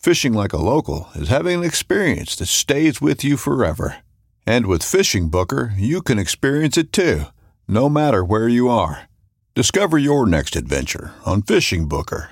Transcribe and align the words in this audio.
Fishing 0.00 0.32
like 0.32 0.54
a 0.54 0.56
local 0.56 1.10
is 1.14 1.28
having 1.28 1.58
an 1.58 1.64
experience 1.64 2.34
that 2.36 2.46
stays 2.46 3.02
with 3.02 3.22
you 3.22 3.36
forever. 3.36 3.98
And 4.46 4.64
with 4.64 4.82
Fishing 4.82 5.28
Booker, 5.28 5.74
you 5.76 6.00
can 6.00 6.18
experience 6.18 6.78
it 6.78 6.90
too, 6.90 7.24
no 7.68 7.90
matter 7.90 8.24
where 8.24 8.48
you 8.48 8.70
are. 8.70 9.10
Discover 9.54 9.98
your 9.98 10.24
next 10.26 10.56
adventure 10.56 11.12
on 11.26 11.42
Fishing 11.42 11.86
Booker. 11.86 12.30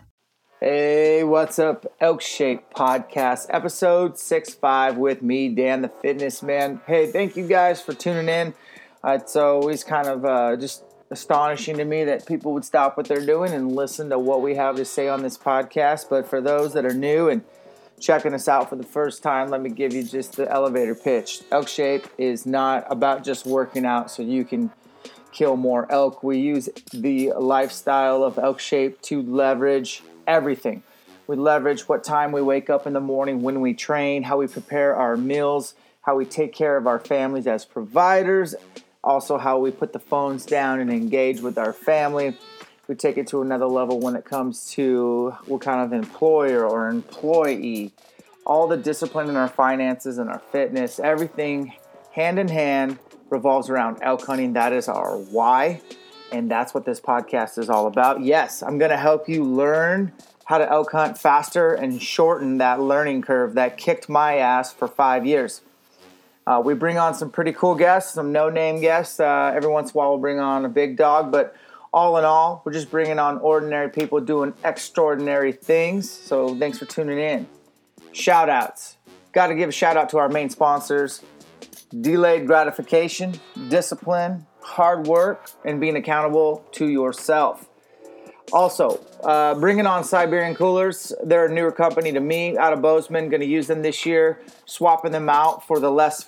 Hey, 0.60 1.22
what's 1.24 1.58
up? 1.58 1.84
Elk 2.00 2.22
Shape 2.22 2.72
Podcast, 2.74 3.48
episode 3.50 4.14
6-5 4.14 4.96
with 4.96 5.20
me, 5.20 5.50
Dan 5.50 5.82
the 5.82 5.90
Fitness 5.90 6.42
Man. 6.42 6.80
Hey, 6.86 7.06
thank 7.06 7.36
you 7.36 7.46
guys 7.46 7.82
for 7.82 7.92
tuning 7.92 8.30
in. 8.30 8.54
Uh, 9.04 9.18
it's 9.20 9.36
always 9.36 9.84
kind 9.84 10.08
of 10.08 10.24
uh, 10.24 10.56
just 10.56 10.84
astonishing 11.10 11.76
to 11.76 11.84
me 11.84 12.04
that 12.04 12.24
people 12.24 12.54
would 12.54 12.64
stop 12.64 12.96
what 12.96 13.08
they're 13.08 13.24
doing 13.24 13.52
and 13.52 13.76
listen 13.76 14.08
to 14.08 14.18
what 14.18 14.40
we 14.40 14.54
have 14.54 14.76
to 14.76 14.86
say 14.86 15.06
on 15.06 15.22
this 15.22 15.36
podcast. 15.36 16.08
But 16.08 16.26
for 16.26 16.40
those 16.40 16.72
that 16.72 16.86
are 16.86 16.94
new 16.94 17.28
and 17.28 17.44
checking 18.00 18.34
us 18.34 18.48
out 18.48 18.68
for 18.68 18.76
the 18.76 18.84
first 18.84 19.22
time, 19.22 19.50
let 19.50 19.60
me 19.60 19.70
give 19.70 19.92
you 19.92 20.02
just 20.02 20.36
the 20.36 20.50
elevator 20.50 20.94
pitch. 20.94 21.42
Elk 21.50 21.68
Shape 21.68 22.06
is 22.18 22.46
not 22.46 22.86
about 22.90 23.24
just 23.24 23.46
working 23.46 23.84
out 23.84 24.10
so 24.10 24.22
you 24.22 24.44
can 24.44 24.70
kill 25.32 25.56
more 25.56 25.90
elk. 25.90 26.22
We 26.22 26.38
use 26.38 26.68
the 26.92 27.32
lifestyle 27.32 28.24
of 28.24 28.38
Elk 28.38 28.60
Shape 28.60 29.00
to 29.02 29.22
leverage 29.22 30.02
everything. 30.26 30.82
We 31.26 31.36
leverage 31.36 31.88
what 31.88 32.04
time 32.04 32.32
we 32.32 32.40
wake 32.40 32.70
up 32.70 32.86
in 32.86 32.94
the 32.94 33.00
morning, 33.00 33.42
when 33.42 33.60
we 33.60 33.74
train, 33.74 34.22
how 34.22 34.38
we 34.38 34.46
prepare 34.46 34.96
our 34.96 35.16
meals, 35.16 35.74
how 36.00 36.16
we 36.16 36.24
take 36.24 36.54
care 36.54 36.76
of 36.76 36.86
our 36.86 36.98
families 36.98 37.46
as 37.46 37.66
providers, 37.66 38.54
also 39.04 39.36
how 39.36 39.58
we 39.58 39.70
put 39.70 39.92
the 39.92 39.98
phones 39.98 40.46
down 40.46 40.80
and 40.80 40.90
engage 40.90 41.40
with 41.40 41.58
our 41.58 41.72
family. 41.72 42.36
We 42.88 42.94
take 42.94 43.18
it 43.18 43.26
to 43.28 43.42
another 43.42 43.66
level 43.66 44.00
when 44.00 44.16
it 44.16 44.24
comes 44.24 44.70
to 44.72 45.36
what 45.44 45.60
kind 45.60 45.82
of 45.82 45.92
employer 45.92 46.66
or 46.66 46.88
employee, 46.88 47.92
all 48.46 48.66
the 48.66 48.78
discipline 48.78 49.28
in 49.28 49.36
our 49.36 49.46
finances 49.46 50.16
and 50.16 50.30
our 50.30 50.38
fitness, 50.38 50.98
everything 50.98 51.74
hand 52.12 52.38
in 52.38 52.48
hand 52.48 52.98
revolves 53.28 53.68
around 53.68 53.98
elk 54.00 54.24
hunting. 54.24 54.54
That 54.54 54.72
is 54.72 54.88
our 54.88 55.18
why. 55.18 55.82
And 56.32 56.50
that's 56.50 56.72
what 56.72 56.86
this 56.86 56.98
podcast 56.98 57.58
is 57.58 57.68
all 57.68 57.86
about. 57.86 58.22
Yes, 58.22 58.62
I'm 58.62 58.78
going 58.78 58.90
to 58.90 58.96
help 58.96 59.28
you 59.28 59.44
learn 59.44 60.12
how 60.46 60.56
to 60.56 60.70
elk 60.70 60.92
hunt 60.92 61.18
faster 61.18 61.74
and 61.74 62.02
shorten 62.02 62.56
that 62.56 62.80
learning 62.80 63.20
curve 63.20 63.52
that 63.54 63.76
kicked 63.76 64.08
my 64.08 64.38
ass 64.38 64.72
for 64.72 64.88
five 64.88 65.26
years. 65.26 65.60
Uh, 66.46 66.62
we 66.64 66.72
bring 66.72 66.96
on 66.96 67.14
some 67.14 67.30
pretty 67.30 67.52
cool 67.52 67.74
guests, 67.74 68.14
some 68.14 68.32
no 68.32 68.48
name 68.48 68.80
guests. 68.80 69.20
Uh, 69.20 69.52
every 69.54 69.70
once 69.70 69.90
in 69.90 69.92
a 69.92 69.98
while, 69.98 70.10
we'll 70.12 70.18
bring 70.18 70.38
on 70.38 70.64
a 70.64 70.68
big 70.70 70.96
dog, 70.96 71.30
but 71.30 71.54
all 71.92 72.16
in 72.18 72.24
all, 72.24 72.62
we're 72.64 72.72
just 72.72 72.90
bringing 72.90 73.18
on 73.18 73.38
ordinary 73.38 73.90
people 73.90 74.20
doing 74.20 74.52
extraordinary 74.64 75.52
things. 75.52 76.10
So 76.10 76.54
thanks 76.54 76.78
for 76.78 76.84
tuning 76.84 77.18
in. 77.18 77.46
Shout 78.12 78.48
outs. 78.48 78.96
Got 79.32 79.48
to 79.48 79.54
give 79.54 79.68
a 79.68 79.72
shout 79.72 79.96
out 79.96 80.08
to 80.10 80.18
our 80.18 80.28
main 80.28 80.50
sponsors 80.50 81.22
delayed 82.00 82.46
gratification, 82.46 83.34
discipline, 83.68 84.46
hard 84.60 85.06
work, 85.06 85.50
and 85.64 85.80
being 85.80 85.96
accountable 85.96 86.64
to 86.72 86.86
yourself. 86.86 87.66
Also, 88.52 89.00
uh, 89.22 89.54
bringing 89.54 89.86
on 89.86 90.04
Siberian 90.04 90.54
Coolers. 90.54 91.12
They're 91.22 91.46
a 91.46 91.52
newer 91.52 91.72
company 91.72 92.12
to 92.12 92.20
me 92.20 92.56
out 92.56 92.72
of 92.72 92.80
Bozeman. 92.80 93.28
Going 93.28 93.40
to 93.40 93.46
use 93.46 93.66
them 93.66 93.82
this 93.82 94.06
year, 94.06 94.40
swapping 94.64 95.12
them 95.12 95.28
out 95.28 95.66
for 95.66 95.78
the 95.80 95.90
less, 95.90 96.26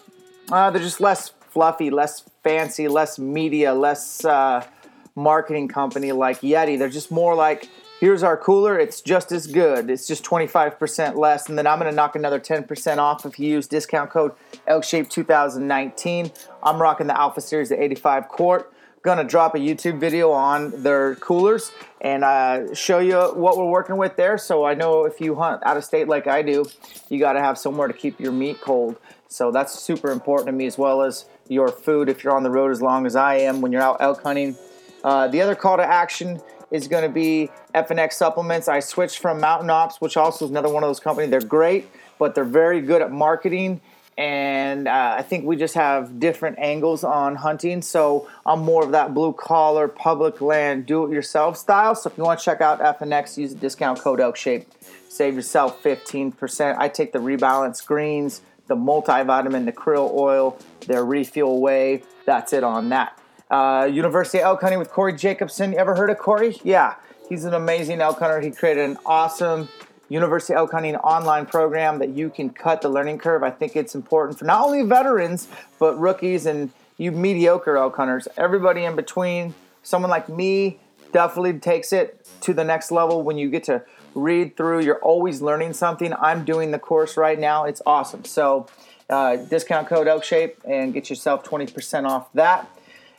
uh, 0.53 0.71
they're 0.71 0.83
just 0.83 1.01
less 1.01 1.33
fluffy, 1.49 1.91
less 1.91 2.25
fancy, 2.43 2.89
less 2.89 3.19
media, 3.19 3.73
less 3.73 4.25
uh, 4.25 4.67
marketing 5.15 5.69
company 5.69 6.13
like 6.13 6.41
Yeti. 6.41 6.79
They're 6.79 6.89
just 6.89 7.11
more 7.11 7.35
like, 7.35 7.69
here's 8.01 8.23
our 8.23 8.37
cooler, 8.37 8.79
it's 8.79 9.01
just 9.01 9.33
as 9.33 9.47
good. 9.47 9.91
It's 9.91 10.07
just 10.07 10.25
25% 10.25 11.17
less, 11.17 11.49
and 11.49 11.59
then 11.59 11.67
I'm 11.67 11.79
gonna 11.79 11.93
knock 11.93 12.17
another 12.17 12.41
10% 12.41 12.99
off 12.99 13.27
if 13.27 13.39
you 13.39 13.49
use 13.49 13.67
discount 13.67 14.11
code 14.11 14.33
ElkShape2019. 14.69 16.47
I'm 16.63 16.81
rocking 16.81 17.07
the 17.07 17.19
Alpha 17.19 17.41
Series, 17.41 17.69
the 17.69 17.83
85 17.83 18.29
quart. 18.29 18.73
Gonna 19.03 19.25
drop 19.25 19.55
a 19.55 19.59
YouTube 19.59 19.99
video 19.99 20.31
on 20.31 20.83
their 20.83 21.15
coolers 21.17 21.73
and 22.03 22.23
uh, 22.23 22.75
show 22.75 22.99
you 22.99 23.19
what 23.19 23.57
we're 23.57 23.71
working 23.71 23.97
with 23.97 24.17
there. 24.17 24.37
So 24.37 24.65
I 24.65 24.75
know 24.75 25.05
if 25.05 25.23
you 25.23 25.37
hunt 25.37 25.63
out 25.65 25.79
of 25.79 25.85
state 25.85 26.07
like 26.07 26.27
I 26.27 26.43
do, 26.43 26.67
you 27.09 27.19
got 27.19 27.33
to 27.33 27.41
have 27.41 27.57
somewhere 27.57 27.89
to 27.89 27.95
keep 27.95 28.21
your 28.21 28.33
meat 28.33 28.61
cold. 28.61 28.97
So 29.29 29.51
that's 29.51 29.79
super 29.79 30.11
important 30.11 30.49
to 30.49 30.53
me 30.53 30.67
as 30.67 30.77
well 30.77 31.01
as 31.01 31.25
your 31.49 31.69
food 31.69 32.09
if 32.09 32.23
you're 32.23 32.37
on 32.37 32.43
the 32.43 32.51
road 32.51 32.71
as 32.73 32.83
long 32.83 33.07
as 33.07 33.17
I 33.17 33.37
am 33.37 33.61
when 33.61 33.73
you're 33.73 33.81
out 33.81 33.99
elk 34.01 34.23
hunting 34.23 34.57
uh, 35.05 35.29
the 35.29 35.41
other 35.41 35.55
call 35.55 35.77
to 35.77 35.85
action 35.85 36.41
is 36.71 36.89
going 36.89 37.03
to 37.03 37.09
be 37.09 37.51
FNX 37.75 38.15
supplements. 38.15 38.69
I 38.69 38.81
switched 38.81 39.19
from 39.19 39.41
Mountain 39.41 39.71
Ops, 39.71 40.01
which 40.01 40.17
also 40.17 40.45
is 40.45 40.51
another 40.51 40.69
one 40.69 40.83
of 40.83 40.89
those 40.89 41.01
companies. 41.01 41.31
They're 41.31 41.41
great, 41.41 41.89
but 42.19 42.35
they're 42.35 42.45
very 42.45 42.81
good 42.81 43.03
at 43.03 43.11
marketing. 43.11 43.81
And 44.17 44.87
uh, 44.87 45.15
I 45.19 45.23
think 45.23 45.47
we 45.47 45.57
just 45.57 45.75
have 45.75 46.21
different 46.21 46.59
angles 46.59 47.05
on 47.05 47.37
hunting. 47.37 47.81
So 47.81 48.29
I'm 48.45 48.61
more 48.61 48.85
of 48.85 48.93
that 48.93 49.15
blue 49.15 49.33
collar, 49.33 49.89
public 49.89 50.41
land, 50.41 50.87
do 50.87 51.07
it 51.07 51.15
yourself 51.15 51.57
style. 51.57 51.95
So 51.95 52.11
if 52.11 52.19
you 52.19 52.25
want 52.25 52.39
to 52.39 52.45
check 52.45 52.61
out 52.61 52.81
FNX, 52.81 53.39
use 53.39 53.55
the 53.55 53.61
discount 53.61 53.99
code 54.01 54.21
ELKSHAPE. 54.21 54.67
Save 55.09 55.35
yourself 55.35 55.83
15%. 55.83 56.77
I 56.79 56.89
take 56.89 57.13
the 57.13 57.19
Rebalance 57.19 57.85
Greens, 57.85 58.43
the 58.67 58.77
multivitamin, 58.77 59.65
the 59.65 59.73
krill 59.73 60.13
oil, 60.13 60.59
their 60.87 61.05
refuel 61.05 61.61
whey. 61.61 62.03
That's 62.27 62.53
it 62.53 62.63
on 62.63 62.91
that. 62.91 63.20
Uh, 63.51 63.89
University 63.91 64.39
Elk 64.39 64.61
Hunting 64.61 64.79
with 64.79 64.91
Corey 64.91 65.13
Jacobsen. 65.13 65.73
You 65.73 65.79
ever 65.79 65.97
heard 65.97 66.09
of 66.09 66.19
Corey? 66.19 66.61
Yeah, 66.63 66.95
he's 67.29 67.45
an 67.45 67.55
amazing 67.55 68.01
elk 68.01 68.21
hunter. 68.21 68.41
He 68.41 68.53
created 68.53 68.89
an 68.89 68.97
awesome 69.05 69.69
University 70.09 70.55
Elk 70.55 70.71
Hunting 70.71 70.95
online 70.97 71.47
program 71.47 71.99
that 71.99 72.11
you 72.11 72.31
can 72.31 72.51
cut 72.51 72.83
the 72.83 72.89
learning 72.89 73.19
curve. 73.19 73.43
I 73.43 73.51
think 73.51 73.75
it's 73.75 73.95
important 73.95 74.39
for 74.39 74.45
not 74.45 74.65
only 74.65 74.83
veterans, 74.83 75.49
but 75.81 75.99
rookies 75.99 76.47
and 76.47 76.71
you 76.97 77.11
mediocre 77.11 77.77
elk 77.77 77.97
hunters. 77.97 78.29
Everybody 78.37 78.85
in 78.85 78.95
between, 78.95 79.55
someone 79.83 80.11
like 80.11 80.29
me, 80.29 80.79
definitely 81.13 81.55
takes 81.55 81.93
it 81.93 82.25
to 82.43 82.55
the 82.55 82.63
next 82.63 82.93
level 82.93 83.23
when 83.23 83.37
you 83.37 83.51
get 83.51 83.65
to 83.65 83.83
read 84.15 84.57
through. 84.57 84.81
You're 84.81 84.99
always 84.99 85.43
learning 85.43 85.73
something. 85.73 86.13
I'm 86.15 86.45
doing 86.45 86.71
the 86.71 86.79
course 86.79 87.17
right 87.17 87.39
now. 87.39 87.65
It's 87.65 87.83
awesome. 87.87 88.25
So, 88.25 88.69
uh, 89.09 89.37
discount 89.37 89.89
code 89.89 90.07
ElkShape 90.07 90.55
and 90.65 90.93
get 90.95 91.11
yourself 91.11 91.43
20% 91.43 92.07
off 92.07 92.33
that. 92.35 92.69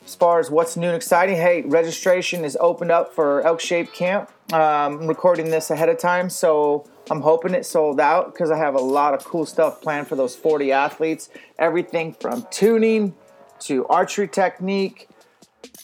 As 0.04 0.16
far 0.16 0.40
as 0.40 0.50
what's 0.50 0.76
new 0.76 0.88
and 0.88 0.96
exciting, 0.96 1.36
hey, 1.36 1.62
registration 1.62 2.44
is 2.44 2.58
opened 2.60 2.90
up 2.90 3.14
for 3.14 3.40
Elk 3.42 3.60
Shape 3.60 3.92
Camp. 3.92 4.28
Um, 4.52 5.00
I'm 5.00 5.06
recording 5.06 5.50
this 5.50 5.70
ahead 5.70 5.88
of 5.88 5.98
time, 5.98 6.28
so 6.28 6.88
I'm 7.08 7.20
hoping 7.20 7.54
it 7.54 7.64
sold 7.64 8.00
out 8.00 8.32
because 8.32 8.50
I 8.50 8.58
have 8.58 8.74
a 8.74 8.80
lot 8.80 9.14
of 9.14 9.24
cool 9.24 9.46
stuff 9.46 9.80
planned 9.80 10.08
for 10.08 10.16
those 10.16 10.34
40 10.34 10.72
athletes. 10.72 11.30
Everything 11.56 12.14
from 12.14 12.46
tuning 12.50 13.14
to 13.60 13.86
archery 13.86 14.26
technique, 14.26 15.08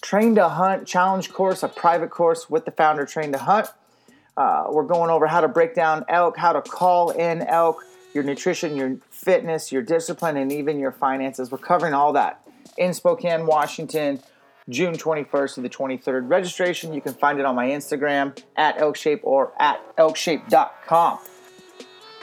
train 0.03 0.35
to 0.35 0.49
hunt 0.49 0.89
challenge 0.89 1.33
course, 1.33 1.63
a 1.63 1.69
private 1.69 2.11
course 2.11 2.51
with 2.51 2.65
the 2.65 2.73
founder, 2.73 3.07
train 3.07 3.31
to 3.33 3.39
hunt. 3.39 3.69
Uh, 4.37 4.67
we're 4.69 4.83
going 4.83 5.11
over 5.11 5.29
how 5.29 5.41
to 5.41 5.49
break 5.49 5.77
down 5.77 6.05
elk, 6.09 6.37
how 6.37 6.53
to 6.53 6.61
call 6.61 7.11
in 7.11 7.43
elk, 7.43 7.85
your 8.15 8.25
nutrition, 8.25 8.77
your 8.77 8.97
fitness, 9.11 9.71
your 9.71 9.83
discipline, 9.83 10.37
and 10.37 10.51
even 10.51 10.81
your 10.81 10.93
finances. 10.93 11.53
We're 11.53 11.59
covering 11.59 11.95
all 11.95 12.13
that 12.15 12.43
in 12.79 12.95
Spokane, 12.95 13.47
Washington, 13.47 14.23
June 14.69 14.95
21st 14.95 15.55
to 15.55 15.61
the 15.63 15.69
23rd. 15.69 16.31
Registration, 16.31 16.93
you 16.93 17.01
can 17.01 17.15
find 17.15 17.39
it 17.39 17.45
on 17.45 17.55
my 17.55 17.69
Instagram 17.69 18.39
at 18.57 18.79
elkshape 18.79 19.21
or 19.23 19.53
at 19.59 19.97
elkshape.com. 19.97 21.19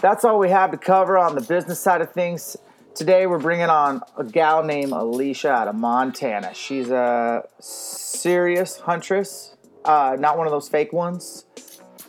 That's 0.01 0.23
all 0.23 0.39
we 0.39 0.49
have 0.49 0.71
to 0.71 0.77
cover 0.77 1.17
on 1.17 1.35
the 1.35 1.41
business 1.41 1.79
side 1.79 2.01
of 2.01 2.11
things. 2.11 2.57
Today 2.93 3.27
we're 3.27 3.39
bringing 3.39 3.69
on 3.69 4.01
a 4.15 4.23
gal 4.23 4.63
named 4.63 4.91
Alicia 4.91 5.49
out 5.49 5.67
of 5.67 5.75
Montana. 5.75 6.53
She's 6.53 6.89
a 6.89 7.43
serious 7.59 8.79
huntress, 8.79 9.55
uh, 9.83 10.15
not 10.19 10.37
one 10.37 10.47
of 10.47 10.51
those 10.51 10.69
fake 10.69 10.93
ones. 10.93 11.45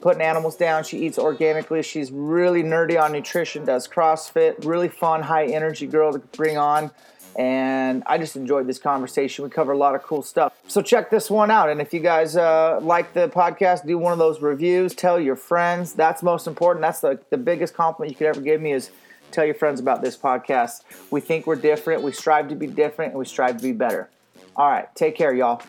Putting 0.02 0.20
animals 0.20 0.56
down. 0.56 0.84
She 0.84 0.98
eats 0.98 1.19
organically. 1.19 1.82
She's 1.82 2.12
really 2.12 2.62
nerdy 2.62 3.02
on 3.02 3.12
nutrition, 3.12 3.64
does 3.64 3.88
CrossFit. 3.88 4.64
Really 4.64 4.88
fun, 4.88 5.22
high 5.22 5.46
energy 5.46 5.87
girl 5.87 6.12
to 6.12 6.19
bring 6.19 6.58
on. 6.58 6.90
And 7.38 8.02
I 8.06 8.16
just 8.16 8.34
enjoyed 8.36 8.66
this 8.66 8.78
conversation. 8.78 9.44
We 9.44 9.50
cover 9.50 9.72
a 9.72 9.76
lot 9.76 9.94
of 9.94 10.02
cool 10.02 10.22
stuff. 10.22 10.54
So 10.68 10.80
check 10.80 11.10
this 11.10 11.30
one 11.30 11.50
out. 11.50 11.68
And 11.68 11.80
if 11.82 11.92
you 11.92 12.00
guys 12.00 12.34
uh, 12.36 12.80
like 12.80 13.12
the 13.12 13.28
podcast, 13.28 13.86
do 13.86 13.98
one 13.98 14.12
of 14.12 14.18
those 14.18 14.40
reviews. 14.40 14.94
Tell 14.94 15.20
your 15.20 15.36
friends. 15.36 15.92
That's 15.92 16.22
most 16.22 16.46
important. 16.46 16.82
That's 16.82 17.00
the, 17.00 17.20
the 17.30 17.36
biggest 17.36 17.74
compliment 17.74 18.10
you 18.10 18.16
could 18.16 18.28
ever 18.28 18.40
give 18.40 18.62
me 18.62 18.72
is 18.72 18.90
tell 19.32 19.44
your 19.44 19.54
friends 19.54 19.80
about 19.80 20.00
this 20.00 20.16
podcast. 20.16 20.82
We 21.10 21.20
think 21.20 21.46
we're 21.46 21.56
different. 21.56 22.02
We 22.02 22.12
strive 22.12 22.48
to 22.48 22.54
be 22.54 22.66
different, 22.66 23.12
and 23.12 23.18
we 23.18 23.26
strive 23.26 23.58
to 23.58 23.62
be 23.62 23.72
better. 23.72 24.08
All 24.56 24.70
right, 24.70 24.92
take 24.94 25.14
care, 25.14 25.34
y'all. 25.34 25.62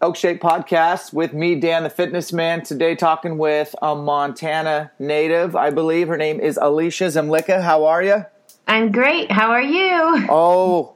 Elk 0.00 0.16
Shape 0.16 0.40
Podcast 0.40 1.12
with 1.12 1.34
me, 1.34 1.56
Dan 1.60 1.82
the 1.82 1.90
Fitness 1.90 2.32
Man. 2.32 2.62
Today, 2.62 2.94
talking 2.94 3.36
with 3.36 3.74
a 3.82 3.94
Montana 3.94 4.92
native. 4.98 5.54
I 5.54 5.68
believe 5.68 6.08
her 6.08 6.16
name 6.16 6.40
is 6.40 6.58
Alicia 6.60 7.04
Zemlicka. 7.04 7.60
How 7.60 7.84
are 7.84 8.02
you? 8.02 8.24
I'm 8.66 8.92
great. 8.92 9.30
How 9.30 9.50
are 9.50 9.62
you? 9.62 10.26
Oh, 10.30 10.94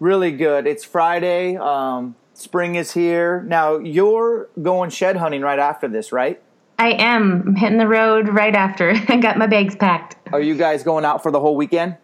really 0.00 0.32
good. 0.32 0.66
It's 0.66 0.84
Friday. 0.84 1.56
Um, 1.56 2.14
spring 2.34 2.76
is 2.76 2.92
here. 2.92 3.42
Now, 3.42 3.78
you're 3.78 4.48
going 4.62 4.90
shed 4.90 5.16
hunting 5.16 5.42
right 5.42 5.58
after 5.58 5.88
this, 5.88 6.12
right? 6.12 6.40
I 6.78 6.92
am 6.92 7.42
I'm 7.48 7.56
hitting 7.56 7.78
the 7.78 7.88
road 7.88 8.28
right 8.28 8.54
after. 8.54 8.90
I 9.08 9.16
got 9.16 9.36
my 9.36 9.48
bags 9.48 9.74
packed. 9.74 10.16
Are 10.32 10.40
you 10.40 10.54
guys 10.54 10.84
going 10.84 11.04
out 11.04 11.22
for 11.22 11.32
the 11.32 11.40
whole 11.40 11.56
weekend? 11.56 11.96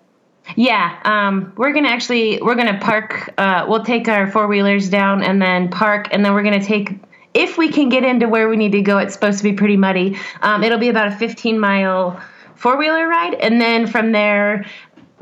Yeah, 0.56 1.00
um, 1.04 1.52
we're 1.56 1.72
gonna 1.72 1.88
actually 1.88 2.42
we're 2.42 2.56
gonna 2.56 2.78
park. 2.80 3.32
Uh, 3.38 3.66
we'll 3.68 3.84
take 3.84 4.08
our 4.08 4.30
four 4.30 4.46
wheelers 4.46 4.90
down 4.90 5.22
and 5.22 5.40
then 5.40 5.70
park, 5.70 6.08
and 6.10 6.24
then 6.24 6.34
we're 6.34 6.42
gonna 6.42 6.62
take. 6.62 6.92
If 7.32 7.56
we 7.56 7.70
can 7.70 7.88
get 7.88 8.04
into 8.04 8.28
where 8.28 8.48
we 8.48 8.56
need 8.56 8.72
to 8.72 8.82
go, 8.82 8.98
it's 8.98 9.14
supposed 9.14 9.38
to 9.38 9.44
be 9.44 9.54
pretty 9.54 9.76
muddy. 9.76 10.18
Um, 10.42 10.62
it'll 10.62 10.78
be 10.78 10.88
about 10.88 11.08
a 11.08 11.16
15 11.16 11.58
mile 11.58 12.20
four 12.56 12.76
wheeler 12.76 13.08
ride, 13.08 13.34
and 13.34 13.60
then 13.60 13.86
from 13.86 14.12
there 14.12 14.66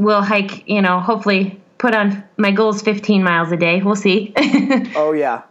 we'll 0.02 0.22
hike. 0.22 0.68
You 0.68 0.82
know, 0.82 1.00
hopefully 1.00 1.60
put 1.78 1.94
on 1.94 2.24
my 2.36 2.52
goals 2.52 2.82
15 2.82 3.22
miles 3.22 3.50
a 3.52 3.56
day. 3.56 3.82
We'll 3.82 3.96
see. 3.96 4.32
oh 4.96 5.12
yeah, 5.12 5.42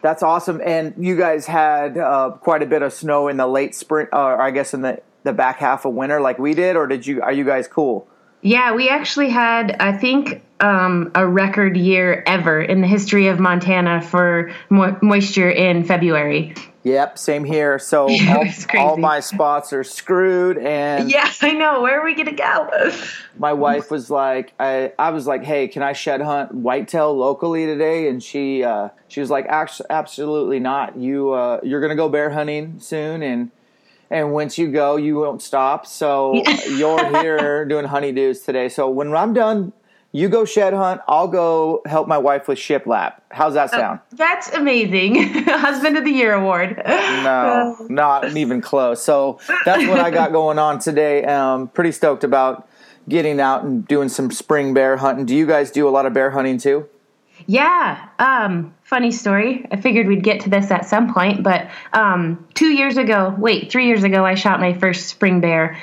that's 0.00 0.22
awesome. 0.22 0.60
And 0.64 0.94
you 0.98 1.16
guys 1.16 1.46
had 1.46 1.98
uh, 1.98 2.30
quite 2.40 2.62
a 2.62 2.66
bit 2.66 2.82
of 2.82 2.92
snow 2.92 3.28
in 3.28 3.36
the 3.36 3.46
late 3.46 3.74
spring, 3.74 4.08
uh, 4.12 4.16
or 4.16 4.42
I 4.42 4.50
guess 4.50 4.74
in 4.74 4.82
the 4.82 5.00
the 5.24 5.32
back 5.32 5.58
half 5.58 5.84
of 5.84 5.94
winter, 5.94 6.20
like 6.20 6.38
we 6.38 6.54
did, 6.54 6.76
or 6.76 6.86
did 6.86 7.06
you? 7.06 7.22
Are 7.22 7.32
you 7.32 7.44
guys 7.44 7.68
cool? 7.68 8.08
Yeah, 8.42 8.74
we 8.74 8.88
actually 8.88 9.28
had, 9.28 9.76
I 9.78 9.92
think, 9.92 10.42
um, 10.62 11.10
a 11.14 11.26
record 11.26 11.76
year 11.76 12.22
ever 12.24 12.62
in 12.62 12.80
the 12.80 12.86
history 12.86 13.26
of 13.26 13.38
Montana 13.38 14.00
for 14.00 14.52
mo- 14.70 14.96
moisture 15.02 15.50
in 15.50 15.84
February. 15.84 16.54
Yep, 16.84 17.18
same 17.18 17.44
here. 17.44 17.78
So 17.78 18.08
all, 18.28 18.46
all, 18.78 18.96
my 18.96 19.20
spots 19.20 19.72
are 19.72 19.84
screwed, 19.84 20.58
and 20.58 21.10
yeah, 21.10 21.30
I 21.40 21.52
know. 21.52 21.82
Where 21.82 22.00
are 22.00 22.04
we 22.04 22.14
gonna 22.14 22.32
go? 22.32 22.92
my 23.38 23.52
wife 23.52 23.90
was 23.90 24.10
like, 24.10 24.52
I, 24.58 24.92
I 24.98 25.10
was 25.10 25.26
like, 25.26 25.44
hey, 25.44 25.68
can 25.68 25.82
I 25.82 25.92
shed 25.92 26.20
hunt 26.20 26.52
whitetail 26.54 27.16
locally 27.16 27.66
today? 27.66 28.08
And 28.08 28.22
she, 28.22 28.64
uh, 28.64 28.88
she 29.08 29.20
was 29.20 29.30
like, 29.30 29.46
absolutely 29.48 30.58
not. 30.58 30.96
You, 30.96 31.30
uh, 31.30 31.60
you're 31.62 31.80
gonna 31.80 31.96
go 31.96 32.08
bear 32.08 32.30
hunting 32.30 32.80
soon, 32.80 33.22
and 33.22 33.50
and 34.10 34.32
once 34.32 34.58
you 34.58 34.70
go, 34.70 34.96
you 34.96 35.16
won't 35.16 35.40
stop. 35.40 35.86
So 35.86 36.42
you're 36.68 37.20
here 37.20 37.64
doing 37.64 37.86
honeydews 37.86 38.44
today. 38.44 38.68
So 38.68 38.90
when 38.90 39.14
I'm 39.14 39.32
done, 39.32 39.72
you 40.12 40.28
go 40.28 40.44
shed 40.44 40.74
hunt. 40.74 41.00
I'll 41.08 41.28
go 41.28 41.82
help 41.86 42.06
my 42.06 42.18
wife 42.18 42.46
with 42.46 42.58
shiplap. 42.58 43.14
How's 43.30 43.54
that 43.54 43.70
sound? 43.70 43.98
Uh, 43.98 44.16
that's 44.16 44.52
amazing. 44.52 45.14
Husband 45.46 45.96
of 45.96 46.04
the 46.04 46.10
Year 46.10 46.34
award. 46.34 46.80
no, 46.86 47.76
not 47.88 48.36
even 48.36 48.60
close. 48.60 49.02
So 49.02 49.40
that's 49.64 49.86
what 49.88 49.98
I 49.98 50.10
got 50.10 50.32
going 50.32 50.58
on 50.58 50.78
today. 50.78 51.24
Um, 51.24 51.68
pretty 51.68 51.92
stoked 51.92 52.24
about 52.24 52.68
getting 53.08 53.40
out 53.40 53.64
and 53.64 53.86
doing 53.88 54.08
some 54.08 54.30
spring 54.30 54.74
bear 54.74 54.98
hunting. 54.98 55.24
Do 55.26 55.34
you 55.34 55.46
guys 55.46 55.70
do 55.70 55.88
a 55.88 55.90
lot 55.90 56.06
of 56.06 56.12
bear 56.12 56.30
hunting 56.30 56.58
too? 56.58 56.88
Yeah. 57.46 58.08
Um, 58.18 58.74
funny 58.84 59.10
story. 59.10 59.66
I 59.70 59.76
figured 59.76 60.06
we'd 60.06 60.22
get 60.22 60.40
to 60.40 60.50
this 60.50 60.70
at 60.70 60.86
some 60.86 61.12
point, 61.12 61.42
but 61.42 61.68
um, 61.92 62.46
two 62.54 62.68
years 62.68 62.98
ago, 62.98 63.34
wait, 63.36 63.72
three 63.72 63.86
years 63.86 64.04
ago, 64.04 64.24
I 64.24 64.34
shot 64.34 64.60
my 64.60 64.74
first 64.74 65.08
spring 65.08 65.40
bear, 65.40 65.80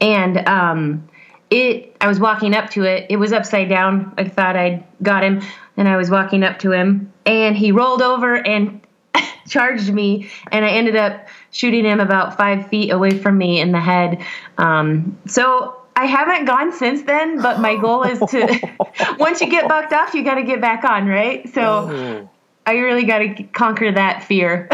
and 0.00 0.36
um, 0.48 1.08
it. 1.50 1.96
I 2.00 2.08
was 2.08 2.20
walking 2.20 2.54
up 2.54 2.70
to 2.70 2.84
it. 2.84 3.06
It 3.10 3.16
was 3.16 3.32
upside 3.32 3.68
down. 3.68 4.14
I 4.16 4.24
thought 4.24 4.56
I'd 4.56 4.84
got 5.02 5.24
him, 5.24 5.42
and 5.76 5.88
I 5.88 5.96
was 5.96 6.10
walking 6.10 6.42
up 6.42 6.58
to 6.60 6.72
him, 6.72 7.12
and 7.26 7.56
he 7.56 7.72
rolled 7.72 8.02
over 8.02 8.34
and 8.34 8.80
charged 9.48 9.92
me, 9.92 10.30
and 10.52 10.64
I 10.64 10.70
ended 10.70 10.96
up 10.96 11.28
shooting 11.50 11.84
him 11.84 12.00
about 12.00 12.36
five 12.36 12.68
feet 12.68 12.90
away 12.90 13.18
from 13.18 13.36
me 13.36 13.60
in 13.60 13.72
the 13.72 13.80
head. 13.80 14.24
Um, 14.58 15.18
so 15.26 15.76
I 15.96 16.06
haven't 16.06 16.46
gone 16.46 16.72
since 16.72 17.02
then, 17.02 17.42
but 17.42 17.60
my 17.60 17.76
goal 17.76 18.04
is 18.04 18.18
to 18.18 18.76
once 19.18 19.40
you 19.40 19.50
get 19.50 19.68
bucked 19.68 19.92
off, 19.92 20.14
you 20.14 20.24
got 20.24 20.36
to 20.36 20.44
get 20.44 20.60
back 20.60 20.84
on, 20.84 21.06
right? 21.06 21.52
So 21.52 21.90
Ooh. 21.90 22.28
I 22.66 22.74
really 22.74 23.04
got 23.04 23.18
to 23.18 23.42
conquer 23.44 23.90
that 23.92 24.24
fear. 24.24 24.68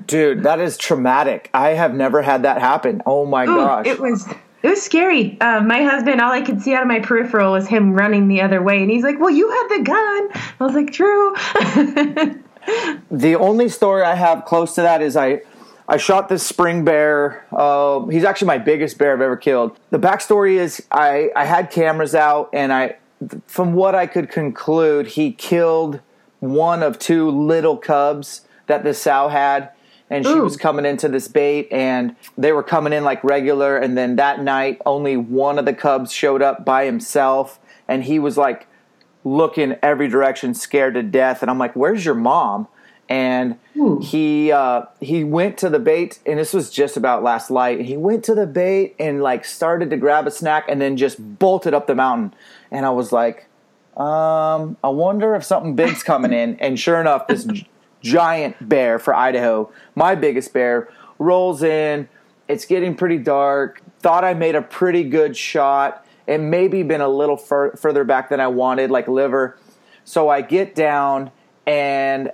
Dude, 0.06 0.42
that 0.42 0.60
is 0.60 0.76
traumatic. 0.76 1.50
I 1.54 1.70
have 1.70 1.94
never 1.94 2.22
had 2.22 2.42
that 2.42 2.60
happen. 2.60 3.02
Oh 3.06 3.24
my 3.24 3.44
Ooh, 3.44 3.56
gosh. 3.56 3.86
It 3.86 3.98
was 3.98 4.28
it 4.62 4.68
was 4.68 4.82
scary. 4.82 5.40
Uh, 5.40 5.60
my 5.60 5.82
husband, 5.82 6.20
all 6.20 6.32
I 6.32 6.42
could 6.42 6.62
see 6.62 6.74
out 6.74 6.82
of 6.82 6.88
my 6.88 7.00
peripheral 7.00 7.52
was 7.52 7.66
him 7.66 7.92
running 7.92 8.28
the 8.28 8.42
other 8.42 8.62
way, 8.62 8.82
and 8.82 8.90
he's 8.90 9.02
like, 9.02 9.18
"Well, 9.18 9.30
you 9.30 9.50
had 9.50 9.78
the 9.78 9.82
gun." 9.84 10.28
I 10.60 10.64
was 10.64 10.74
like, 10.74 10.92
"True." 10.92 11.34
the 13.10 13.36
only 13.36 13.68
story 13.68 14.02
I 14.02 14.14
have 14.14 14.44
close 14.44 14.74
to 14.74 14.82
that 14.82 15.02
is 15.02 15.16
I 15.16 15.42
I 15.90 15.96
shot 15.96 16.28
this 16.28 16.46
spring 16.46 16.84
bear. 16.84 17.44
Uh, 17.50 18.06
he's 18.06 18.22
actually 18.22 18.46
my 18.46 18.58
biggest 18.58 18.96
bear 18.96 19.12
I've 19.12 19.20
ever 19.20 19.36
killed. 19.36 19.76
The 19.90 19.98
backstory 19.98 20.54
is 20.54 20.86
I, 20.92 21.30
I 21.34 21.44
had 21.44 21.72
cameras 21.72 22.14
out, 22.14 22.48
and 22.52 22.72
I, 22.72 22.96
from 23.48 23.72
what 23.72 23.96
I 23.96 24.06
could 24.06 24.30
conclude, 24.30 25.08
he 25.08 25.32
killed 25.32 26.00
one 26.38 26.84
of 26.84 27.00
two 27.00 27.28
little 27.28 27.76
cubs 27.76 28.42
that 28.68 28.84
the 28.84 28.94
sow 28.94 29.26
had. 29.28 29.70
And 30.10 30.26
she 30.26 30.32
Ooh. 30.32 30.42
was 30.42 30.56
coming 30.56 30.84
into 30.84 31.08
this 31.08 31.28
bait, 31.28 31.68
and 31.70 32.16
they 32.36 32.50
were 32.50 32.64
coming 32.64 32.92
in 32.92 33.04
like 33.04 33.22
regular. 33.22 33.78
And 33.78 33.96
then 33.96 34.16
that 34.16 34.42
night, 34.42 34.82
only 34.84 35.16
one 35.16 35.58
of 35.58 35.64
the 35.64 35.72
cubs 35.72 36.12
showed 36.12 36.42
up 36.42 36.64
by 36.64 36.84
himself, 36.84 37.60
and 37.86 38.04
he 38.04 38.18
was 38.18 38.36
like 38.36 38.66
looking 39.22 39.76
every 39.82 40.08
direction, 40.08 40.54
scared 40.54 40.94
to 40.94 41.02
death. 41.02 41.42
And 41.42 41.50
I'm 41.50 41.58
like, 41.58 41.76
"Where's 41.76 42.04
your 42.04 42.16
mom?" 42.16 42.66
and 43.10 43.58
Ooh. 43.76 43.98
he 44.00 44.52
uh, 44.52 44.82
he 45.00 45.24
went 45.24 45.58
to 45.58 45.68
the 45.68 45.80
bait, 45.80 46.20
and 46.24 46.38
this 46.38 46.54
was 46.54 46.70
just 46.70 46.96
about 46.96 47.24
last 47.24 47.50
light. 47.50 47.80
He 47.80 47.96
went 47.96 48.24
to 48.26 48.36
the 48.36 48.46
bait 48.46 48.94
and 49.00 49.20
like 49.20 49.44
started 49.44 49.90
to 49.90 49.96
grab 49.96 50.28
a 50.28 50.30
snack, 50.30 50.66
and 50.68 50.80
then 50.80 50.96
just 50.96 51.38
bolted 51.38 51.74
up 51.74 51.88
the 51.88 51.96
mountain. 51.96 52.32
And 52.70 52.86
I 52.86 52.90
was 52.90 53.10
like, 53.10 53.48
um, 53.96 54.76
I 54.84 54.88
wonder 54.88 55.34
if 55.34 55.44
something 55.44 55.74
big's 55.74 56.04
coming 56.04 56.32
in. 56.32 56.58
And 56.60 56.78
sure 56.78 57.00
enough, 57.00 57.26
this 57.26 57.46
giant 58.00 58.68
bear 58.68 58.98
for 58.98 59.14
Idaho, 59.14 59.72
my 59.94 60.14
biggest 60.14 60.52
bear, 60.52 60.88
rolls 61.18 61.62
in. 61.62 62.08
It's 62.48 62.64
getting 62.64 62.94
pretty 62.94 63.18
dark. 63.18 63.80
Thought 64.00 64.24
I 64.24 64.34
made 64.34 64.54
a 64.54 64.62
pretty 64.62 65.04
good 65.04 65.36
shot. 65.36 66.04
It 66.26 66.38
maybe 66.38 66.82
been 66.82 67.00
a 67.00 67.08
little 67.08 67.36
fur- 67.36 67.76
further 67.76 68.04
back 68.04 68.28
than 68.28 68.40
I 68.40 68.48
wanted, 68.48 68.90
like 68.90 69.08
liver. 69.08 69.56
So 70.04 70.28
I 70.28 70.40
get 70.40 70.74
down 70.74 71.30
and 71.66 72.32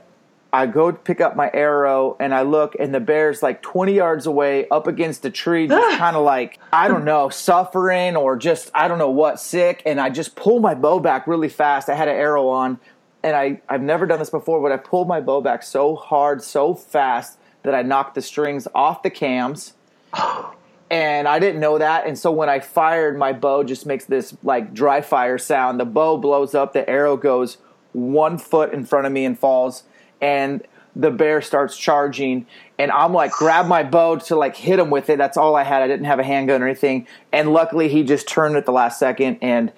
I 0.52 0.66
go 0.66 0.90
pick 0.92 1.20
up 1.20 1.36
my 1.36 1.50
arrow 1.52 2.16
and 2.18 2.32
I 2.32 2.42
look 2.42 2.76
and 2.78 2.94
the 2.94 3.00
bear's 3.00 3.42
like 3.42 3.60
20 3.60 3.92
yards 3.92 4.26
away 4.26 4.66
up 4.68 4.86
against 4.86 5.24
a 5.26 5.30
tree, 5.30 5.66
just 5.66 5.98
kind 5.98 6.16
of 6.16 6.24
like, 6.24 6.58
I 6.72 6.88
don't 6.88 7.04
know, 7.04 7.28
suffering 7.28 8.16
or 8.16 8.36
just, 8.36 8.70
I 8.74 8.88
don't 8.88 8.98
know 8.98 9.10
what, 9.10 9.38
sick. 9.38 9.82
And 9.84 10.00
I 10.00 10.08
just 10.08 10.34
pull 10.34 10.60
my 10.60 10.74
bow 10.74 11.00
back 11.00 11.26
really 11.26 11.50
fast. 11.50 11.90
I 11.90 11.94
had 11.94 12.08
an 12.08 12.16
arrow 12.16 12.48
on 12.48 12.78
and 13.26 13.34
I, 13.34 13.60
I've 13.68 13.82
never 13.82 14.06
done 14.06 14.20
this 14.20 14.30
before, 14.30 14.62
but 14.62 14.70
I 14.70 14.76
pulled 14.76 15.08
my 15.08 15.20
bow 15.20 15.40
back 15.40 15.64
so 15.64 15.96
hard, 15.96 16.44
so 16.44 16.76
fast 16.76 17.40
that 17.64 17.74
I 17.74 17.82
knocked 17.82 18.14
the 18.14 18.22
strings 18.22 18.68
off 18.72 19.02
the 19.02 19.10
cams. 19.10 19.74
and 20.92 21.26
I 21.26 21.40
didn't 21.40 21.60
know 21.60 21.76
that. 21.78 22.06
And 22.06 22.16
so 22.16 22.30
when 22.30 22.48
I 22.48 22.60
fired, 22.60 23.18
my 23.18 23.32
bow 23.32 23.64
just 23.64 23.84
makes 23.84 24.04
this 24.04 24.36
like 24.44 24.72
dry 24.72 25.00
fire 25.00 25.38
sound. 25.38 25.80
The 25.80 25.84
bow 25.84 26.18
blows 26.18 26.54
up, 26.54 26.72
the 26.72 26.88
arrow 26.88 27.16
goes 27.16 27.58
one 27.92 28.38
foot 28.38 28.72
in 28.72 28.84
front 28.84 29.06
of 29.06 29.12
me 29.12 29.24
and 29.24 29.36
falls, 29.36 29.82
and 30.20 30.62
the 30.94 31.10
bear 31.10 31.42
starts 31.42 31.76
charging, 31.76 32.46
and 32.78 32.92
I'm 32.92 33.12
like 33.12 33.32
grab 33.32 33.66
my 33.66 33.82
bow 33.82 34.16
to 34.16 34.36
like 34.36 34.54
hit 34.54 34.78
him 34.78 34.90
with 34.90 35.10
it. 35.10 35.18
That's 35.18 35.36
all 35.36 35.56
I 35.56 35.64
had. 35.64 35.82
I 35.82 35.88
didn't 35.88 36.06
have 36.06 36.20
a 36.20 36.24
handgun 36.24 36.62
or 36.62 36.66
anything, 36.66 37.08
and 37.32 37.52
luckily 37.52 37.88
he 37.88 38.04
just 38.04 38.28
turned 38.28 38.56
at 38.56 38.66
the 38.66 38.72
last 38.72 39.00
second 39.00 39.38
and. 39.42 39.72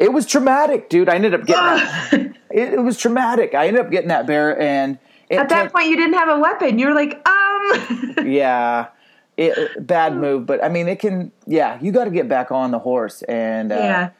It 0.00 0.12
was 0.12 0.26
traumatic, 0.26 0.88
dude. 0.88 1.08
I 1.08 1.14
ended 1.14 1.34
up 1.34 1.44
getting 1.44 2.34
it, 2.50 2.74
it 2.74 2.82
was 2.82 2.98
traumatic. 2.98 3.54
I 3.54 3.68
ended 3.68 3.84
up 3.84 3.90
getting 3.90 4.08
that 4.08 4.26
bear, 4.26 4.60
and 4.60 4.98
it 5.28 5.38
At 5.38 5.48
that 5.50 5.72
point, 5.72 5.88
you 5.88 5.96
didn't 5.96 6.14
have 6.14 6.28
a 6.28 6.38
weapon. 6.38 6.78
You 6.78 6.88
were 6.88 6.94
like, 6.94 7.26
um. 7.26 8.14
yeah, 8.26 8.88
it, 9.36 9.86
bad 9.86 10.16
move. 10.16 10.46
But 10.46 10.62
I 10.62 10.68
mean, 10.68 10.88
it 10.88 10.98
can. 10.98 11.32
Yeah, 11.46 11.78
you 11.80 11.92
got 11.92 12.04
to 12.04 12.10
get 12.10 12.28
back 12.28 12.50
on 12.50 12.70
the 12.70 12.78
horse, 12.78 13.22
and 13.22 13.72
uh, 13.72 13.76
yeah. 13.76 14.10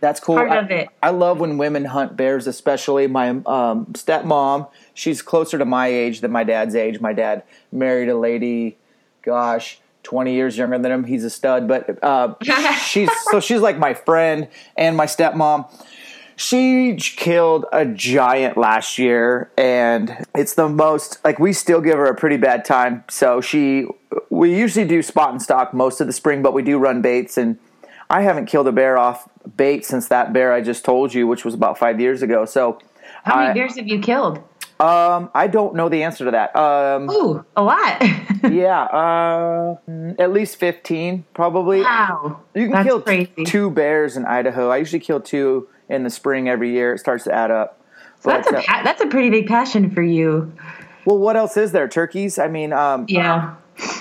that's 0.00 0.20
cool. 0.20 0.36
part 0.36 0.50
I, 0.50 0.58
of 0.58 0.70
it. 0.70 0.88
I 1.02 1.10
love 1.10 1.40
when 1.40 1.58
women 1.58 1.84
hunt 1.84 2.16
bears, 2.16 2.46
especially 2.46 3.06
my 3.06 3.30
um, 3.30 3.86
stepmom. 3.92 4.68
She's 4.94 5.22
closer 5.22 5.58
to 5.58 5.64
my 5.64 5.88
age 5.88 6.20
than 6.20 6.30
my 6.30 6.44
dad's 6.44 6.74
age. 6.74 7.00
My 7.00 7.12
dad 7.12 7.44
married 7.72 8.08
a 8.08 8.18
lady, 8.18 8.78
gosh. 9.22 9.80
20 10.02 10.34
years 10.34 10.56
younger 10.56 10.78
than 10.78 10.90
him. 10.90 11.04
He's 11.04 11.24
a 11.24 11.30
stud, 11.30 11.68
but 11.68 12.02
uh, 12.02 12.34
she's 12.76 13.10
so 13.30 13.40
she's 13.40 13.60
like 13.60 13.78
my 13.78 13.94
friend 13.94 14.48
and 14.76 14.96
my 14.96 15.06
stepmom. 15.06 15.70
She 16.36 16.96
killed 16.96 17.66
a 17.70 17.84
giant 17.84 18.56
last 18.56 18.96
year, 18.96 19.50
and 19.58 20.24
it's 20.34 20.54
the 20.54 20.70
most 20.70 21.22
like 21.22 21.38
we 21.38 21.52
still 21.52 21.82
give 21.82 21.96
her 21.96 22.06
a 22.06 22.14
pretty 22.14 22.38
bad 22.38 22.64
time. 22.64 23.04
So 23.10 23.42
she, 23.42 23.86
we 24.30 24.56
usually 24.56 24.86
do 24.86 25.02
spot 25.02 25.32
and 25.32 25.42
stalk 25.42 25.74
most 25.74 26.00
of 26.00 26.06
the 26.06 26.14
spring, 26.14 26.40
but 26.40 26.54
we 26.54 26.62
do 26.62 26.78
run 26.78 27.02
baits, 27.02 27.36
and 27.36 27.58
I 28.08 28.22
haven't 28.22 28.46
killed 28.46 28.68
a 28.68 28.72
bear 28.72 28.96
off 28.96 29.28
bait 29.56 29.84
since 29.84 30.08
that 30.08 30.32
bear 30.32 30.52
I 30.52 30.62
just 30.62 30.84
told 30.84 31.12
you, 31.12 31.26
which 31.26 31.44
was 31.44 31.52
about 31.52 31.78
five 31.78 32.00
years 32.00 32.22
ago. 32.22 32.46
So 32.46 32.78
How 33.24 33.36
many 33.36 33.50
I, 33.50 33.52
bears 33.52 33.76
have 33.76 33.86
you 33.86 34.00
killed? 34.00 34.42
Um, 34.80 35.30
I 35.34 35.46
don't 35.46 35.74
know 35.74 35.88
the 35.88 36.02
answer 36.02 36.24
to 36.24 36.30
that. 36.32 36.56
Um, 36.56 37.10
Ooh, 37.10 37.44
a 37.56 37.62
lot. 37.62 38.02
yeah, 38.50 38.82
uh, 38.84 39.76
at 40.18 40.32
least 40.32 40.56
fifteen 40.56 41.24
probably. 41.34 41.82
wow. 41.82 42.40
You 42.54 42.62
can 42.64 42.72
That's 42.72 42.86
kill 42.88 43.00
crazy. 43.02 43.44
two 43.44 43.70
bears 43.70 44.16
in 44.16 44.24
Idaho. 44.24 44.70
I 44.70 44.78
usually 44.78 45.00
kill 45.00 45.20
two 45.20 45.68
in 45.88 46.04
the 46.04 46.10
spring 46.10 46.48
every 46.48 46.72
year. 46.72 46.94
It 46.94 46.98
starts 46.98 47.24
to 47.24 47.32
add 47.34 47.50
up. 47.50 47.76
So 48.20 48.30
that's 48.30 48.48
a 48.50 48.58
uh, 48.58 48.62
pa- 48.62 48.82
that's 48.84 49.00
a 49.00 49.06
pretty 49.06 49.30
big 49.30 49.46
passion 49.46 49.90
for 49.90 50.02
you. 50.02 50.52
well, 51.04 51.18
what 51.18 51.36
else 51.36 51.56
is 51.56 51.72
there? 51.72 51.88
Turkeys. 51.88 52.38
I 52.38 52.48
mean, 52.48 52.72
um, 52.72 53.06
Yeah. 53.08 53.54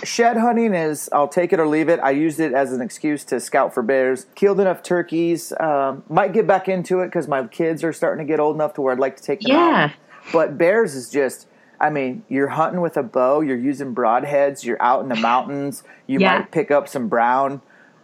shed 0.04 0.36
hunting 0.38 0.74
is 0.74 1.10
I'll 1.14 1.28
take 1.30 1.54
it 1.54 1.60
or 1.60 1.68
leave 1.68 1.88
it. 1.90 2.00
I 2.02 2.12
used 2.12 2.40
it 2.40 2.54
as 2.54 2.74
an 2.74 2.82
excuse 2.82 3.24
to 3.26 3.40
scout 3.40 3.74
for 3.74 3.82
bears. 3.82 4.26
Killed 4.36 4.60
enough 4.60 4.84
turkeys. 4.84 5.54
Um, 5.60 6.04
might 6.10 6.34
get 6.34 6.46
back 6.48 6.68
into 6.68 7.00
it 7.00 7.08
because 7.08 7.28
my 7.30 7.48
kids 7.48 7.82
are 7.84 7.94
starting 7.94 8.26
to 8.26 8.30
get 8.30 8.40
old 8.42 8.56
enough 8.56 8.74
to 8.76 8.82
where 8.82 8.92
I'd 8.94 9.00
like 9.00 9.16
to 9.18 9.24
take 9.24 9.40
them 9.42 9.52
Yeah. 9.56 9.86
out. 9.86 9.92
But 10.32 10.58
bears 10.58 10.96
is 10.96 11.10
just. 11.10 11.48
I 11.82 11.90
mean, 11.90 12.24
you're 12.28 12.50
hunting 12.50 12.82
with 12.82 12.98
a 12.98 13.04
bow. 13.04 13.40
You're 13.40 13.58
using 13.58 13.96
broadheads. 13.96 14.66
You're 14.66 14.82
out 14.82 15.02
in 15.02 15.08
the 15.08 15.16
mountains. 15.16 15.82
You 16.08 16.20
Yeah. 16.20 16.40
might 16.40 16.52
pick 16.52 16.72
up 16.72 16.90
some 16.90 17.08
brown. 17.08 17.62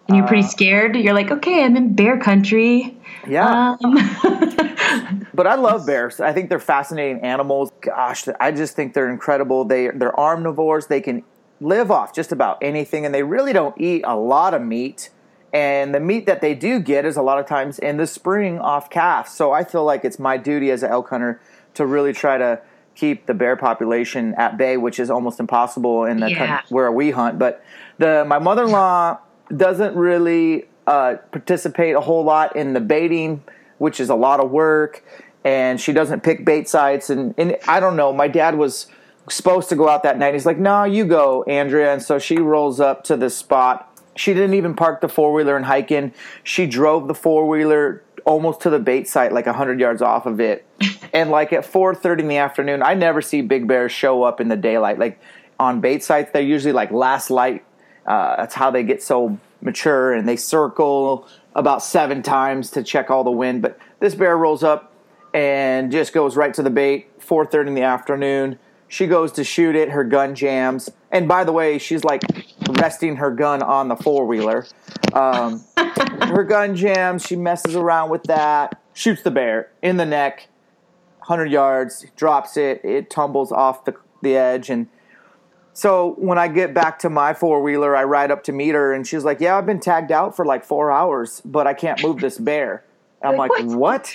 And 0.07 0.15
you're 0.15 0.23
Uh, 0.25 0.29
pretty 0.29 0.43
scared. 0.43 0.95
You're 0.95 1.13
like, 1.13 1.29
okay, 1.29 1.61
I'm 1.65 1.75
in 1.75 1.93
bear 1.93 2.17
country. 2.17 2.97
Yeah. 3.27 3.75
Um, 3.83 3.97
But 5.33 5.47
I 5.47 5.55
love 5.55 5.85
bears. 5.85 6.21
I 6.21 6.31
think 6.31 6.47
they're 6.49 6.59
fascinating 6.59 7.19
animals. 7.21 7.71
Gosh, 7.81 8.25
I 8.39 8.51
just 8.51 8.75
think 8.77 8.93
they're 8.93 9.09
incredible. 9.09 9.65
They 9.65 9.89
they're 9.89 10.13
omnivores. 10.13 10.87
They 10.87 11.01
can 11.01 11.23
live 11.59 11.91
off 11.91 12.13
just 12.13 12.31
about 12.31 12.57
anything, 12.61 13.05
and 13.05 13.13
they 13.13 13.23
really 13.23 13.51
don't 13.51 13.75
eat 13.79 14.03
a 14.05 14.15
lot 14.15 14.53
of 14.53 14.61
meat. 14.61 15.09
And 15.51 15.93
the 15.93 15.99
meat 15.99 16.25
that 16.27 16.39
they 16.39 16.53
do 16.53 16.79
get 16.79 17.03
is 17.03 17.17
a 17.17 17.21
lot 17.21 17.39
of 17.39 17.45
times 17.47 17.79
in 17.79 17.97
the 17.97 18.07
spring 18.07 18.59
off 18.59 18.89
calves. 18.89 19.31
So 19.31 19.51
I 19.51 19.65
feel 19.65 19.83
like 19.83 20.05
it's 20.05 20.19
my 20.19 20.37
duty 20.37 20.71
as 20.71 20.83
an 20.83 20.91
elk 20.91 21.09
hunter 21.09 21.41
to 21.75 21.85
really 21.85 22.13
try 22.13 22.37
to 22.37 22.59
keep 22.95 23.25
the 23.25 23.33
bear 23.33 23.55
population 23.55 24.33
at 24.37 24.57
bay, 24.57 24.77
which 24.77 24.99
is 24.99 25.09
almost 25.09 25.39
impossible 25.39 26.05
in 26.05 26.19
the 26.19 26.29
Yeah. 26.31 26.47
coun- 26.47 26.63
where 26.69 26.91
we 26.91 27.11
hunt. 27.11 27.37
But 27.37 27.63
the 27.97 28.23
my 28.25 28.39
mother 28.39 28.63
in 28.63 28.71
law 28.71 29.17
doesn't 29.55 29.95
really 29.95 30.65
uh, 30.87 31.15
participate 31.31 31.95
a 31.95 32.01
whole 32.01 32.23
lot 32.23 32.55
in 32.55 32.73
the 32.73 32.79
baiting, 32.79 33.43
which 33.79 33.99
is 33.99 34.09
a 34.09 34.15
lot 34.15 34.39
of 34.39 34.51
work, 34.51 35.03
and 35.43 35.79
she 35.81 35.91
doesn't 35.91 36.21
pick 36.21 36.45
bait 36.45 36.69
sites. 36.69 37.09
And, 37.09 37.33
and 37.37 37.57
I 37.67 37.79
don't 37.79 37.95
know. 37.95 38.13
My 38.13 38.27
dad 38.27 38.55
was 38.55 38.87
supposed 39.27 39.67
to 39.69 39.75
go 39.75 39.89
out 39.89 40.03
that 40.03 40.19
night. 40.19 40.33
He's 40.33 40.45
like, 40.45 40.59
"No, 40.59 40.83
you 40.83 41.03
go, 41.05 41.43
Andrea." 41.47 41.91
And 41.91 42.01
so 42.03 42.19
she 42.19 42.37
rolls 42.37 42.79
up 42.79 43.03
to 43.05 43.17
this 43.17 43.35
spot. 43.35 43.91
She 44.15 44.33
didn't 44.33 44.53
even 44.53 44.75
park 44.75 45.01
the 45.01 45.09
four 45.09 45.33
wheeler 45.33 45.55
and 45.55 45.65
hike 45.65 45.91
in. 45.91 46.13
She 46.43 46.65
drove 46.67 47.07
the 47.07 47.13
four 47.13 47.47
wheeler 47.47 48.03
almost 48.23 48.61
to 48.61 48.69
the 48.69 48.79
bait 48.79 49.07
site, 49.07 49.31
like 49.31 49.45
hundred 49.45 49.79
yards 49.79 50.01
off 50.01 50.25
of 50.25 50.39
it. 50.39 50.65
and 51.13 51.29
like 51.29 51.53
at 51.53 51.65
four 51.65 51.93
thirty 51.93 52.23
in 52.23 52.29
the 52.29 52.37
afternoon, 52.37 52.81
I 52.81 52.93
never 52.93 53.21
see 53.21 53.41
big 53.41 53.67
bears 53.67 53.91
show 53.91 54.23
up 54.23 54.41
in 54.41 54.47
the 54.47 54.55
daylight. 54.55 54.99
Like 54.99 55.19
on 55.59 55.81
bait 55.81 56.03
sites, 56.03 56.31
they're 56.31 56.41
usually 56.41 56.73
like 56.73 56.91
last 56.91 57.29
light. 57.29 57.63
Uh, 58.05 58.35
that's 58.37 58.55
how 58.55 58.71
they 58.71 58.83
get 58.83 59.01
so 59.01 59.37
mature, 59.61 60.13
and 60.13 60.27
they 60.27 60.35
circle 60.35 61.27
about 61.55 61.83
seven 61.83 62.21
times 62.21 62.71
to 62.71 62.83
check 62.83 63.09
all 63.09 63.23
the 63.23 63.31
wind. 63.31 63.61
But 63.61 63.79
this 63.99 64.15
bear 64.15 64.37
rolls 64.37 64.63
up 64.63 64.93
and 65.33 65.91
just 65.91 66.13
goes 66.13 66.35
right 66.35 66.53
to 66.53 66.63
the 66.63 66.69
bait. 66.69 67.09
Four 67.19 67.45
thirty 67.45 67.69
in 67.69 67.75
the 67.75 67.81
afternoon. 67.81 68.59
She 68.87 69.07
goes 69.07 69.31
to 69.33 69.43
shoot 69.43 69.75
it. 69.75 69.89
Her 69.89 70.03
gun 70.03 70.35
jams. 70.35 70.89
And 71.11 71.27
by 71.27 71.43
the 71.43 71.51
way, 71.51 71.79
she's 71.79 72.03
like 72.03 72.21
resting 72.79 73.17
her 73.17 73.31
gun 73.31 73.61
on 73.61 73.87
the 73.87 73.95
four 73.95 74.25
wheeler. 74.25 74.65
Um, 75.13 75.63
her 75.77 76.43
gun 76.43 76.75
jams. 76.75 77.25
She 77.25 77.35
messes 77.35 77.75
around 77.75 78.09
with 78.09 78.23
that. 78.23 78.81
Shoots 78.93 79.21
the 79.23 79.31
bear 79.31 79.71
in 79.81 79.97
the 79.97 80.05
neck. 80.05 80.47
100 81.19 81.51
yards, 81.51 82.05
drops 82.15 82.55
it. 82.55 82.81
It 82.83 83.09
tumbles 83.09 83.51
off 83.51 83.85
the, 83.85 83.95
the 84.21 84.35
edge. 84.35 84.69
And 84.69 84.87
so 85.73 86.13
when 86.17 86.37
I 86.37 86.47
get 86.47 86.73
back 86.73 86.99
to 86.99 87.09
my 87.09 87.33
four 87.33 87.63
wheeler, 87.63 87.95
I 87.95 88.03
ride 88.03 88.29
up 88.29 88.43
to 88.43 88.51
meet 88.51 88.75
her. 88.75 88.93
And 88.93 89.07
she's 89.07 89.23
like, 89.23 89.39
Yeah, 89.41 89.57
I've 89.57 89.65
been 89.65 89.79
tagged 89.79 90.11
out 90.11 90.35
for 90.35 90.45
like 90.45 90.63
four 90.63 90.91
hours, 90.91 91.41
but 91.43 91.65
I 91.65 91.73
can't 91.73 92.01
move 92.03 92.19
this 92.19 92.37
bear. 92.37 92.83
I'm 93.23 93.37
like, 93.37 93.51
Like, 93.51 93.65
What? 93.65 94.13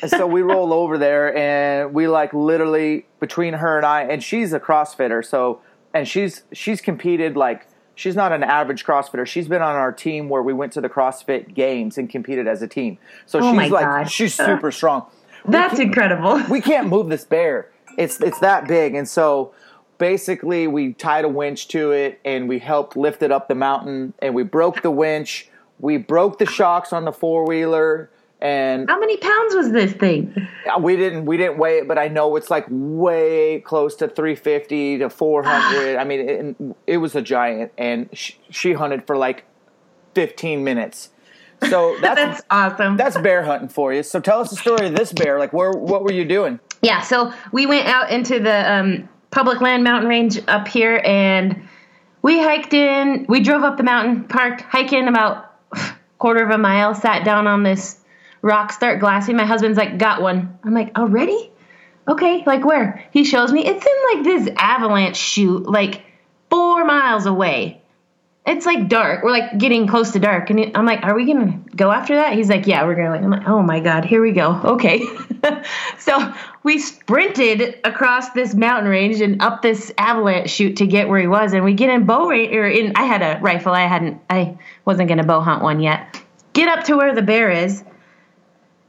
and 0.00 0.10
so 0.10 0.26
we 0.26 0.42
roll 0.42 0.72
over 0.72 0.96
there 0.96 1.36
and 1.36 1.92
we 1.92 2.08
like 2.08 2.32
literally 2.32 3.04
between 3.20 3.52
her 3.52 3.76
and 3.76 3.84
I 3.84 4.02
and 4.04 4.22
she's 4.24 4.54
a 4.54 4.60
CrossFitter 4.60 5.22
so 5.22 5.60
and 5.92 6.08
she's 6.08 6.42
she's 6.54 6.80
competed 6.80 7.36
like 7.36 7.66
she's 7.98 8.14
not 8.14 8.32
an 8.32 8.42
average 8.42 8.84
CrossFitter. 8.84 9.26
She's 9.26 9.48
been 9.48 9.60
on 9.62 9.74
our 9.74 9.92
team 9.92 10.28
where 10.28 10.42
we 10.42 10.52
went 10.52 10.72
to 10.74 10.80
the 10.80 10.88
CrossFit 10.88 11.52
games 11.54 11.98
and 11.98 12.08
competed 12.08 12.46
as 12.46 12.62
a 12.62 12.68
team. 12.68 12.98
So 13.26 13.40
Oh 13.42 13.52
she's 13.52 13.70
like 13.70 13.84
God. 13.84 14.10
she's 14.10 14.38
uh, 14.38 14.46
super 14.46 14.70
strong. 14.70 15.06
That's 15.46 15.78
incredible. 15.78 16.42
we 16.50 16.60
can't 16.60 16.88
move 16.88 17.08
this 17.08 17.24
bear. 17.24 17.70
It's 17.96 18.20
it's 18.20 18.38
that 18.40 18.68
big. 18.68 18.94
And 18.94 19.08
so 19.08 19.52
basically 19.98 20.68
we 20.68 20.92
tied 20.92 21.24
a 21.24 21.28
winch 21.28 21.68
to 21.68 21.90
it 21.90 22.20
and 22.24 22.48
we 22.48 22.60
helped 22.60 22.96
lift 22.96 23.22
it 23.22 23.32
up 23.32 23.48
the 23.48 23.54
mountain 23.56 24.14
and 24.20 24.34
we 24.34 24.44
broke 24.44 24.82
the 24.82 24.90
winch. 24.90 25.48
We 25.80 25.96
broke 25.96 26.38
the 26.38 26.46
shocks 26.46 26.92
on 26.92 27.04
the 27.04 27.12
four-wheeler 27.12 28.10
and 28.40 28.88
How 28.88 28.98
many 29.00 29.16
pounds 29.16 29.54
was 29.54 29.70
this 29.72 29.92
thing? 29.92 30.34
we 30.80 30.96
didn't 30.96 31.24
we 31.26 31.36
didn't 31.36 31.58
weigh 31.58 31.78
it, 31.78 31.88
but 31.88 31.98
I 31.98 32.08
know 32.08 32.36
it's 32.36 32.50
like 32.50 32.66
way 32.68 33.60
close 33.64 33.96
to 33.96 34.08
350 34.08 34.98
to 34.98 35.10
400. 35.10 35.96
I 35.96 36.04
mean, 36.04 36.20
it, 36.28 36.76
it 36.86 36.96
was 36.98 37.14
a 37.16 37.22
giant, 37.22 37.72
and 37.78 38.08
she, 38.12 38.36
she 38.50 38.72
hunted 38.74 39.06
for 39.06 39.16
like 39.16 39.44
15 40.14 40.62
minutes. 40.62 41.10
So 41.68 41.96
that's 42.00 42.20
That's 42.20 42.42
awesome. 42.50 42.96
that's 42.96 43.18
bear 43.18 43.42
hunting 43.42 43.68
for 43.68 43.92
you. 43.92 44.02
So 44.04 44.20
tell 44.20 44.40
us 44.40 44.50
the 44.50 44.56
story 44.56 44.86
of 44.86 44.94
this 44.94 45.12
bear. 45.12 45.38
Like, 45.38 45.52
where 45.52 45.72
what 45.72 46.02
were 46.04 46.12
you 46.12 46.24
doing? 46.24 46.60
yeah, 46.80 47.00
so 47.00 47.32
we 47.50 47.66
went 47.66 47.88
out 47.88 48.10
into 48.10 48.38
the 48.38 48.72
um, 48.72 49.08
public 49.32 49.60
land 49.60 49.82
mountain 49.82 50.08
range 50.08 50.38
up 50.46 50.68
here 50.68 51.02
and 51.04 51.68
we 52.22 52.38
hiked 52.38 52.72
in. 52.72 53.26
We 53.28 53.40
drove 53.40 53.64
up 53.64 53.76
the 53.78 53.82
mountain, 53.82 54.24
parked, 54.28 54.60
hike 54.60 54.92
in 54.92 55.08
about 55.08 55.52
quarter 56.18 56.44
of 56.44 56.50
a 56.50 56.58
mile, 56.58 56.94
sat 56.94 57.24
down 57.24 57.48
on 57.48 57.64
this 57.64 57.97
rock, 58.42 58.72
start 58.72 59.00
glassing. 59.00 59.36
My 59.36 59.46
husband's 59.46 59.78
like, 59.78 59.98
got 59.98 60.22
one. 60.22 60.58
I'm 60.64 60.74
like, 60.74 60.96
already? 60.96 61.50
Okay, 62.08 62.42
like 62.46 62.64
where? 62.64 63.04
He 63.12 63.24
shows 63.24 63.52
me. 63.52 63.64
It's 63.66 63.84
in 63.84 64.16
like 64.16 64.24
this 64.24 64.54
avalanche 64.56 65.16
chute, 65.16 65.68
like 65.68 66.02
four 66.48 66.84
miles 66.84 67.26
away. 67.26 67.82
It's 68.46 68.64
like 68.64 68.88
dark. 68.88 69.22
We're 69.22 69.30
like 69.30 69.58
getting 69.58 69.86
close 69.86 70.12
to 70.12 70.18
dark, 70.18 70.48
and 70.48 70.74
I'm 70.74 70.86
like, 70.86 71.04
"Are 71.04 71.14
we 71.14 71.26
gonna 71.26 71.60
go 71.76 71.90
after 71.90 72.14
that?" 72.14 72.32
He's 72.32 72.48
like, 72.48 72.66
"Yeah, 72.66 72.84
we're 72.84 72.94
gonna." 72.94 73.10
I'm 73.10 73.30
like, 73.30 73.46
"Oh 73.46 73.62
my 73.62 73.80
god, 73.80 74.06
here 74.06 74.22
we 74.22 74.32
go." 74.32 74.58
Okay, 74.78 75.02
so 75.98 76.32
we 76.62 76.78
sprinted 76.78 77.78
across 77.84 78.30
this 78.30 78.54
mountain 78.54 78.90
range 78.90 79.20
and 79.20 79.42
up 79.42 79.60
this 79.60 79.92
avalanche 79.98 80.48
chute 80.48 80.76
to 80.76 80.86
get 80.86 81.10
where 81.10 81.20
he 81.20 81.26
was, 81.26 81.52
and 81.52 81.62
we 81.62 81.74
get 81.74 81.90
in 81.90 82.06
bow 82.06 82.26
range. 82.26 82.54
Or 82.54 82.66
in, 82.66 82.92
I 82.96 83.04
had 83.04 83.20
a 83.20 83.38
rifle. 83.42 83.72
I 83.72 83.82
hadn't. 83.82 84.22
I 84.30 84.56
wasn't 84.86 85.10
gonna 85.10 85.24
bow 85.24 85.42
hunt 85.42 85.62
one 85.62 85.80
yet. 85.80 86.18
Get 86.54 86.68
up 86.68 86.84
to 86.84 86.96
where 86.96 87.14
the 87.14 87.20
bear 87.20 87.50
is, 87.50 87.84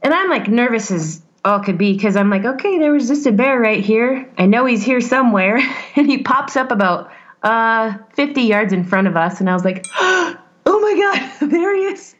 and 0.02 0.14
I'm 0.14 0.28
like 0.28 0.48
nervous 0.48 0.90
as 0.90 1.22
all 1.44 1.60
could 1.60 1.78
be 1.78 1.92
because 1.94 2.16
I'm 2.16 2.30
like, 2.30 2.44
okay, 2.44 2.78
there 2.78 2.92
was 2.92 3.08
just 3.08 3.26
a 3.26 3.32
bear 3.32 3.58
right 3.58 3.82
here. 3.82 4.28
I 4.36 4.46
know 4.46 4.66
he's 4.66 4.82
here 4.82 5.00
somewhere, 5.00 5.58
and 5.96 6.06
he 6.06 6.18
pops 6.18 6.56
up 6.56 6.70
about 6.70 7.10
uh 7.42 7.96
50 8.14 8.42
yards 8.42 8.72
in 8.72 8.84
front 8.84 9.06
of 9.06 9.16
us, 9.16 9.40
and 9.40 9.48
I 9.48 9.54
was 9.54 9.64
like, 9.64 9.86
oh 9.96 10.36
my 10.66 10.94
god, 10.94 11.50
there 11.50 11.74
he 11.74 11.82
is! 11.82 12.14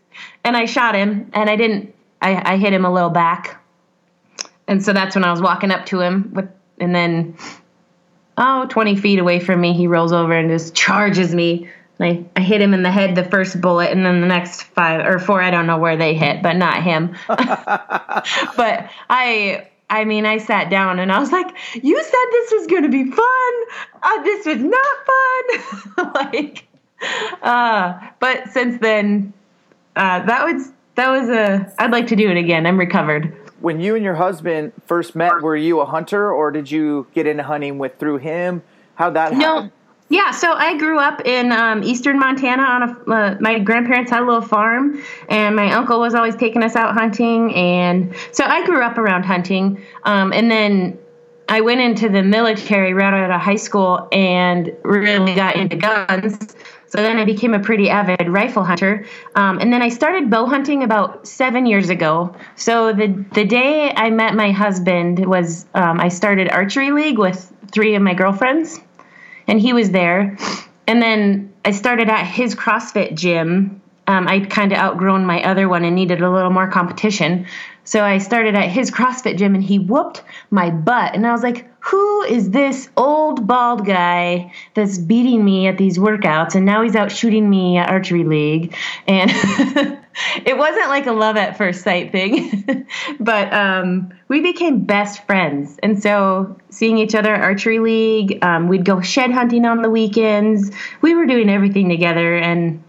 And 0.45 0.57
I 0.57 0.65
shot 0.65 0.95
him, 0.95 1.31
and 1.33 1.49
I 1.51 1.57
didn't. 1.57 1.95
I, 2.23 2.55
I 2.55 2.57
hit 2.59 2.73
him 2.73 2.85
a 2.85 2.93
little 2.93 3.11
back, 3.11 3.63
and 4.69 4.85
so 4.85 4.93
that's 4.93 5.15
when 5.15 5.25
I 5.25 5.31
was 5.31 5.41
walking 5.41 5.71
up 5.71 5.87
to 5.87 6.01
him 6.01 6.33
with, 6.35 6.49
and 6.79 6.95
then, 6.95 7.37
oh, 8.37 8.67
20 8.69 8.97
feet 8.97 9.19
away 9.19 9.41
from 9.41 9.61
me, 9.61 9.73
he 9.73 9.87
rolls 9.87 10.13
over 10.13 10.33
and 10.33 10.51
just 10.51 10.75
charges 10.75 11.35
me. 11.35 11.69
I, 12.01 12.25
I 12.35 12.41
hit 12.41 12.61
him 12.61 12.73
in 12.73 12.83
the 12.83 12.91
head 12.91 13.15
the 13.15 13.25
first 13.25 13.61
bullet, 13.61 13.91
and 13.91 14.05
then 14.05 14.21
the 14.21 14.27
next 14.27 14.63
five 14.63 15.07
or 15.07 15.19
four, 15.19 15.43
I 15.43 15.51
don't 15.51 15.67
know 15.67 15.79
where 15.79 15.97
they 15.97 16.15
hit, 16.15 16.43
but 16.43 16.57
not 16.57 16.83
him. 16.83 17.17
but 17.29 18.91
I, 19.11 19.69
I 19.91 20.05
mean, 20.05 20.25
I 20.25 20.39
sat 20.39 20.71
down 20.71 20.99
and 20.99 21.13
I 21.13 21.19
was 21.19 21.33
like, 21.33 21.55
"You 21.75 22.03
said 22.03 22.27
this 22.31 22.53
was 22.53 22.67
going 22.69 22.85
to 22.85 22.89
be 22.89 23.11
fun. 23.11 23.53
Uh, 24.03 24.23
this 24.23 24.47
was 24.47 24.59
not 24.59 25.87
fun." 25.97 26.13
like, 26.15 26.67
uh, 27.43 27.99
but 28.19 28.49
since 28.51 28.81
then, 28.81 29.33
uh, 29.97 30.25
that 30.25 30.45
was 30.45 30.73
that 30.95 31.11
was 31.11 31.29
a. 31.29 31.73
I'd 31.79 31.91
like 31.91 32.07
to 32.09 32.17
do 32.17 32.31
it 32.31 32.37
again. 32.37 32.67
I'm 32.67 32.79
recovered. 32.79 33.37
When 33.61 33.79
you 33.81 33.95
and 33.95 34.03
your 34.03 34.15
husband 34.15 34.73
first 34.87 35.15
met, 35.15 35.43
were 35.43 35.57
you 35.57 35.81
a 35.81 35.85
hunter, 35.85 36.33
or 36.33 36.51
did 36.51 36.71
you 36.71 37.09
get 37.13 37.27
into 37.27 37.43
hunting 37.43 37.79
with 37.79 37.99
through 37.99 38.19
him? 38.19 38.63
How'd 38.95 39.15
that? 39.15 39.35
No. 39.35 39.71
Yeah, 40.11 40.33
so 40.33 40.53
I 40.53 40.77
grew 40.77 40.99
up 40.99 41.25
in 41.25 41.53
um, 41.53 41.85
eastern 41.85 42.19
Montana. 42.19 42.63
On 42.63 42.83
a, 42.83 43.11
uh, 43.11 43.37
my 43.39 43.61
grandparents 43.61 44.11
had 44.11 44.23
a 44.23 44.27
little 44.27 44.43
farm, 44.43 45.01
and 45.29 45.55
my 45.55 45.73
uncle 45.73 46.01
was 46.01 46.17
always 46.17 46.35
taking 46.35 46.65
us 46.65 46.75
out 46.75 46.95
hunting, 46.95 47.55
and 47.55 48.13
so 48.33 48.45
I 48.45 48.67
grew 48.67 48.83
up 48.83 48.99
around 48.99 49.23
hunting. 49.23 49.81
Um, 50.03 50.33
and 50.33 50.51
then 50.51 50.99
I 51.49 51.61
went 51.61 51.81
into 51.81 52.09
the 52.09 52.25
military 52.25 52.93
right 52.93 53.15
out 53.15 53.31
of 53.31 53.41
high 53.41 53.55
school 53.57 54.09
and 54.11 54.77
really 54.83 55.35
got 55.35 55.55
into 55.55 55.77
guns. 55.77 56.57
So 56.87 56.99
then 56.99 57.19
I 57.19 57.25
became 57.25 57.55
a 57.55 57.61
pretty 57.61 57.89
avid 57.89 58.29
rifle 58.29 58.65
hunter. 58.65 59.07
Um, 59.37 59.59
and 59.59 59.73
then 59.73 59.81
I 59.81 59.91
started 59.91 60.29
bow 60.29 60.47
hunting 60.47 60.83
about 60.83 61.27
seven 61.29 61.67
years 61.67 61.89
ago. 61.89 62.35
So 62.57 62.93
the 62.93 63.09
the 63.33 63.45
day 63.45 63.93
I 63.95 64.11
met 64.11 64.35
my 64.35 64.51
husband 64.51 65.25
was 65.25 65.67
um, 65.75 66.01
I 66.01 66.09
started 66.09 66.51
archery 66.51 66.91
league 66.91 67.19
with 67.19 67.53
three 67.71 67.95
of 67.95 68.03
my 68.03 68.15
girlfriends, 68.15 68.81
and 69.51 69.61
he 69.61 69.73
was 69.73 69.91
there. 69.91 70.39
And 70.87 71.03
then 71.03 71.53
I 71.65 71.73
started 71.73 72.09
at 72.09 72.25
his 72.25 72.55
CrossFit 72.55 73.15
gym. 73.15 73.83
Um, 74.07 74.27
I'd 74.29 74.49
kind 74.49 74.73
of 74.73 74.79
outgrown 74.79 75.27
my 75.27 75.43
other 75.43 75.69
one 75.69 75.85
and 75.85 75.95
needed 75.95 76.23
a 76.23 76.31
little 76.31 76.51
more 76.51 76.71
competition. 76.71 77.47
So 77.85 78.05
I 78.05 78.19
started 78.19 78.55
at 78.55 78.69
his 78.69 78.91
CrossFit 78.91 79.37
gym 79.37 79.55
and 79.55 79.63
he 79.63 79.79
whooped 79.79 80.23
my 80.51 80.71
butt. 80.71 81.15
And 81.15 81.27
I 81.27 81.33
was 81.33 81.43
like, 81.43 81.69
who 81.81 82.23
is 82.23 82.51
this 82.51 82.89
old 82.97 83.47
bald 83.47 83.85
guy 83.85 84.53
that's 84.75 84.99
beating 84.99 85.45
me 85.45 85.67
at 85.67 85.79
these 85.79 85.99
workouts? 85.99 86.55
And 86.55 86.65
now 86.65 86.83
he's 86.83 86.95
out 86.95 87.11
shooting 87.11 87.51
me 87.51 87.77
at 87.77 87.91
Archery 87.91 88.25
League. 88.25 88.77
And 89.09 89.31
it 90.45 90.57
wasn't 90.57 90.89
like 90.89 91.07
a 91.07 91.13
love 91.13 91.37
at 91.37 91.57
first 91.57 91.83
sight 91.83 92.13
thing, 92.13 92.87
but 93.21 93.53
um, 93.53 94.13
we 94.29 94.41
became 94.41 94.85
best 94.85 95.25
friends. 95.27 95.79
And 95.83 96.03
so 96.03 96.59
seeing 96.71 96.99
each 96.99 97.15
other 97.15 97.35
at 97.35 97.41
Archery 97.43 97.79
League, 97.79 98.45
um, 98.45 98.69
we'd 98.69 98.85
go 98.85 99.01
shed 99.01 99.31
hunting 99.31 99.65
on 99.65 99.83
the 99.83 99.91
weekends. 99.91 100.71
We 101.01 101.15
were 101.15 101.27
doing 101.27 101.49
everything 101.49 101.89
together. 101.89 102.37
And 102.37 102.83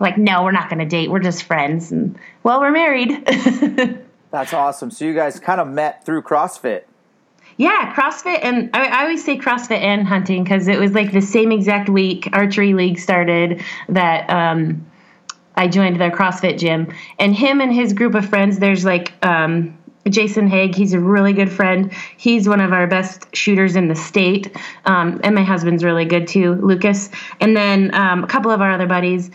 like, 0.00 0.18
no, 0.18 0.42
we're 0.42 0.52
not 0.52 0.68
going 0.68 0.80
to 0.80 0.86
date. 0.86 1.10
We're 1.10 1.20
just 1.20 1.44
friends. 1.44 1.92
And 1.92 2.18
well, 2.42 2.60
we're 2.60 2.72
married. 2.72 3.24
That's 4.30 4.52
awesome. 4.52 4.90
So 4.90 5.04
you 5.04 5.14
guys 5.14 5.38
kind 5.38 5.60
of 5.60 5.68
met 5.68 6.04
through 6.04 6.22
CrossFit. 6.22 6.84
Yeah, 7.56 7.94
CrossFit, 7.94 8.40
and 8.42 8.68
I, 8.74 8.86
I 8.86 9.02
always 9.02 9.24
say 9.24 9.38
CrossFit 9.38 9.78
and 9.78 10.04
hunting 10.08 10.42
because 10.42 10.66
it 10.66 10.76
was 10.80 10.90
like 10.90 11.12
the 11.12 11.20
same 11.20 11.52
exact 11.52 11.88
week 11.88 12.28
archery 12.32 12.74
league 12.74 12.98
started 12.98 13.62
that 13.88 14.28
um, 14.28 14.84
I 15.56 15.68
joined 15.68 16.00
their 16.00 16.10
CrossFit 16.10 16.58
gym. 16.58 16.92
And 17.18 17.34
him 17.34 17.60
and 17.60 17.72
his 17.72 17.92
group 17.92 18.14
of 18.14 18.28
friends, 18.28 18.58
there's 18.58 18.84
like 18.84 19.12
um, 19.24 19.78
Jason 20.08 20.48
Haig. 20.48 20.74
He's 20.74 20.92
a 20.92 21.00
really 21.00 21.32
good 21.32 21.50
friend. 21.50 21.92
He's 22.16 22.48
one 22.48 22.60
of 22.60 22.72
our 22.72 22.86
best 22.86 23.34
shooters 23.34 23.76
in 23.76 23.88
the 23.88 23.94
state, 23.94 24.56
um, 24.84 25.20
and 25.24 25.34
my 25.34 25.42
husband's 25.42 25.84
really 25.84 26.04
good 26.04 26.28
too, 26.28 26.54
Lucas. 26.54 27.10
And 27.40 27.56
then 27.56 27.94
um, 27.94 28.24
a 28.24 28.26
couple 28.26 28.50
of 28.50 28.60
our 28.60 28.70
other 28.70 28.86
buddies 28.86 29.30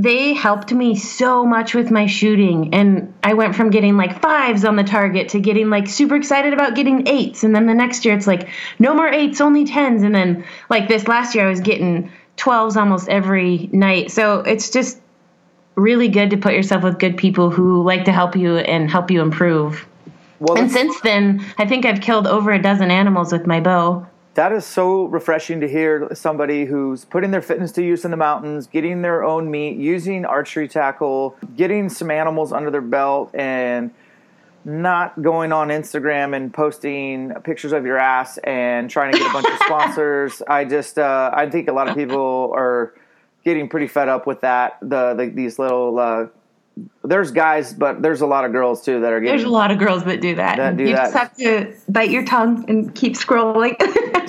they 0.00 0.32
helped 0.32 0.72
me 0.72 0.94
so 0.94 1.44
much 1.44 1.74
with 1.74 1.90
my 1.90 2.06
shooting 2.06 2.72
and 2.72 3.12
i 3.22 3.34
went 3.34 3.54
from 3.54 3.68
getting 3.68 3.98
like 3.98 4.22
fives 4.22 4.64
on 4.64 4.76
the 4.76 4.82
target 4.82 5.28
to 5.28 5.40
getting 5.40 5.68
like 5.68 5.86
super 5.86 6.16
excited 6.16 6.54
about 6.54 6.74
getting 6.74 7.06
eights 7.06 7.44
and 7.44 7.54
then 7.54 7.66
the 7.66 7.74
next 7.74 8.04
year 8.06 8.14
it's 8.14 8.26
like 8.26 8.48
no 8.78 8.94
more 8.94 9.08
eights 9.08 9.42
only 9.42 9.64
tens 9.64 10.02
and 10.02 10.14
then 10.14 10.42
like 10.70 10.88
this 10.88 11.06
last 11.06 11.34
year 11.34 11.44
i 11.44 11.50
was 11.50 11.60
getting 11.60 12.10
12s 12.38 12.76
almost 12.76 13.10
every 13.10 13.68
night 13.72 14.10
so 14.10 14.40
it's 14.40 14.70
just 14.70 14.98
really 15.76 16.08
good 16.08 16.30
to 16.30 16.36
put 16.36 16.54
yourself 16.54 16.82
with 16.82 16.98
good 16.98 17.16
people 17.16 17.50
who 17.50 17.82
like 17.82 18.04
to 18.04 18.12
help 18.12 18.36
you 18.36 18.58
and 18.58 18.90
help 18.90 19.10
you 19.10 19.22
improve 19.22 19.86
well, 20.38 20.58
and 20.58 20.70
since 20.70 21.00
then 21.00 21.44
i 21.58 21.66
think 21.66 21.84
i've 21.84 22.00
killed 22.00 22.26
over 22.26 22.52
a 22.52 22.60
dozen 22.60 22.90
animals 22.90 23.32
with 23.32 23.46
my 23.46 23.60
bow 23.60 24.06
that 24.34 24.52
is 24.52 24.64
so 24.64 25.06
refreshing 25.06 25.60
to 25.60 25.68
hear 25.68 26.08
somebody 26.14 26.64
who's 26.64 27.04
putting 27.04 27.30
their 27.30 27.42
fitness 27.42 27.72
to 27.72 27.82
use 27.82 28.04
in 28.04 28.12
the 28.12 28.16
mountains, 28.16 28.68
getting 28.68 29.02
their 29.02 29.24
own 29.24 29.50
meat, 29.50 29.76
using 29.76 30.24
archery 30.24 30.68
tackle, 30.68 31.36
getting 31.56 31.88
some 31.88 32.10
animals 32.10 32.52
under 32.52 32.70
their 32.70 32.80
belt, 32.80 33.34
and 33.34 33.90
not 34.64 35.20
going 35.20 35.52
on 35.52 35.68
Instagram 35.68 36.36
and 36.36 36.52
posting 36.54 37.32
pictures 37.42 37.72
of 37.72 37.84
your 37.84 37.98
ass 37.98 38.38
and 38.38 38.88
trying 38.88 39.12
to 39.12 39.18
get 39.18 39.28
a 39.28 39.32
bunch 39.32 39.46
of 39.48 39.58
sponsors. 39.64 40.42
I 40.46 40.64
just, 40.64 40.98
uh, 40.98 41.30
I 41.34 41.50
think 41.50 41.68
a 41.68 41.72
lot 41.72 41.88
of 41.88 41.96
people 41.96 42.52
are 42.54 42.94
getting 43.44 43.68
pretty 43.68 43.86
fed 43.86 44.08
up 44.08 44.26
with 44.26 44.40
that. 44.42 44.78
The, 44.80 45.14
the 45.14 45.26
these 45.26 45.58
little 45.58 45.98
uh, 45.98 46.26
there's 47.04 47.30
guys, 47.30 47.72
but 47.72 48.02
there's 48.02 48.20
a 48.20 48.26
lot 48.26 48.44
of 48.44 48.52
girls 48.52 48.84
too 48.84 49.00
that 49.00 49.12
are 49.12 49.20
getting. 49.20 49.36
There's 49.36 49.48
a 49.48 49.52
lot 49.52 49.70
of 49.70 49.78
girls 49.78 50.04
that 50.04 50.20
do 50.20 50.34
that. 50.36 50.56
that 50.56 50.76
do 50.76 50.84
you 50.84 50.94
that. 50.94 51.12
just 51.12 51.14
have 51.14 51.36
to 51.38 51.74
bite 51.88 52.10
your 52.10 52.24
tongue 52.24 52.64
and 52.68 52.94
keep 52.94 53.14
scrolling. 53.14 53.76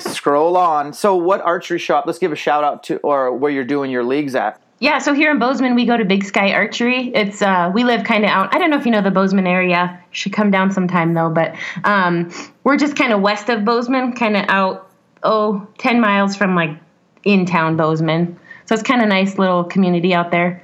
Scroll 0.00 0.56
on. 0.56 0.92
So, 0.92 1.14
what 1.14 1.40
archery 1.42 1.78
shop? 1.78 2.04
Let's 2.06 2.18
give 2.18 2.32
a 2.32 2.36
shout 2.36 2.64
out 2.64 2.82
to, 2.84 2.96
or 2.98 3.32
where 3.34 3.50
you're 3.50 3.64
doing 3.64 3.90
your 3.90 4.04
leagues 4.04 4.34
at. 4.34 4.60
Yeah, 4.80 4.98
so 4.98 5.14
here 5.14 5.30
in 5.30 5.38
Bozeman, 5.38 5.76
we 5.76 5.84
go 5.84 5.96
to 5.96 6.04
Big 6.04 6.24
Sky 6.24 6.52
Archery. 6.52 7.12
It's 7.14 7.40
uh, 7.40 7.70
we 7.72 7.84
live 7.84 8.02
kind 8.04 8.24
of 8.24 8.30
out. 8.30 8.52
I 8.52 8.58
don't 8.58 8.68
know 8.68 8.78
if 8.78 8.84
you 8.84 8.90
know 8.90 9.00
the 9.00 9.12
Bozeman 9.12 9.46
area. 9.46 9.96
You 10.10 10.14
should 10.14 10.32
come 10.32 10.50
down 10.50 10.72
sometime 10.72 11.14
though. 11.14 11.30
But 11.30 11.54
um, 11.84 12.32
we're 12.64 12.76
just 12.76 12.96
kind 12.96 13.12
of 13.12 13.20
west 13.20 13.48
of 13.48 13.64
Bozeman, 13.64 14.14
kind 14.14 14.36
of 14.36 14.44
out 14.48 14.90
oh 15.22 15.68
10 15.78 16.00
miles 16.00 16.34
from 16.34 16.56
like 16.56 16.76
in 17.22 17.46
town 17.46 17.76
Bozeman. 17.76 18.38
So 18.72 18.76
it's 18.76 18.88
kind 18.88 19.02
of 19.02 19.08
nice 19.08 19.36
little 19.36 19.64
community 19.64 20.14
out 20.14 20.30
there 20.30 20.62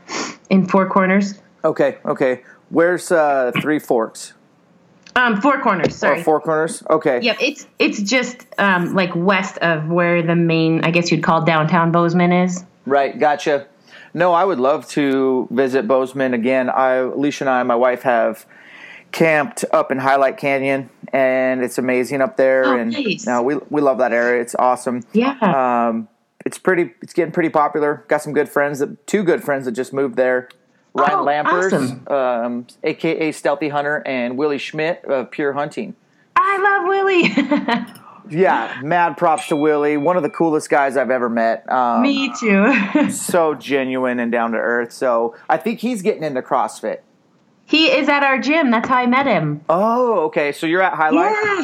in 0.48 0.64
Four 0.64 0.88
Corners. 0.88 1.34
Okay, 1.62 1.98
okay. 2.06 2.42
Where's 2.70 3.12
uh, 3.12 3.52
Three 3.60 3.78
Forks? 3.78 4.32
Um, 5.14 5.42
Four 5.42 5.60
Corners. 5.60 5.94
Sorry. 5.94 6.20
Oh, 6.20 6.22
four 6.22 6.40
Corners. 6.40 6.82
Okay. 6.88 7.20
Yep. 7.20 7.36
It's 7.38 7.66
it's 7.78 8.00
just 8.00 8.46
um, 8.56 8.94
like 8.94 9.10
west 9.14 9.58
of 9.58 9.88
where 9.90 10.22
the 10.22 10.34
main, 10.34 10.86
I 10.86 10.90
guess 10.90 11.12
you'd 11.12 11.22
call 11.22 11.44
downtown 11.44 11.92
Bozeman 11.92 12.32
is. 12.32 12.64
Right. 12.86 13.18
Gotcha. 13.20 13.66
No, 14.14 14.32
I 14.32 14.42
would 14.42 14.58
love 14.58 14.88
to 14.92 15.46
visit 15.50 15.86
Bozeman 15.86 16.32
again. 16.32 16.70
I, 16.70 16.92
Alicia 16.94 17.44
and 17.44 17.50
I, 17.50 17.62
my 17.64 17.76
wife, 17.76 18.04
have 18.04 18.46
camped 19.12 19.66
up 19.70 19.92
in 19.92 19.98
Hyalite 19.98 20.38
Canyon, 20.38 20.88
and 21.12 21.62
it's 21.62 21.76
amazing 21.76 22.22
up 22.22 22.38
there. 22.38 22.64
Oh, 22.64 22.78
and 22.78 22.90
nice. 22.90 23.26
no, 23.26 23.42
we 23.42 23.56
we 23.68 23.82
love 23.82 23.98
that 23.98 24.14
area. 24.14 24.40
It's 24.40 24.54
awesome. 24.54 25.02
Yeah. 25.12 25.36
Um, 25.42 26.08
it's 26.46 26.59
pretty. 26.59 26.92
It's 27.03 27.12
getting 27.12 27.33
pretty 27.33 27.48
popular. 27.51 28.05
Got 28.09 28.22
some 28.22 28.33
good 28.33 28.48
friends 28.48 28.79
that 28.81 29.07
two 29.07 29.22
good 29.22 29.42
friends 29.42 29.64
that 29.66 29.72
just 29.72 29.92
moved 29.92 30.16
there. 30.16 30.48
Ryan 30.94 31.12
Oh, 31.18 31.24
Lampers, 31.27 31.72
awesome. 31.72 32.09
um, 32.09 32.66
aka 32.83 33.31
Stealthy 33.33 33.68
Hunter, 33.68 34.03
and 34.07 34.37
Willie 34.38 34.59
Schmidt 34.59 35.05
of 35.05 35.31
Pure 35.31 35.53
Hunting. 35.53 35.94
I 36.37 36.57
love 36.59 36.88
Willie. 36.88 37.94
Yeah, 38.31 38.79
mad 38.85 39.16
props 39.16 39.48
to 39.48 39.57
Willie. 39.57 39.96
One 39.96 40.18
of 40.18 40.22
the 40.22 40.29
coolest 40.29 40.68
guys 40.68 40.98
I've 40.98 41.11
ever 41.11 41.31
met. 41.31 41.64
Um, 41.72 42.03
Me 42.03 42.31
too. 42.38 42.74
So 43.11 43.55
genuine 43.55 44.20
and 44.20 44.31
down 44.31 44.53
to 44.53 44.59
earth. 44.59 44.92
So 44.92 45.35
I 45.48 45.57
think 45.57 45.81
he's 45.81 46.03
getting 46.03 46.22
into 46.22 46.42
CrossFit. 46.42 46.98
he 47.64 47.87
is 47.87 48.07
at 48.07 48.22
our 48.22 48.38
gym. 48.38 48.70
That's 48.70 48.87
how 48.87 48.96
I 48.96 49.07
met 49.07 49.24
him. 49.27 49.62
Oh, 49.70 50.24
okay. 50.27 50.53
So 50.53 50.66
you're 50.66 50.83
at 50.83 50.92
Hyalite. 50.92 51.31
Yeah. 51.31 51.62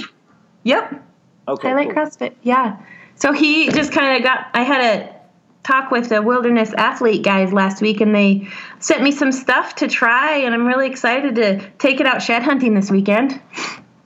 Yep. 0.63 1.05
Okay. 1.49 1.75
Like 1.75 1.89
cool. 1.89 1.97
CrossFit. 2.03 2.33
Yeah. 2.43 2.79
So 3.16 3.33
he 3.33 3.70
just 3.70 3.92
kind 3.92 4.16
of 4.16 4.22
got. 4.22 4.48
I 4.55 4.62
had 4.62 4.81
a 4.81 5.14
talk 5.62 5.90
with 5.90 6.11
the 6.11 6.22
wilderness 6.22 6.72
athlete 6.74 7.22
guys 7.24 7.53
last 7.53 7.81
week, 7.81 8.00
and 8.00 8.14
they 8.14 8.48
sent 8.81 9.03
me 9.03 9.11
some 9.11 9.33
stuff 9.33 9.77
to 9.77 9.88
try, 9.88 10.38
and 10.38 10.55
I'm 10.55 10.66
really 10.66 10.88
excited 10.88 11.37
to 11.37 11.70
take 11.79 12.00
it 12.00 12.07
out 12.07 12.22
shed 12.22 12.42
hunting 12.42 12.74
this 12.74 12.90
weekend. 12.90 13.40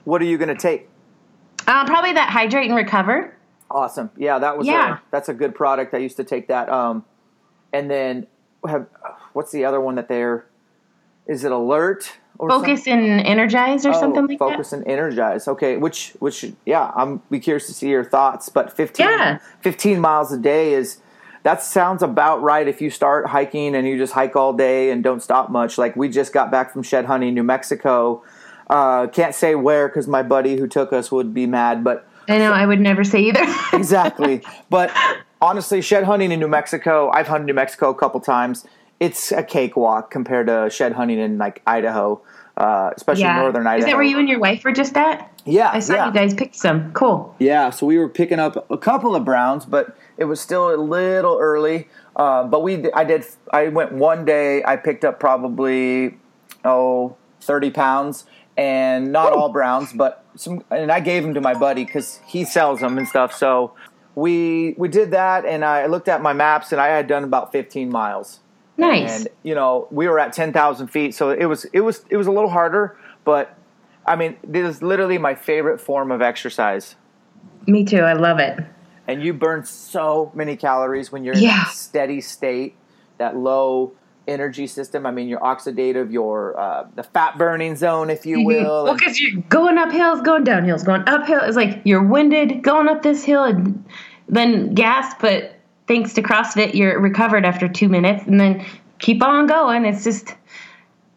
What 0.05 0.21
are 0.21 0.25
you 0.25 0.37
going 0.37 0.55
to 0.55 0.55
take? 0.55 0.89
Um, 1.67 1.85
probably 1.85 2.13
that 2.13 2.29
hydrate 2.29 2.67
and 2.67 2.75
recover. 2.75 3.35
Awesome. 3.69 4.09
Yeah, 4.17 4.39
that 4.39 4.57
was 4.57 4.65
Yeah. 4.65 4.95
A, 4.95 4.99
that's 5.11 5.29
a 5.29 5.33
good 5.33 5.53
product. 5.53 5.93
I 5.93 5.97
used 5.97 6.17
to 6.17 6.23
take 6.23 6.47
that. 6.47 6.69
Um, 6.69 7.05
and 7.71 7.91
then 7.91 8.25
have 8.67 8.87
what's 9.33 9.51
the 9.51 9.65
other 9.65 9.79
one 9.79 9.95
that 9.95 10.07
they're? 10.07 10.47
Is 11.27 11.43
it 11.43 11.51
alert 11.51 12.17
Focus 12.39 12.87
and 12.87 13.19
energize 13.21 13.85
or 13.85 13.89
Oh, 13.89 13.99
something 13.99 14.27
like 14.27 14.39
that. 14.39 14.49
focus 14.51 14.71
and 14.71 14.87
energize. 14.87 15.47
Okay, 15.47 15.75
which 15.77 16.13
which 16.19 16.45
yeah, 16.65 16.91
I'm 16.95 17.21
be 17.29 17.39
curious 17.39 17.67
to 17.67 17.73
see 17.73 17.89
your 17.89 18.03
thoughts. 18.05 18.47
But 18.49 18.71
15, 18.71 19.05
Yeah. 19.05 19.39
15 19.61 19.99
miles 19.99 20.31
a 20.31 20.37
day 20.37 20.73
is 20.73 20.97
that 21.43 21.61
sounds 21.61 22.01
about 22.01 22.41
right. 22.41 22.67
If 22.67 22.81
you 22.81 22.89
start 22.89 23.27
hiking 23.27 23.75
and 23.75 23.85
you 23.87 23.97
just 23.97 24.13
hike 24.13 24.35
all 24.35 24.53
day 24.53 24.89
and 24.91 25.03
don't 25.03 25.21
stop 25.21 25.49
much, 25.49 25.77
like 25.77 25.95
we 25.95 26.07
just 26.09 26.31
got 26.33 26.49
back 26.51 26.71
from 26.71 26.83
shed 26.83 27.05
hunting, 27.05 27.33
New 27.33 27.43
Mexico. 27.43 28.23
Uh, 28.69 29.07
can't 29.07 29.33
say 29.33 29.55
where 29.55 29.87
because 29.87 30.07
my 30.07 30.21
buddy 30.21 30.55
who 30.57 30.67
took 30.67 30.93
us 30.93 31.11
would 31.11 31.33
be 31.33 31.45
mad, 31.47 31.83
but 31.83 32.07
I 32.29 32.37
know 32.37 32.51
I 32.53 32.65
would 32.65 32.79
never 32.79 33.03
say 33.03 33.21
either. 33.21 33.43
exactly. 33.73 34.41
But 34.69 34.91
honestly, 35.41 35.81
shed 35.81 36.03
hunting 36.03 36.31
in 36.31 36.39
New 36.39 36.47
Mexico, 36.47 37.09
I've 37.11 37.27
hunted 37.27 37.47
New 37.47 37.53
Mexico 37.55 37.89
a 37.89 37.95
couple 37.95 38.19
times. 38.19 38.65
It's 38.99 39.31
a 39.31 39.43
cakewalk 39.43 40.11
compared 40.11 40.47
to 40.47 40.69
shed 40.69 40.93
hunting 40.93 41.19
in 41.19 41.37
like 41.37 41.61
Idaho, 41.65 42.21
uh, 42.57 42.91
especially 42.95 43.23
northern 43.23 43.65
Idaho. 43.65 43.79
Is 43.79 43.85
that 43.85 43.95
where 43.95 44.03
you 44.03 44.19
and 44.19 44.27
your 44.27 44.39
wife 44.39 44.63
were 44.63 44.73
just 44.73 44.97
at? 44.97 45.31
Yeah, 45.45 45.69
I 45.71 45.79
saw 45.79 45.95
yeah. 45.95 46.07
you 46.07 46.13
guys 46.13 46.33
picked 46.33 46.55
some. 46.55 46.91
Cool. 46.91 47.33
Yeah, 47.39 47.69
so 47.69 47.85
we 47.85 47.97
were 47.97 48.09
picking 48.09 48.39
up 48.39 48.69
a 48.69 48.77
couple 48.77 49.15
of 49.15 49.23
browns, 49.23 49.65
but 49.65 49.97
it 50.17 50.25
was 50.25 50.41
still 50.41 50.73
a 50.73 50.75
little 50.75 51.37
early. 51.39 51.87
Uh, 52.15 52.43
but 52.43 52.61
we, 52.61 52.91
I 52.91 53.05
did, 53.05 53.25
I 53.51 53.69
went 53.69 53.93
one 53.93 54.25
day. 54.25 54.63
I 54.65 54.75
picked 54.75 55.05
up 55.05 55.19
probably 55.19 56.17
oh 56.65 57.15
30 57.41 57.71
pounds, 57.71 58.25
and 58.57 59.11
not 59.11 59.31
all 59.31 59.49
browns, 59.49 59.93
but 59.93 60.25
some. 60.35 60.63
And 60.69 60.91
I 60.91 60.99
gave 60.99 61.23
them 61.23 61.33
to 61.35 61.41
my 61.41 61.53
buddy 61.53 61.85
because 61.85 62.19
he 62.27 62.43
sells 62.43 62.81
them 62.81 62.97
and 62.97 63.07
stuff. 63.07 63.33
So 63.33 63.73
we 64.15 64.75
we 64.77 64.89
did 64.89 65.11
that, 65.11 65.45
and 65.45 65.63
I 65.63 65.85
looked 65.85 66.09
at 66.09 66.21
my 66.21 66.33
maps, 66.33 66.71
and 66.71 66.81
I 66.81 66.87
had 66.87 67.07
done 67.07 67.23
about 67.23 67.51
15 67.51 67.89
miles. 67.89 68.41
Nice. 68.79 69.19
And 69.19 69.27
you 69.43 69.55
know, 69.55 69.87
we 69.91 70.07
were 70.07 70.19
at 70.19 70.33
10,000 70.33 70.87
feet, 70.87 71.13
so 71.15 71.29
it 71.29 71.45
was 71.45 71.65
it 71.73 71.81
was 71.81 72.03
it 72.09 72.17
was 72.17 72.27
a 72.27 72.31
little 72.31 72.49
harder, 72.49 72.97
but 73.25 73.55
I 74.05 74.15
mean, 74.15 74.37
this 74.43 74.67
is 74.77 74.81
literally 74.81 75.17
my 75.17 75.35
favorite 75.35 75.79
form 75.79 76.11
of 76.11 76.21
exercise 76.21 76.95
Me 77.67 77.83
too. 77.85 78.01
I 78.01 78.13
love 78.13 78.39
it. 78.39 78.59
and 79.07 79.21
you 79.23 79.33
burn 79.33 79.63
so 79.65 80.31
many 80.33 80.55
calories 80.55 81.11
when 81.11 81.23
you're 81.23 81.35
in 81.35 81.41
Yeah. 81.43 81.63
that 81.65 81.73
steady 81.73 82.21
state, 82.21 82.75
that 83.17 83.35
low 83.35 83.91
energy 84.27 84.67
system. 84.67 85.05
I 85.07 85.11
mean, 85.11 85.27
your 85.27 85.39
oxidative, 85.39 86.11
your 86.11 86.59
uh, 86.59 86.85
the 86.95 87.03
fat 87.03 87.37
burning 87.37 87.75
zone, 87.75 88.09
if 88.09 88.25
you 88.25 88.43
will. 88.45 88.83
Well, 88.85 88.93
because 88.95 89.19
you're 89.19 89.41
going 89.49 89.77
up 89.77 89.91
hills, 89.91 90.21
going 90.21 90.43
down 90.43 90.63
hills, 90.65 90.83
going 90.83 91.03
uphill. 91.07 91.41
It's 91.43 91.55
like 91.57 91.81
you're 91.83 92.03
winded 92.03 92.61
going 92.63 92.87
up 92.87 93.01
this 93.03 93.23
hill 93.23 93.43
and 93.43 93.83
then 94.27 94.73
gas, 94.75 95.13
but 95.19 95.55
thanks 95.89 96.13
to 96.13 96.21
CrossFit, 96.21 96.75
you're 96.75 96.99
recovered 96.99 97.43
after 97.43 97.67
two 97.67 97.89
minutes 97.89 98.23
and 98.27 98.39
then 98.39 98.63
keep 98.99 99.21
on 99.23 99.47
going. 99.47 99.83
It's 99.85 100.03
just 100.05 100.35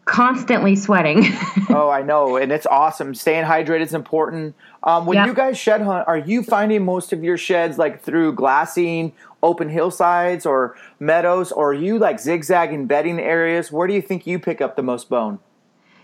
constantly 0.05 0.75
sweating. 0.75 1.23
oh, 1.69 1.89
I 1.89 2.01
know, 2.01 2.35
and 2.35 2.51
it's 2.51 2.65
awesome. 2.65 3.13
Staying 3.13 3.45
hydrated 3.45 3.81
is 3.83 3.93
important. 3.93 4.55
Um, 4.81 5.05
when 5.05 5.15
Yeah. 5.15 5.27
you 5.27 5.33
guys 5.33 5.57
shed 5.57 5.81
hunt, 5.81 6.07
are 6.07 6.17
you 6.17 6.43
finding 6.43 6.83
most 6.83 7.13
of 7.13 7.23
your 7.23 7.37
sheds 7.37 7.77
like 7.77 8.01
through 8.01 8.33
glassing, 8.33 9.13
open 9.43 9.69
hillsides, 9.69 10.45
or 10.45 10.75
meadows, 10.99 11.51
or 11.51 11.69
are 11.69 11.73
you 11.73 11.99
like 11.99 12.19
zigzagging 12.19 12.87
bedding 12.87 13.19
areas? 13.19 13.71
Where 13.71 13.87
do 13.87 13.93
you 13.93 14.01
think 14.01 14.25
you 14.27 14.39
pick 14.39 14.59
up 14.59 14.75
the 14.75 14.83
most 14.83 15.07
bone? 15.07 15.39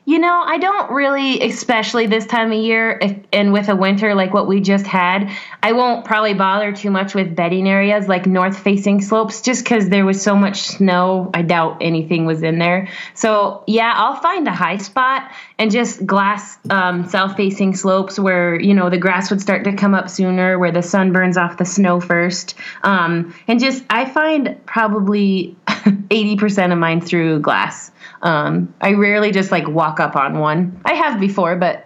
You 0.09 0.17
know, 0.17 0.41
I 0.43 0.57
don't 0.57 0.89
really, 0.89 1.39
especially 1.43 2.07
this 2.07 2.25
time 2.25 2.51
of 2.51 2.57
year, 2.57 2.99
and 3.31 3.53
with 3.53 3.69
a 3.69 3.75
winter 3.75 4.15
like 4.15 4.33
what 4.33 4.47
we 4.47 4.59
just 4.59 4.87
had, 4.87 5.31
I 5.61 5.73
won't 5.73 6.03
probably 6.03 6.33
bother 6.33 6.71
too 6.71 6.89
much 6.89 7.13
with 7.13 7.35
bedding 7.35 7.69
areas 7.69 8.07
like 8.07 8.25
north 8.25 8.57
facing 8.57 9.01
slopes 9.03 9.43
just 9.43 9.63
because 9.63 9.89
there 9.89 10.07
was 10.07 10.19
so 10.19 10.35
much 10.35 10.61
snow. 10.61 11.29
I 11.31 11.43
doubt 11.43 11.77
anything 11.81 12.25
was 12.25 12.41
in 12.41 12.57
there. 12.57 12.87
So, 13.13 13.63
yeah, 13.67 13.93
I'll 13.95 14.19
find 14.19 14.47
a 14.47 14.51
high 14.51 14.77
spot 14.77 15.31
and 15.59 15.69
just 15.69 16.03
glass 16.03 16.57
um, 16.71 17.07
south 17.07 17.37
facing 17.37 17.75
slopes 17.75 18.17
where, 18.17 18.59
you 18.59 18.73
know, 18.73 18.89
the 18.89 18.97
grass 18.97 19.29
would 19.29 19.41
start 19.41 19.63
to 19.65 19.73
come 19.73 19.93
up 19.93 20.09
sooner, 20.09 20.57
where 20.57 20.71
the 20.71 20.81
sun 20.81 21.13
burns 21.13 21.37
off 21.37 21.59
the 21.59 21.65
snow 21.65 21.99
first. 21.99 22.55
Um, 22.81 23.35
and 23.47 23.59
just, 23.59 23.83
I 23.91 24.05
find 24.05 24.59
probably 24.65 25.55
80% 25.67 26.71
of 26.71 26.79
mine 26.79 26.99
through 26.99 27.41
glass. 27.41 27.91
Um, 28.21 28.73
I 28.81 28.93
rarely 28.93 29.31
just 29.31 29.51
like 29.51 29.67
walk 29.67 29.99
up 29.99 30.15
on 30.15 30.39
one. 30.39 30.81
I 30.85 30.93
have 30.93 31.19
before, 31.19 31.55
but 31.55 31.85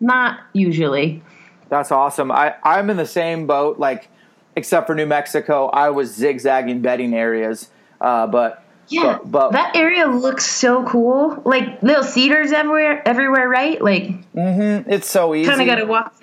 not 0.00 0.40
usually. 0.52 1.22
That's 1.68 1.90
awesome. 1.90 2.30
I, 2.30 2.54
I'm 2.62 2.90
in 2.90 2.96
the 2.96 3.06
same 3.06 3.46
boat, 3.46 3.78
like, 3.78 4.08
except 4.56 4.86
for 4.86 4.94
New 4.94 5.06
Mexico, 5.06 5.68
I 5.68 5.90
was 5.90 6.14
zigzagging 6.14 6.82
bedding 6.82 7.14
areas. 7.14 7.70
Uh, 8.00 8.26
but 8.26 8.62
Yeah, 8.88 9.18
but, 9.24 9.30
but 9.30 9.52
that 9.52 9.74
area 9.76 10.06
looks 10.06 10.44
so 10.44 10.84
cool. 10.84 11.40
Like 11.44 11.82
little 11.82 12.02
cedars 12.04 12.52
everywhere, 12.52 13.06
everywhere, 13.08 13.48
right? 13.48 13.80
Like 13.80 14.04
mm-hmm. 14.34 14.90
it's 14.90 15.08
so 15.08 15.34
easy. 15.34 15.48
kind 15.48 15.62
of 15.62 15.66
got 15.66 15.76
to 15.76 15.86
walk. 15.86 16.14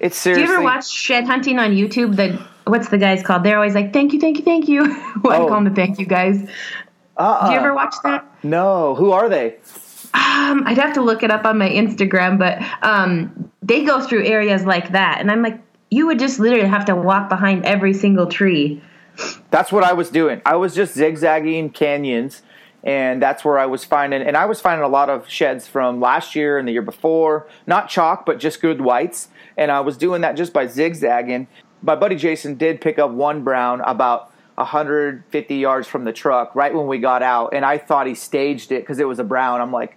It's 0.00 0.16
seriously. 0.16 0.44
Do 0.46 0.50
you 0.50 0.56
ever 0.56 0.64
watch 0.64 0.88
shed 0.88 1.26
hunting 1.26 1.58
on 1.58 1.70
YouTube? 1.70 2.16
The 2.16 2.44
what's 2.68 2.88
the 2.88 2.98
guys 2.98 3.22
called? 3.22 3.42
They're 3.44 3.56
always 3.56 3.74
like, 3.74 3.92
"Thank 3.92 4.12
you, 4.12 4.20
thank 4.20 4.38
you, 4.38 4.44
thank 4.44 4.68
you." 4.68 4.82
well, 5.22 5.32
I 5.32 5.38
Oh. 5.38 5.48
call 5.48 5.56
them 5.56 5.64
the 5.64 5.70
thank 5.70 5.98
you 5.98 6.06
guys. 6.06 6.48
Uh-uh. 7.18 7.48
Do 7.48 7.52
you 7.52 7.58
ever 7.58 7.74
watch 7.74 7.94
that? 8.04 8.24
No. 8.42 8.94
Who 8.94 9.12
are 9.12 9.28
they? 9.28 9.56
Um, 10.14 10.62
I'd 10.66 10.78
have 10.78 10.94
to 10.94 11.02
look 11.02 11.22
it 11.22 11.30
up 11.30 11.44
on 11.44 11.58
my 11.58 11.68
Instagram, 11.68 12.38
but 12.38 12.62
um, 12.82 13.50
they 13.62 13.84
go 13.84 14.00
through 14.00 14.24
areas 14.24 14.64
like 14.64 14.92
that, 14.92 15.20
and 15.20 15.30
I'm 15.30 15.42
like, 15.42 15.60
you 15.90 16.06
would 16.06 16.18
just 16.18 16.38
literally 16.38 16.68
have 16.68 16.86
to 16.86 16.96
walk 16.96 17.28
behind 17.28 17.64
every 17.66 17.92
single 17.92 18.26
tree. 18.26 18.82
That's 19.50 19.70
what 19.70 19.84
I 19.84 19.92
was 19.92 20.10
doing. 20.10 20.40
I 20.46 20.56
was 20.56 20.74
just 20.74 20.94
zigzagging 20.94 21.70
canyons, 21.70 22.42
and 22.82 23.20
that's 23.20 23.44
where 23.44 23.58
I 23.58 23.66
was 23.66 23.84
finding. 23.84 24.22
And 24.22 24.36
I 24.36 24.46
was 24.46 24.60
finding 24.60 24.84
a 24.84 24.88
lot 24.88 25.10
of 25.10 25.28
sheds 25.28 25.66
from 25.66 26.00
last 26.00 26.34
year 26.34 26.56
and 26.56 26.66
the 26.66 26.72
year 26.72 26.82
before, 26.82 27.46
not 27.66 27.88
chalk, 27.88 28.24
but 28.24 28.38
just 28.38 28.60
good 28.60 28.80
whites. 28.80 29.28
And 29.56 29.70
I 29.70 29.80
was 29.80 29.96
doing 29.96 30.20
that 30.22 30.36
just 30.36 30.52
by 30.52 30.66
zigzagging. 30.66 31.48
My 31.82 31.96
buddy 31.96 32.16
Jason 32.16 32.54
did 32.54 32.80
pick 32.80 32.98
up 32.98 33.10
one 33.10 33.42
brown 33.44 33.80
about 33.82 34.27
150 34.58 35.54
yards 35.56 35.88
from 35.88 36.04
the 36.04 36.12
truck 36.12 36.54
right 36.54 36.74
when 36.74 36.86
we 36.86 36.98
got 36.98 37.22
out, 37.22 37.54
and 37.54 37.64
I 37.64 37.78
thought 37.78 38.06
he 38.06 38.14
staged 38.14 38.72
it 38.72 38.82
because 38.82 38.98
it 38.98 39.06
was 39.08 39.18
a 39.18 39.24
brown. 39.24 39.60
I'm 39.60 39.72
like, 39.72 39.96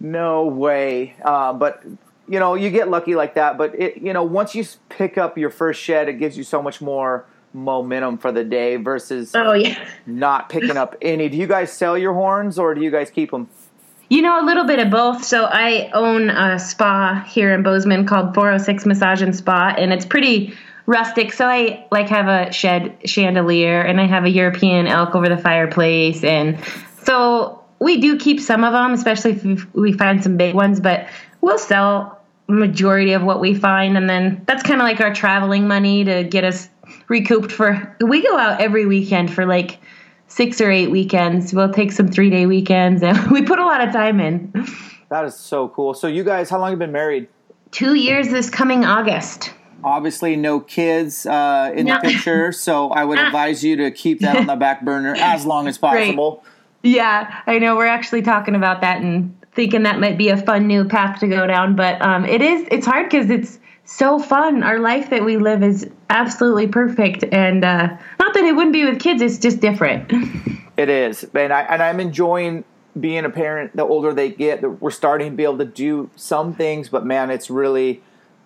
no 0.00 0.46
way. 0.46 1.14
Uh, 1.24 1.52
but 1.52 1.82
you 2.28 2.38
know, 2.38 2.54
you 2.54 2.70
get 2.70 2.88
lucky 2.88 3.14
like 3.14 3.34
that. 3.34 3.58
But 3.58 3.78
it, 3.78 3.98
you 3.98 4.12
know, 4.12 4.22
once 4.22 4.54
you 4.54 4.64
pick 4.88 5.18
up 5.18 5.36
your 5.36 5.50
first 5.50 5.80
shed, 5.80 6.08
it 6.08 6.14
gives 6.14 6.36
you 6.36 6.44
so 6.44 6.62
much 6.62 6.80
more 6.80 7.26
momentum 7.52 8.16
for 8.16 8.32
the 8.32 8.44
day 8.44 8.76
versus 8.76 9.32
Oh 9.34 9.52
yeah. 9.52 9.86
not 10.06 10.48
picking 10.48 10.76
up 10.76 10.96
any. 11.02 11.28
Do 11.28 11.36
you 11.36 11.46
guys 11.46 11.70
sell 11.72 11.98
your 11.98 12.14
horns 12.14 12.58
or 12.58 12.74
do 12.74 12.80
you 12.80 12.90
guys 12.90 13.10
keep 13.10 13.30
them? 13.30 13.48
You 14.08 14.22
know, 14.22 14.42
a 14.42 14.44
little 14.44 14.64
bit 14.64 14.78
of 14.78 14.90
both. 14.90 15.24
So 15.24 15.44
I 15.44 15.90
own 15.94 16.30
a 16.30 16.58
spa 16.58 17.24
here 17.28 17.52
in 17.52 17.62
Bozeman 17.62 18.06
called 18.06 18.34
406 18.34 18.86
Massage 18.86 19.22
and 19.22 19.34
Spa, 19.34 19.74
and 19.76 19.92
it's 19.92 20.04
pretty 20.06 20.54
rustic. 20.86 21.32
So 21.32 21.46
I 21.46 21.86
like 21.90 22.08
have 22.08 22.28
a 22.28 22.52
shed 22.52 22.98
chandelier, 23.04 23.80
and 23.80 24.00
I 24.00 24.06
have 24.06 24.24
a 24.24 24.30
European 24.30 24.86
elk 24.86 25.14
over 25.14 25.28
the 25.28 25.38
fireplace, 25.38 26.24
and 26.24 26.58
so 27.04 27.62
we 27.78 28.00
do 28.00 28.16
keep 28.16 28.40
some 28.40 28.64
of 28.64 28.72
them, 28.72 28.92
especially 28.92 29.32
if 29.32 29.74
we 29.74 29.92
find 29.92 30.22
some 30.22 30.36
big 30.36 30.54
ones. 30.54 30.80
But 30.80 31.08
we'll 31.40 31.58
sell 31.58 32.20
majority 32.48 33.12
of 33.12 33.22
what 33.22 33.40
we 33.40 33.54
find, 33.54 33.96
and 33.96 34.08
then 34.08 34.42
that's 34.46 34.62
kind 34.62 34.80
of 34.80 34.84
like 34.84 35.00
our 35.00 35.14
traveling 35.14 35.66
money 35.66 36.04
to 36.04 36.24
get 36.24 36.44
us 36.44 36.68
recouped 37.08 37.52
for. 37.52 37.96
We 38.00 38.22
go 38.22 38.36
out 38.36 38.60
every 38.60 38.86
weekend 38.86 39.32
for 39.32 39.46
like 39.46 39.78
six 40.32 40.60
or 40.60 40.70
eight 40.70 40.90
weekends. 40.90 41.52
We'll 41.52 41.72
take 41.72 41.92
some 41.92 42.08
three 42.08 42.30
day 42.30 42.46
weekends 42.46 43.02
and 43.02 43.30
we 43.30 43.42
put 43.42 43.58
a 43.58 43.64
lot 43.64 43.86
of 43.86 43.92
time 43.92 44.20
in. 44.20 44.52
That 45.10 45.24
is 45.24 45.34
so 45.34 45.68
cool. 45.68 45.94
So 45.94 46.06
you 46.06 46.24
guys, 46.24 46.48
how 46.48 46.58
long 46.58 46.70
have 46.70 46.78
you 46.78 46.78
been 46.78 46.92
married? 46.92 47.28
Two 47.70 47.94
years 47.94 48.28
this 48.28 48.48
coming 48.48 48.84
August. 48.84 49.52
Obviously, 49.84 50.36
no 50.36 50.60
kids 50.60 51.26
uh, 51.26 51.72
in 51.74 51.86
No. 51.86 51.94
the 51.94 52.08
picture, 52.08 52.52
so 52.52 52.90
I 52.90 53.04
would 53.04 53.18
Ah. 53.18 53.26
advise 53.26 53.64
you 53.64 53.76
to 53.76 53.90
keep 53.90 54.20
that 54.20 54.36
on 54.36 54.46
the 54.46 54.56
back 54.56 54.82
burner 54.82 55.14
as 55.18 55.44
long 55.46 55.66
as 55.68 55.78
possible. 55.88 56.44
Yeah, 56.82 57.32
I 57.46 57.58
know. 57.58 57.76
We're 57.76 57.86
actually 57.86 58.22
talking 58.22 58.54
about 58.54 58.80
that 58.80 59.00
and 59.02 59.34
thinking 59.54 59.82
that 59.84 60.00
might 60.00 60.16
be 60.18 60.28
a 60.30 60.36
fun 60.36 60.66
new 60.66 60.84
path 60.84 61.20
to 61.20 61.26
go 61.28 61.46
down. 61.46 61.76
But 61.76 62.00
um, 62.02 62.24
it 62.24 62.42
is, 62.42 62.66
it's 62.70 62.86
hard 62.86 63.08
because 63.10 63.30
it's 63.30 63.58
so 63.84 64.18
fun. 64.18 64.62
Our 64.62 64.78
life 64.78 65.10
that 65.10 65.24
we 65.24 65.36
live 65.36 65.62
is 65.62 65.88
absolutely 66.10 66.66
perfect. 66.68 67.24
And 67.32 67.64
uh, 67.64 67.88
not 68.18 68.34
that 68.34 68.44
it 68.44 68.54
wouldn't 68.56 68.72
be 68.72 68.84
with 68.84 68.98
kids, 69.00 69.22
it's 69.22 69.38
just 69.38 69.60
different. 69.60 70.12
It 70.74 70.88
is, 70.88 71.22
and 71.34 71.52
I 71.52 71.60
and 71.62 71.82
I'm 71.82 72.00
enjoying 72.00 72.64
being 72.98 73.26
a 73.26 73.30
parent. 73.30 73.76
The 73.76 73.84
older 73.84 74.14
they 74.14 74.30
get, 74.30 74.62
we're 74.80 74.90
starting 74.90 75.30
to 75.32 75.36
be 75.36 75.42
able 75.44 75.58
to 75.58 75.66
do 75.66 76.08
some 76.16 76.54
things. 76.54 76.88
But 76.88 77.04
man, 77.04 77.30
it's 77.30 77.50
really 77.50 78.02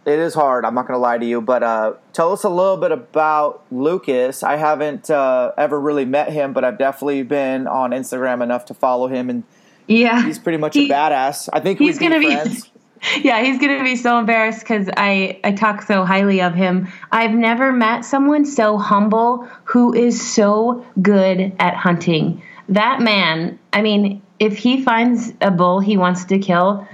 it 0.07 0.19
is 0.19 0.35
hard. 0.35 0.64
I'm 0.64 0.75
not 0.75 0.87
going 0.87 0.97
to 0.97 1.03
lie 1.03 1.19
to 1.19 1.27
you. 1.27 1.40
But 1.40 1.62
uh, 1.62 1.95
tell 2.12 2.33
us 2.33 2.45
a 2.45 2.49
little 2.49 2.77
bit 2.77 2.92
about 2.92 3.64
Lucas. 3.73 4.42
I 4.42 4.57
haven't 4.57 5.11
uh, 5.11 5.53
ever 5.59 5.79
really 5.81 6.05
met 6.05 6.33
him, 6.33 6.53
but 6.53 6.64
I've 6.64 6.79
definitely 6.79 7.23
been 7.25 7.66
on 7.66 7.90
Instagram 7.90 8.42
enough 8.42 8.66
to 8.66 8.75
follow 8.75 9.09
him, 9.09 9.29
and 9.29 9.42
Yeah. 9.87 10.23
he's 10.25 10.38
pretty 10.38 10.59
much 10.59 10.77
a 10.77 10.88
badass. 10.88 11.49
I 11.53 11.61
think 11.61 11.79
he's 11.79 11.99
be 11.99 12.09
gonna 12.09 12.21
be- 12.21 12.33
friends. 12.35 12.71
yeah, 13.21 13.42
he's 13.42 13.59
gonna 13.59 13.83
be 13.85 13.95
so 13.97 14.19
embarrassed 14.19 14.61
because 14.61 14.88
I 14.97 15.38
I 15.45 15.53
talk 15.53 15.83
so 15.83 16.05
highly 16.05 16.40
of 16.40 16.55
him. 16.55 16.88
I've 17.12 17.33
never 17.33 17.71
met 17.73 18.05
someone 18.05 18.45
so 18.47 18.79
humble 18.79 19.47
who 19.64 19.92
is 19.92 20.19
so 20.35 20.85
good 21.03 21.53
at 21.59 21.75
hunting. 21.75 22.42
That 22.71 23.01
man, 23.01 23.59
I 23.73 23.83
mean, 23.83 24.23
if 24.38 24.57
he 24.57 24.83
finds 24.83 25.33
a 25.40 25.51
bull 25.51 25.79
he 25.81 25.97
wants 25.97 26.25
to 26.27 26.38
kill, 26.38 26.87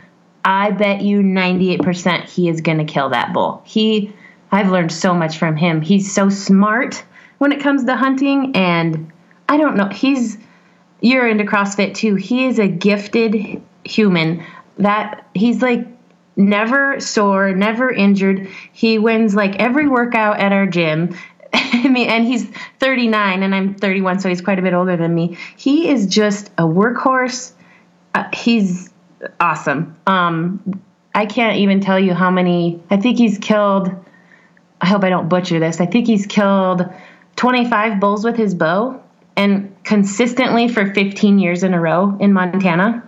I 0.45 0.71
bet 0.73 1.03
you 1.03 1.21
98% 1.21 2.25
he 2.25 2.49
is 2.49 2.61
gonna 2.61 2.85
kill 2.85 3.11
that 3.11 3.33
bull. 3.33 3.63
He 3.65 4.13
I've 4.51 4.71
learned 4.71 4.93
so 4.93 5.15
much 5.15 5.39
from 5.39 5.57
him. 5.57 5.81
He's 5.81 6.13
so 6.13 6.29
smart 6.29 7.03
when 7.39 7.53
it 7.53 7.61
comes 7.61 7.85
to 7.85 7.97
hunting 7.97 8.55
and 8.55 9.11
I 9.49 9.57
don't 9.57 9.77
know, 9.77 9.89
he's 9.89 10.39
you're 11.01 11.27
into 11.27 11.45
CrossFit 11.45 11.95
too. 11.95 12.15
He 12.15 12.47
is 12.47 12.59
a 12.59 12.69
gifted 12.69 13.61
human. 13.85 14.45
That 14.79 15.27
he's 15.35 15.61
like 15.61 15.87
never 16.37 17.01
sore, 17.01 17.53
never 17.53 17.91
injured. 17.91 18.49
He 18.73 18.99
wins 18.99 19.35
like 19.35 19.57
every 19.57 19.89
workout 19.89 20.39
at 20.39 20.53
our 20.53 20.67
gym. 20.67 21.17
I 21.53 21.89
mean, 21.89 22.09
and 22.09 22.27
he's 22.27 22.49
39 22.79 23.43
and 23.43 23.55
I'm 23.55 23.75
31, 23.75 24.21
so 24.21 24.29
he's 24.29 24.41
quite 24.41 24.59
a 24.59 24.63
bit 24.63 24.75
older 24.75 24.97
than 24.97 25.15
me. 25.15 25.37
He 25.57 25.89
is 25.89 26.07
just 26.07 26.49
a 26.59 26.63
workhorse. 26.63 27.53
Uh, 28.15 28.25
he's 28.33 28.92
awesome. 29.41 29.97
Um, 30.07 30.81
I 31.15 31.27
can't 31.27 31.57
even 31.59 31.81
tell 31.81 31.99
you 31.99 32.15
how 32.15 32.31
many. 32.31 32.81
I 32.91 32.97
think 32.97 33.19
he's 33.19 33.39
killed. 33.39 33.91
I 34.81 34.87
hope 34.87 35.05
I 35.05 35.11
don't 35.11 35.29
butcher 35.29 35.59
this. 35.59 35.81
I 35.81 35.87
think 35.87 36.07
he's 36.07 36.27
killed 36.27 36.83
25 37.37 38.01
bulls 38.01 38.25
with 38.25 38.37
his 38.37 38.55
bow 38.55 39.01
and 39.37 39.75
consistently 39.85 40.69
for 40.69 40.93
15 40.93 41.39
years 41.39 41.63
in 41.63 41.73
a 41.75 41.81
row 41.81 42.17
in 42.21 42.33
Montana. 42.33 43.07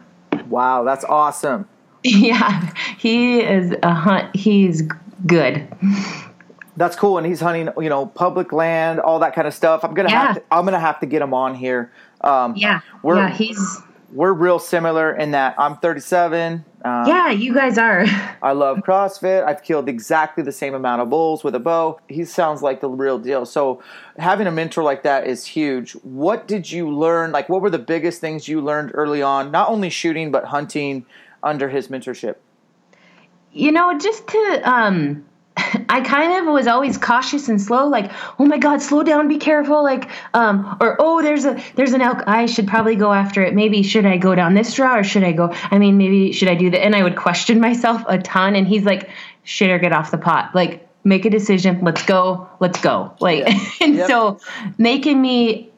Wow, 0.49 0.85
that's 0.85 1.05
awesome. 1.05 1.69
Yeah, 2.07 2.71
he 2.99 3.41
is 3.41 3.73
a 3.83 3.95
hunt. 3.95 4.37
He's 4.37 4.83
good. 5.27 5.67
That's 6.77 6.97
cool, 6.97 7.17
and 7.17 7.27
he's 7.27 7.41
hunting, 7.41 7.71
you 7.83 7.89
know, 7.89 8.05
public 8.05 8.53
land, 8.53 9.01
all 9.01 9.21
that 9.21 9.35
kind 9.35 9.49
of 9.49 9.55
stuff. 9.55 9.83
I'm 9.85 9.95
gonna 9.95 10.11
Yeah. 10.11 10.27
have 10.27 10.37
to, 10.37 10.43
I'm 10.51 10.67
gonna 10.67 10.79
have 10.81 11.01
to 11.01 11.07
get 11.07 11.23
him 11.23 11.33
on 11.33 11.55
here. 11.55 11.91
Um, 12.21 12.53
Yeah, 12.57 12.81
yeah, 13.05 13.31
he's 13.31 13.81
we're 14.15 14.33
real 14.33 14.61
similar 14.61 15.13
in 15.13 15.33
that 15.33 15.57
I'm 15.59 15.77
37. 15.79 16.65
Um, 16.85 17.07
yeah. 17.07 17.31
You 17.31 17.53
guys 17.53 17.77
are. 17.79 18.05
I 18.43 18.53
love 18.53 18.79
CrossFit. 18.79 19.45
I've 19.45 19.63
killed 19.63 19.89
exactly 19.89 20.45
the 20.45 20.53
same 20.53 20.73
amount 20.73 21.03
of 21.03 21.11
bulls 21.11 21.43
with 21.43 21.55
a 21.57 21.59
bow. 21.59 21.99
He 22.09 22.25
sounds 22.25 22.63
like 22.63 22.81
the 22.81 22.89
real 22.89 23.19
deal. 23.19 23.45
So 23.45 23.83
having 24.17 24.47
a 24.47 24.53
mentor 24.53 24.85
like 24.85 25.03
that 25.03 25.27
is 25.27 25.45
huge. 25.45 25.93
What 26.05 26.47
did 26.47 26.71
you 26.71 26.89
learn? 26.89 27.33
Like, 27.33 27.49
what 27.49 27.61
were 27.61 27.71
the 27.71 27.79
biggest 27.79 28.21
things 28.21 28.47
you 28.47 28.61
learned 28.61 28.93
early 28.95 29.21
on? 29.21 29.51
Not 29.51 29.69
only 29.69 29.91
shooting 29.91 30.31
but 30.31 30.45
hunting 30.45 31.07
under 31.43 31.69
his 31.69 31.89
mentorship. 31.89 32.37
you 33.53 33.73
know, 33.73 33.99
just 33.99 34.27
to 34.29 34.61
um 34.65 35.25
I 35.57 36.01
kind 36.01 36.33
of 36.47 36.53
was 36.53 36.67
always 36.67 36.99
cautious 36.99 37.49
and 37.49 37.61
slow, 37.61 37.87
like, 37.87 38.11
oh 38.41 38.45
my 38.45 38.59
God, 38.59 38.83
slow 38.83 39.03
down, 39.03 39.29
be 39.29 39.39
careful, 39.39 39.83
like, 39.85 40.09
um, 40.33 40.77
or 40.81 40.97
oh, 40.99 41.23
there's 41.23 41.45
a 41.45 41.63
there's 41.77 41.93
an 41.93 42.01
elk, 42.01 42.25
I 42.27 42.47
should 42.47 42.67
probably 42.67 42.97
go 42.97 43.13
after 43.13 43.43
it. 43.43 43.55
Maybe 43.55 43.83
should 43.83 44.05
I 44.05 44.17
go 44.17 44.35
down 44.35 44.55
this 44.55 44.75
draw 44.75 44.99
or 44.99 45.05
should 45.05 45.23
I 45.23 45.33
go? 45.33 45.53
I 45.71 45.79
mean, 45.79 45.97
maybe 45.97 46.33
should 46.33 46.49
I 46.49 46.55
do 46.55 46.71
that? 46.71 46.85
And 46.85 46.97
I 46.97 47.03
would 47.03 47.17
question 47.17 47.61
myself 47.69 48.03
a 48.09 48.19
ton. 48.19 48.57
And 48.57 48.67
he's 48.67 48.85
like, 48.85 49.09
shit 49.45 49.71
or 49.71 49.79
get 49.79 49.93
off 49.93 50.11
the 50.11 50.19
pot, 50.19 50.55
like, 50.55 50.89
make 51.05 51.25
a 51.25 51.31
decision, 51.31 51.81
let's 51.83 52.03
go, 52.05 52.49
let's 52.61 52.81
go, 52.81 53.15
like, 53.21 53.47
and 53.81 53.95
Yep. 53.97 54.09
so 54.09 54.41
making 54.79 55.21
me 55.21 55.71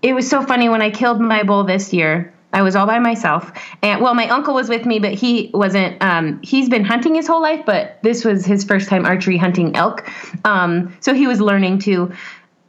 it 0.00 0.12
was 0.12 0.28
so 0.28 0.42
funny 0.42 0.68
when 0.68 0.80
I 0.80 0.90
killed 0.90 1.20
my 1.20 1.42
bull 1.42 1.64
this 1.64 1.92
year. 1.92 2.32
I 2.52 2.62
was 2.62 2.74
all 2.74 2.86
by 2.86 2.98
myself, 2.98 3.52
and 3.82 4.00
well, 4.00 4.14
my 4.14 4.26
uncle 4.28 4.54
was 4.54 4.68
with 4.68 4.86
me, 4.86 4.98
but 4.98 5.12
he 5.12 5.50
wasn't. 5.52 6.02
Um, 6.02 6.40
he's 6.42 6.68
been 6.68 6.84
hunting 6.84 7.14
his 7.14 7.26
whole 7.26 7.42
life, 7.42 7.64
but 7.66 7.98
this 8.02 8.24
was 8.24 8.46
his 8.46 8.64
first 8.64 8.88
time 8.88 9.04
archery 9.04 9.36
hunting 9.36 9.76
elk, 9.76 10.08
um, 10.46 10.96
so 11.00 11.12
he 11.12 11.26
was 11.26 11.40
learning 11.40 11.80
to. 11.80 12.12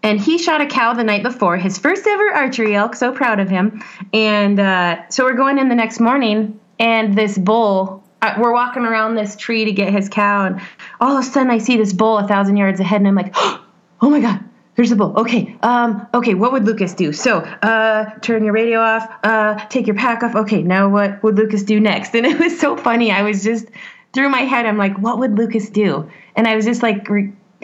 And 0.01 0.19
he 0.19 0.37
shot 0.37 0.61
a 0.61 0.65
cow 0.65 0.93
the 0.93 1.03
night 1.03 1.23
before, 1.23 1.57
his 1.57 1.77
first 1.77 2.07
ever 2.07 2.29
archery 2.31 2.73
elk. 2.73 2.95
So 2.95 3.11
proud 3.11 3.41
of 3.41 3.49
him. 3.49 3.83
And 4.13 4.57
uh, 4.57 5.09
so 5.09 5.25
we're 5.25 5.33
going 5.33 5.57
in 5.59 5.67
the 5.67 5.75
next 5.75 5.99
morning, 5.99 6.59
and 6.79 7.15
this 7.17 7.37
bull. 7.37 8.03
Uh, 8.21 8.33
we're 8.37 8.51
walking 8.51 8.83
around 8.83 9.15
this 9.15 9.37
tree 9.37 9.63
to 9.63 9.71
get 9.71 9.93
his 9.93 10.09
cow, 10.09 10.45
and 10.45 10.59
all 10.99 11.15
of 11.15 11.23
a 11.23 11.25
sudden 11.25 11.49
I 11.49 11.57
see 11.57 11.77
this 11.77 11.93
bull 11.93 12.17
a 12.17 12.27
thousand 12.27 12.57
yards 12.57 12.81
ahead, 12.81 12.99
and 12.99 13.07
I'm 13.07 13.15
like, 13.15 13.33
"Oh 14.01 14.09
my 14.09 14.19
god!" 14.19 14.43
Here's 14.79 14.91
the 14.91 14.95
bull. 14.95 15.13
Okay. 15.17 15.57
Um, 15.61 16.07
okay, 16.13 16.35
what 16.35 16.53
would 16.53 16.63
Lucas 16.63 16.93
do? 16.93 17.11
So, 17.11 17.39
uh, 17.39 18.17
turn 18.21 18.45
your 18.45 18.53
radio 18.53 18.79
off, 18.79 19.11
uh, 19.25 19.55
take 19.67 19.87
your 19.87 19.95
pack 19.97 20.23
off. 20.23 20.35
Okay, 20.37 20.61
now 20.63 20.87
what 20.87 21.21
would 21.21 21.35
Lucas 21.35 21.63
do 21.63 21.81
next? 21.81 22.15
And 22.19 22.25
it 22.25 22.39
was 22.39 22.57
so 22.57 22.77
funny. 22.77 23.11
I 23.11 23.23
was 23.23 23.43
just 23.43 23.67
through 24.13 24.29
my 24.29 24.43
head, 24.43 24.65
I'm 24.65 24.77
like, 24.77 24.97
what 24.97 25.19
would 25.19 25.37
Lucas 25.37 25.69
do? 25.69 26.09
And 26.37 26.47
I 26.47 26.55
was 26.55 26.63
just 26.63 26.81
like, 26.81 27.09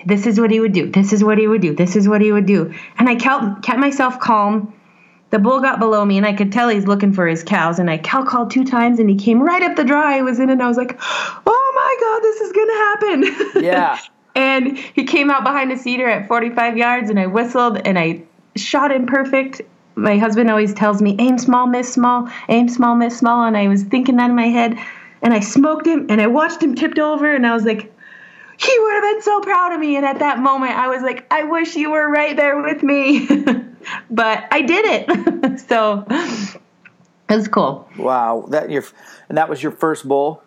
this 0.06 0.28
is 0.28 0.41
what 0.41 0.51
he 0.51 0.60
would 0.60 0.73
do. 0.73 0.91
This 0.91 1.13
is 1.13 1.23
what 1.23 1.38
he 1.38 1.47
would 1.47 1.62
do. 1.62 1.73
This 1.73 1.95
is 1.95 2.06
what 2.06 2.19
he 2.19 2.34
would 2.34 2.47
do. 2.47 2.73
And 2.99 3.08
I 3.08 3.15
kept, 3.15 3.63
kept 3.63 3.80
myself 3.80 4.19
calm. 4.19 4.73
The 5.30 5.39
bull 5.39 5.62
got 5.62 5.80
below 5.80 6.04
me, 6.04 6.17
and 6.17 6.25
I 6.25 6.34
could 6.34 6.51
tell 6.51 6.67
he's 6.67 6.86
looking 6.86 7.13
for 7.13 7.28
his 7.28 7.43
cows. 7.43 7.80
And 7.80 7.89
I 7.89 7.97
cow 7.97 8.25
called 8.25 8.51
two 8.51 8.65
times, 8.65 8.99
and 8.99 9.10
he 9.10 9.15
came 9.15 9.41
right 9.41 9.63
up 9.63 9.78
the 9.78 9.86
draw 9.86 10.06
I 10.06 10.21
was 10.21 10.41
in, 10.41 10.49
and 10.49 10.62
I 10.62 10.67
was 10.67 10.75
like, 10.75 10.97
"Oh 11.01 11.71
my 11.75 11.97
god, 12.01 12.23
this 12.23 12.41
is 12.41 12.51
gonna 12.51 12.73
happen!" 13.54 13.63
Yeah. 13.63 13.99
And 14.36 14.78
he 14.78 15.04
came 15.04 15.30
out 15.30 15.43
behind 15.43 15.71
a 15.71 15.78
cedar 15.78 16.08
at 16.08 16.28
45 16.28 16.78
yards 16.78 17.10
and 17.10 17.19
i 17.19 17.26
whistled 17.26 17.80
and 17.86 17.98
i 17.98 18.21
shot 18.56 18.91
him 18.91 19.06
perfect 19.06 19.62
my 19.95 20.17
husband 20.17 20.50
always 20.50 20.74
tells 20.74 21.02
me 21.02 21.15
aim 21.19 21.38
small 21.38 21.67
miss 21.67 21.91
small 21.91 22.30
aim 22.50 22.67
small 22.67 22.95
miss 22.95 23.17
small 23.17 23.43
and 23.43 23.58
i 23.58 23.67
was 23.67 23.84
thinking 23.84 24.17
that 24.17 24.30
in 24.30 24.36
my 24.36 24.48
head 24.48 24.78
and 25.21 25.34
i 25.34 25.39
smoked 25.39 25.88
him 25.88 26.06
and 26.10 26.21
i 26.21 26.28
watched 26.28 26.62
him 26.62 26.76
tipped 26.76 27.00
over 27.00 27.34
and 27.34 27.45
i 27.45 27.54
was 27.54 27.63
like 27.63 27.91
he 28.58 28.80
would 28.80 28.93
have 28.93 29.04
been 29.04 29.21
so 29.21 29.41
proud 29.41 29.74
of 29.74 29.80
me 29.80 29.95
and 29.98 30.06
at 30.06 30.19
that 30.19 30.39
moment 30.39 30.71
i 30.74 30.88
was 30.88 31.02
like 31.02 31.26
i 31.32 31.43
wish 31.43 31.76
you 31.76 31.91
were 31.91 32.10
right 32.10 32.38
there 32.38 32.62
with 32.62 32.84
me 32.84 33.28
but 34.10 34.45
i 34.52 34.62
did 34.62 34.86
it 34.86 35.60
so 35.67 36.06
it 37.28 37.36
was 37.36 37.48
cool 37.48 37.86
Wow. 37.98 38.45
That 38.50 38.69
your 38.69 38.84
and 39.30 39.38
that 39.38 39.50
was 39.50 39.62
your 39.62 39.71
first 39.71 40.08
bull. 40.08 40.43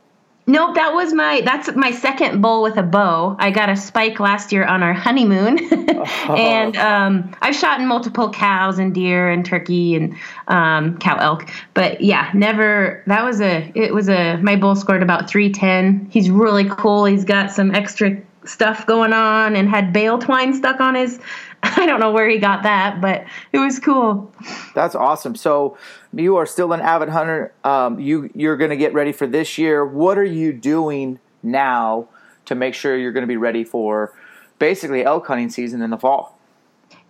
Nope, 0.49 0.77
that 0.77 0.95
was 0.95 1.13
my 1.13 1.43
that's 1.45 1.69
my 1.77 1.91
second 1.91 2.41
bull 2.41 2.63
with 2.63 2.79
a 2.79 2.83
bow. 2.83 3.37
I 3.39 3.51
got 3.51 3.69
a 3.69 3.77
spike 3.77 4.19
last 4.19 4.51
year 4.51 4.65
on 4.65 4.83
our 4.83 4.95
honeymoon, 4.95 5.59
and 6.31 6.75
um, 6.79 7.37
I've 7.43 7.55
shot 7.55 7.81
in 7.81 7.87
multiple 7.87 8.31
cows 8.31 8.79
and 8.79 8.95
deer 8.95 9.29
and 9.29 9.45
turkey 9.45 9.95
and 9.95 10.17
um, 10.49 10.97
cow 11.01 11.19
elk. 11.19 11.51
But 11.75 12.01
yeah, 12.01 12.31
never. 12.33 13.05
That 13.07 13.25
was 13.25 13.43
a 13.43 13.71
it 13.75 13.93
was 13.93 14.09
a 14.09 14.39
my 14.39 14.57
bull 14.57 14.75
scored 14.75 15.03
about 15.03 15.29
three 15.29 15.53
ten. 15.53 16.09
He's 16.11 16.31
really 16.31 16.67
cool. 16.67 17.05
He's 17.05 17.27
got 17.27 17.53
some 17.53 17.75
extra 17.75 18.17
stuff 18.47 18.87
going 18.87 19.13
on 19.13 19.55
and 19.55 19.69
had 19.69 19.93
bale 19.93 20.19
twine 20.19 20.55
stuck 20.55 20.81
on 20.81 20.95
his. 20.95 21.21
I 21.63 21.87
don't 21.87 22.01
know 22.01 22.13
where 22.13 22.29
he 22.29 22.39
got 22.39 22.63
that, 22.63 23.01
but 23.01 23.25
it 23.53 23.59
was 23.59 23.79
cool. 23.79 24.33
That's 24.75 24.95
awesome. 24.95 25.35
So 25.35 25.77
you 26.13 26.37
are 26.37 26.47
still 26.47 26.73
an 26.73 26.81
avid 26.81 27.09
hunter. 27.09 27.53
Um, 27.65 27.99
you 27.99 28.31
you're 28.35 28.57
going 28.57 28.71
to 28.71 28.77
get 28.77 28.95
ready 28.95 29.13
for 29.13 29.27
this 29.27 29.59
year. 29.59 29.85
What 29.85 30.19
are 30.19 30.25
you 30.25 30.53
doing 30.53 31.19
now 31.43 32.09
to 32.47 32.55
make 32.55 32.75
sure 32.75 32.97
you're 32.97 33.13
going 33.13 33.23
to 33.23 33.29
be 33.29 33.37
ready 33.37 33.65
for 33.65 34.15
basically 34.59 35.05
elk 35.05 35.27
hunting 35.27 35.51
season 35.51 35.83
in 35.83 35.91
the 35.91 35.99
fall? 35.99 36.39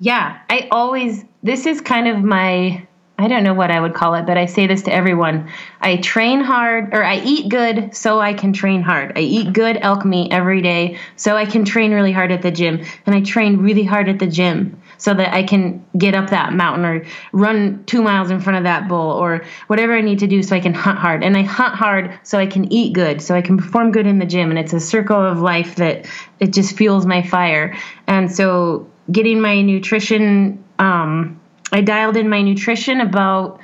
Yeah, 0.00 0.40
I 0.48 0.68
always, 0.70 1.24
this 1.42 1.66
is 1.66 1.80
kind 1.80 2.08
of 2.08 2.22
my, 2.22 2.86
I 3.20 3.26
don't 3.26 3.42
know 3.42 3.52
what 3.52 3.72
I 3.72 3.80
would 3.80 3.94
call 3.94 4.14
it, 4.14 4.26
but 4.26 4.38
I 4.38 4.46
say 4.46 4.68
this 4.68 4.82
to 4.82 4.94
everyone. 4.94 5.50
I 5.80 5.96
train 5.96 6.40
hard, 6.40 6.94
or 6.94 7.04
I 7.04 7.16
eat 7.16 7.48
good 7.48 7.94
so 7.94 8.20
I 8.20 8.32
can 8.32 8.52
train 8.52 8.80
hard. 8.80 9.18
I 9.18 9.22
eat 9.22 9.52
good 9.52 9.76
elk 9.80 10.04
meat 10.04 10.32
every 10.32 10.62
day 10.62 10.98
so 11.16 11.36
I 11.36 11.44
can 11.44 11.64
train 11.64 11.92
really 11.92 12.12
hard 12.12 12.30
at 12.30 12.42
the 12.42 12.52
gym. 12.52 12.84
And 13.06 13.16
I 13.16 13.22
train 13.22 13.56
really 13.56 13.82
hard 13.82 14.08
at 14.08 14.20
the 14.20 14.28
gym 14.28 14.80
so 14.98 15.14
that 15.14 15.34
I 15.34 15.42
can 15.42 15.84
get 15.96 16.14
up 16.14 16.30
that 16.30 16.52
mountain 16.52 16.84
or 16.84 17.04
run 17.32 17.82
two 17.86 18.02
miles 18.02 18.30
in 18.30 18.40
front 18.40 18.58
of 18.58 18.62
that 18.64 18.86
bull 18.86 19.10
or 19.10 19.44
whatever 19.66 19.96
I 19.96 20.00
need 20.00 20.20
to 20.20 20.28
do 20.28 20.40
so 20.44 20.54
I 20.54 20.60
can 20.60 20.74
hunt 20.74 20.98
hard. 20.98 21.24
And 21.24 21.36
I 21.36 21.42
hunt 21.42 21.74
hard 21.74 22.16
so 22.22 22.38
I 22.38 22.46
can 22.46 22.72
eat 22.72 22.92
good, 22.92 23.20
so 23.20 23.34
I 23.34 23.42
can 23.42 23.58
perform 23.58 23.90
good 23.90 24.06
in 24.06 24.20
the 24.20 24.26
gym. 24.26 24.50
And 24.50 24.58
it's 24.60 24.72
a 24.72 24.80
circle 24.80 25.20
of 25.20 25.40
life 25.40 25.74
that 25.76 26.06
it 26.38 26.52
just 26.52 26.76
fuels 26.76 27.04
my 27.04 27.22
fire. 27.22 27.76
And 28.06 28.30
so 28.30 28.88
getting 29.10 29.40
my 29.40 29.60
nutrition, 29.62 30.62
um, 30.78 31.40
I 31.72 31.80
dialed 31.80 32.16
in 32.16 32.28
my 32.28 32.42
nutrition 32.42 33.00
about 33.00 33.60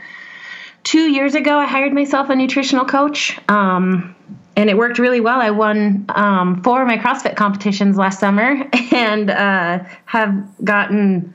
two 0.83 1.11
years 1.11 1.35
ago. 1.35 1.59
I 1.59 1.67
hired 1.67 1.93
myself 1.93 2.31
a 2.31 2.37
nutritional 2.37 2.85
coach. 2.85 3.39
Um, 3.49 4.15
and 4.57 4.71
it 4.71 4.77
worked 4.77 4.99
really 4.99 5.21
well. 5.21 5.41
I 5.41 5.51
won 5.51 6.07
um, 6.11 6.63
four 6.63 6.81
of 6.81 6.87
my 6.87 6.97
CrossFit 6.97 7.37
competitions 7.37 7.97
last 7.97 8.21
summer 8.21 8.69
and 8.93 9.31
uh, 9.31 9.85
have 10.05 10.65
gotten 10.65 11.35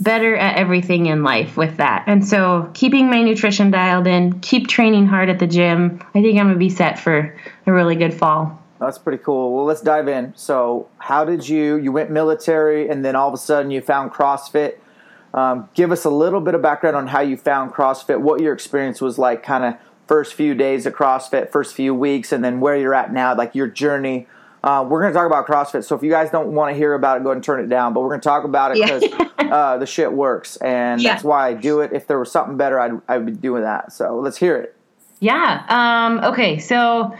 better 0.00 0.36
at 0.36 0.56
everything 0.56 1.06
in 1.06 1.22
life 1.22 1.56
with 1.56 1.78
that. 1.78 2.04
And 2.06 2.26
so, 2.26 2.70
keeping 2.74 3.10
my 3.10 3.22
nutrition 3.22 3.70
dialed 3.70 4.06
in, 4.06 4.40
keep 4.40 4.68
training 4.68 5.06
hard 5.06 5.28
at 5.30 5.38
the 5.38 5.46
gym, 5.46 6.02
I 6.14 6.22
think 6.22 6.38
I'm 6.38 6.50
to 6.50 6.56
be 6.56 6.70
set 6.70 6.98
for 6.98 7.36
a 7.66 7.72
really 7.72 7.96
good 7.96 8.12
fall. 8.12 8.62
That's 8.78 8.98
pretty 8.98 9.22
cool. 9.22 9.54
Well, 9.54 9.64
let's 9.64 9.80
dive 9.80 10.06
in. 10.08 10.34
So, 10.36 10.88
how 10.98 11.24
did 11.24 11.48
you 11.48 11.76
you 11.76 11.92
went 11.92 12.10
military 12.10 12.88
and 12.88 13.04
then 13.04 13.16
all 13.16 13.28
of 13.28 13.34
a 13.34 13.38
sudden 13.38 13.70
you 13.70 13.80
found 13.80 14.12
CrossFit? 14.12 14.78
Um, 15.36 15.68
give 15.74 15.92
us 15.92 16.04
a 16.04 16.10
little 16.10 16.40
bit 16.40 16.54
of 16.54 16.62
background 16.62 16.96
on 16.96 17.06
how 17.08 17.20
you 17.20 17.36
found 17.36 17.72
CrossFit, 17.72 18.20
what 18.20 18.40
your 18.40 18.54
experience 18.54 19.00
was 19.00 19.18
like, 19.18 19.42
kind 19.42 19.64
of 19.64 19.74
first 20.08 20.34
few 20.34 20.54
days 20.54 20.86
of 20.86 20.94
CrossFit, 20.94 21.52
first 21.52 21.74
few 21.74 21.94
weeks, 21.94 22.32
and 22.32 22.42
then 22.42 22.58
where 22.60 22.76
you're 22.76 22.94
at 22.94 23.12
now, 23.12 23.36
like 23.36 23.54
your 23.54 23.66
journey. 23.66 24.26
Uh, 24.64 24.84
we're 24.88 25.00
going 25.00 25.12
to 25.12 25.16
talk 25.16 25.26
about 25.26 25.46
CrossFit. 25.46 25.84
So 25.84 25.94
if 25.94 26.02
you 26.02 26.10
guys 26.10 26.30
don't 26.30 26.48
want 26.48 26.72
to 26.72 26.76
hear 26.76 26.94
about 26.94 27.18
it, 27.18 27.22
go 27.22 27.28
ahead 27.28 27.36
and 27.36 27.44
turn 27.44 27.60
it 27.62 27.68
down. 27.68 27.92
But 27.92 28.00
we're 28.00 28.08
going 28.08 28.20
to 28.20 28.24
talk 28.28 28.44
about 28.44 28.72
it 28.72 28.78
Yeah. 28.78 28.98
because 28.98 29.26
uh, 29.38 29.76
the 29.76 29.86
shit 29.86 30.10
works, 30.12 30.56
and 30.56 31.00
Yeah. 31.00 31.12
that's 31.12 31.22
why 31.24 31.48
I 31.48 31.52
do 31.54 31.80
it. 31.80 31.92
If 31.92 32.06
there 32.06 32.18
was 32.18 32.32
something 32.32 32.56
better, 32.56 32.80
I'd 32.80 33.00
I'd 33.06 33.26
be 33.26 33.32
doing 33.32 33.62
that. 33.62 33.92
So 33.92 34.18
let's 34.18 34.38
hear 34.38 34.56
it. 34.56 34.74
Yeah. 35.20 35.64
Um, 35.68 36.24
okay. 36.32 36.58
So 36.58 37.14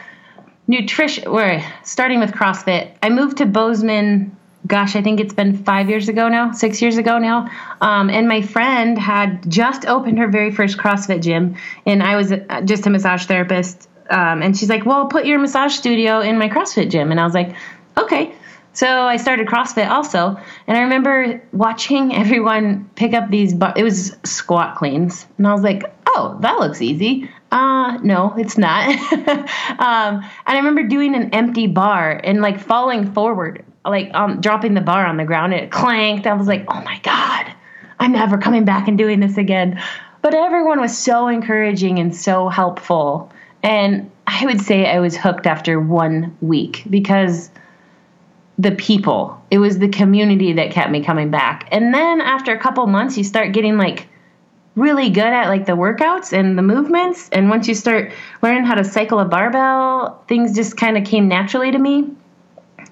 nutrition. 0.67 1.31
We're 1.31 1.63
starting 1.85 2.19
with 2.19 2.33
CrossFit. 2.33 2.93
I 3.03 3.11
moved 3.11 3.37
to 3.39 3.47
Bozeman. 3.47 4.37
Gosh, 4.67 4.97
I 4.97 5.03
think 5.03 5.21
it's 5.21 5.35
been 5.35 5.57
five 5.65 5.89
years 5.89 6.09
ago 6.09 6.29
now, 6.29 6.53
six 6.53 6.81
years 6.81 6.97
ago 6.97 7.19
now. 7.19 7.51
Um, 7.81 8.11
and 8.11 8.27
my 8.27 8.43
friend 8.43 8.99
had 8.99 9.49
just 9.51 9.87
opened 9.87 10.19
her 10.19 10.29
very 10.29 10.51
first 10.51 10.79
CrossFit 10.79 11.23
gym, 11.23 11.57
and 11.85 12.03
I 12.03 12.17
was 12.17 12.33
uh, 12.33 12.63
just 12.65 12.87
a 12.87 12.91
massage 12.91 13.27
therapist 13.27 13.89
um, 14.11 14.43
and 14.43 14.57
she's 14.57 14.69
like, 14.69 14.87
well, 14.87 15.07
put 15.07 15.27
your 15.27 15.39
massage 15.39 15.75
studio 15.75 16.21
in 16.21 16.39
my 16.39 16.49
CrossFit 16.49 16.91
gym. 16.91 17.11
And 17.11 17.21
I 17.21 17.25
was 17.25 17.35
like, 17.35 17.55
okay. 17.97 18.35
So 18.73 18.87
I 18.87 19.17
started 19.17 19.47
CrossFit 19.47 19.89
also, 19.89 20.39
and 20.67 20.77
I 20.77 20.83
remember 20.83 21.43
watching 21.53 22.15
everyone 22.15 22.91
pick 22.95 23.15
up 23.15 23.31
these. 23.31 23.55
Bar- 23.55 23.73
it 23.75 23.83
was 23.83 24.15
squat 24.25 24.77
cleans, 24.77 25.27
and 25.39 25.47
I 25.49 25.53
was 25.55 25.63
like, 25.63 25.83
"Oh, 26.07 26.37
that 26.43 26.59
looks 26.59 26.83
easy." 26.83 27.31
Uh, 27.51 27.97
no, 28.03 28.35
it's 28.37 28.59
not. 28.59 28.89
um, 29.23 29.47
and 29.79 30.23
I 30.47 30.57
remember 30.59 30.83
doing 30.83 31.15
an 31.15 31.33
empty 31.33 31.69
bar 31.69 32.21
and 32.23 32.43
like 32.43 32.61
falling 32.61 33.13
forward, 33.15 33.65
like 33.89 34.11
um, 34.15 34.41
dropping 34.41 34.75
the 34.75 34.81
bar 34.81 35.07
on 35.07 35.17
the 35.17 35.25
ground. 35.25 35.55
It 35.55 35.71
clanked. 35.71 36.27
I 36.27 36.35
was 36.35 36.47
like, 36.47 36.65
"Oh 36.69 36.81
my 36.83 36.99
god, 37.03 37.53
I'm 37.99 38.13
never 38.13 38.39
coming 38.39 38.65
back 38.65 38.89
and 38.89 38.99
doing 38.99 39.21
this 39.21 39.37
again." 39.37 39.81
But 40.23 40.35
everyone 40.35 40.81
was 40.81 40.97
so 40.97 41.29
encouraging 41.29 41.99
and 41.99 42.15
so 42.15 42.49
helpful, 42.49 43.33
and 43.63 44.11
I 44.27 44.45
would 44.45 44.61
say 44.61 44.87
I 44.91 45.01
was 45.01 45.17
hooked 45.17 45.47
after 45.47 45.81
one 45.81 46.37
week 46.41 46.85
because 46.89 47.51
the 48.59 48.73
people. 48.73 49.41
It 49.51 49.59
was 49.59 49.79
the 49.79 49.89
community 49.89 50.55
that 50.55 50.71
kept 50.71 50.91
me 50.91 51.03
coming 51.03 51.31
back. 51.31 51.69
And 51.71 51.93
then 51.93 52.21
after 52.21 52.55
a 52.55 52.59
couple 52.59 52.87
months, 52.87 53.19
you 53.19 53.25
start 53.25 53.53
getting 53.53 53.77
like 53.77 54.09
really 54.75 55.11
good 55.11 55.25
at 55.25 55.49
like 55.49 55.67
the 55.67 55.73
workouts 55.73 56.33
and 56.33 56.57
the 56.57 56.63
movements. 56.63 57.29
And 57.31 57.51
once 57.51 57.69
you 57.69 57.75
start 57.75 58.13
learning 58.43 58.65
how 58.65 58.75
to 58.75 58.85
cycle 58.85 59.21
a 59.21 59.25
barbell, 59.25 60.23
things 60.29 60.55
just 60.55 60.77
kind 60.77 60.97
of 60.97 61.05
came 61.05 61.29
naturally 61.29 61.71
to 61.71 61.79
me. 61.79 62.11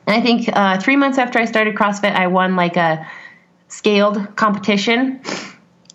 And 0.07 0.17
I 0.17 0.21
think 0.21 0.49
uh, 0.53 0.79
three 0.81 0.97
months 0.97 1.19
after 1.19 1.39
I 1.39 1.45
started 1.45 1.75
CrossFit, 1.75 2.15
I 2.15 2.27
won 2.27 2.57
like 2.57 2.77
a 2.77 3.07
scaled 3.69 4.37
competition. 4.37 5.21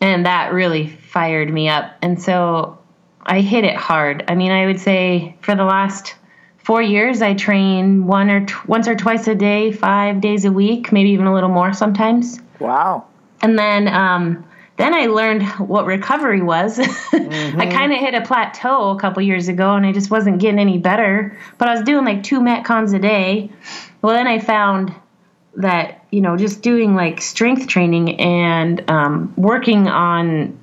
And 0.02 0.26
that 0.26 0.54
really 0.54 0.88
fired 0.88 1.52
me 1.52 1.70
up. 1.70 1.94
And 2.02 2.22
so 2.22 2.80
I 3.24 3.42
hit 3.42 3.64
it 3.64 3.76
hard. 3.76 4.24
I 4.28 4.36
mean, 4.36 4.52
I 4.52 4.66
would 4.66 4.80
say 4.80 5.36
for 5.42 5.56
the 5.56 5.66
last 5.66 6.16
four 6.58 6.82
years, 6.82 7.22
I 7.22 7.34
train 7.34 8.06
one 8.06 8.30
or 8.30 8.46
t- 8.46 8.54
once 8.68 8.88
or 8.88 8.96
twice 8.96 9.28
a 9.28 9.36
day, 9.36 9.72
five 9.72 10.22
days 10.22 10.46
a 10.46 10.52
week, 10.52 10.92
maybe 10.92 11.10
even 11.10 11.26
a 11.26 11.34
little 11.34 11.50
more 11.50 11.74
sometimes. 11.74 12.40
Wow. 12.60 13.06
And 13.42 13.58
then, 13.58 13.88
um, 13.88 14.46
then 14.78 14.94
I 14.94 15.08
learned 15.08 15.44
what 15.60 15.86
recovery 15.86 16.42
was. 16.42 16.80
Mm-hmm. 17.20 17.60
I 17.60 17.66
kind 17.68 17.92
of 17.92 18.00
hit 18.00 18.16
a 18.16 18.22
plateau 18.22 18.92
a 18.92 19.00
couple 19.00 19.22
years 19.22 19.50
ago, 19.50 19.76
and 19.76 19.86
I 19.86 19.92
just 19.92 20.10
wasn't 20.10 20.40
getting 20.40 20.58
any 20.58 20.78
better. 20.78 21.38
But 21.58 21.68
I 21.68 21.74
was 21.74 21.84
doing 21.84 22.06
like 22.06 22.24
two 22.24 22.40
metcons 22.40 22.94
a 22.94 23.00
day. 23.00 23.52
Well, 24.02 24.16
then 24.16 24.28
I 24.28 24.40
found 24.40 24.94
that 25.56 26.06
you 26.12 26.22
know 26.22 26.38
just 26.38 26.62
doing 26.62 26.96
like 26.96 27.22
strength 27.22 27.68
training 27.68 28.20
and 28.20 28.90
um, 28.90 29.34
working 29.36 29.88
on 29.88 30.58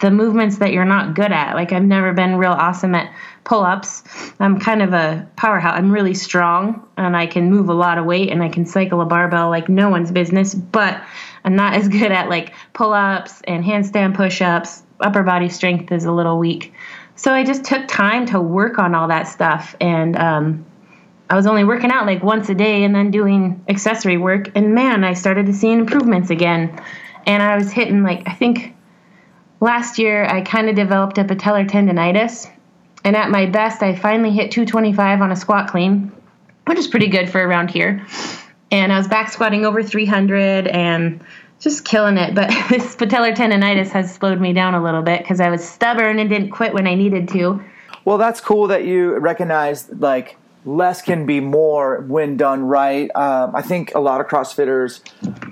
the 0.00 0.10
movements 0.10 0.58
that 0.58 0.72
you're 0.72 0.84
not 0.84 1.14
good 1.14 1.32
at. 1.32 1.54
Like 1.54 1.72
I've 1.72 1.82
never 1.82 2.12
been 2.12 2.36
real 2.36 2.52
awesome 2.52 2.94
at 2.94 3.12
pull-ups. 3.44 4.04
I'm 4.38 4.60
kind 4.60 4.82
of 4.82 4.92
a 4.92 5.28
powerhouse. 5.36 5.74
I'm 5.76 5.90
really 5.90 6.14
strong 6.14 6.86
and 6.96 7.16
I 7.16 7.26
can 7.26 7.50
move 7.50 7.68
a 7.68 7.74
lot 7.74 7.98
of 7.98 8.04
weight 8.04 8.30
and 8.30 8.42
I 8.42 8.48
can 8.48 8.66
cycle 8.66 9.00
a 9.00 9.06
barbell 9.06 9.48
like 9.48 9.68
no 9.68 9.88
one's 9.88 10.10
business, 10.10 10.54
but 10.54 11.02
I'm 11.44 11.56
not 11.56 11.74
as 11.74 11.88
good 12.00 12.12
at 12.12 12.28
like 12.28 12.54
pull-ups 12.74 13.40
and 13.44 13.64
handstand 13.64 14.14
push-ups. 14.14 14.82
Upper 15.00 15.22
body 15.22 15.48
strength 15.48 15.92
is 15.92 16.04
a 16.04 16.12
little 16.12 16.38
weak. 16.38 16.72
So 17.16 17.32
I 17.32 17.44
just 17.44 17.64
took 17.64 17.88
time 17.88 18.26
to 18.26 18.40
work 18.40 18.78
on 18.78 18.94
all 18.94 19.08
that 19.08 19.24
stuff 19.28 19.74
and 19.80 20.16
um, 20.16 20.66
I 21.28 21.34
was 21.34 21.46
only 21.46 21.64
working 21.64 21.90
out 21.90 22.06
like 22.06 22.22
once 22.22 22.48
a 22.48 22.54
day 22.54 22.84
and 22.84 22.94
then 22.94 23.10
doing 23.10 23.64
accessory 23.68 24.16
work 24.16 24.50
and 24.54 24.74
man, 24.74 25.02
I 25.02 25.14
started 25.14 25.46
to 25.46 25.52
see 25.52 25.72
improvements 25.72 26.30
again. 26.30 26.80
And 27.26 27.42
I 27.42 27.56
was 27.56 27.72
hitting 27.72 28.02
like 28.02 28.22
I 28.26 28.32
think 28.32 28.76
last 29.60 29.98
year 29.98 30.24
I 30.24 30.42
kind 30.42 30.68
of 30.68 30.76
developed 30.76 31.18
a 31.18 31.24
patellar 31.24 31.68
tendonitis. 31.68 32.50
And 33.04 33.16
at 33.16 33.30
my 33.30 33.46
best, 33.46 33.82
I 33.82 33.94
finally 33.94 34.30
hit 34.30 34.50
225 34.50 35.20
on 35.20 35.30
a 35.30 35.36
squat 35.36 35.70
clean, 35.70 36.12
which 36.66 36.78
is 36.78 36.88
pretty 36.88 37.08
good 37.08 37.30
for 37.30 37.40
around 37.40 37.70
here. 37.70 38.04
And 38.70 38.92
I 38.92 38.98
was 38.98 39.06
back 39.06 39.30
squatting 39.30 39.64
over 39.64 39.82
300 39.82 40.66
and 40.66 41.24
just 41.60 41.84
killing 41.84 42.18
it. 42.18 42.34
But 42.34 42.48
this 42.68 42.96
patellar 42.96 43.34
tendonitis 43.34 43.90
has 43.90 44.12
slowed 44.12 44.40
me 44.40 44.52
down 44.52 44.74
a 44.74 44.82
little 44.82 45.02
bit 45.02 45.22
because 45.22 45.40
I 45.40 45.50
was 45.50 45.66
stubborn 45.66 46.18
and 46.18 46.28
didn't 46.28 46.50
quit 46.50 46.74
when 46.74 46.86
I 46.86 46.94
needed 46.94 47.28
to. 47.28 47.62
Well, 48.04 48.18
that's 48.18 48.40
cool 48.40 48.68
that 48.68 48.84
you 48.84 49.16
recognize 49.18 49.88
like 49.90 50.36
less 50.66 51.00
can 51.00 51.26
be 51.26 51.38
more 51.38 52.00
when 52.08 52.36
done 52.36 52.64
right. 52.64 53.08
Um, 53.14 53.54
I 53.54 53.62
think 53.62 53.94
a 53.94 54.00
lot 54.00 54.20
of 54.20 54.26
CrossFitters 54.26 55.00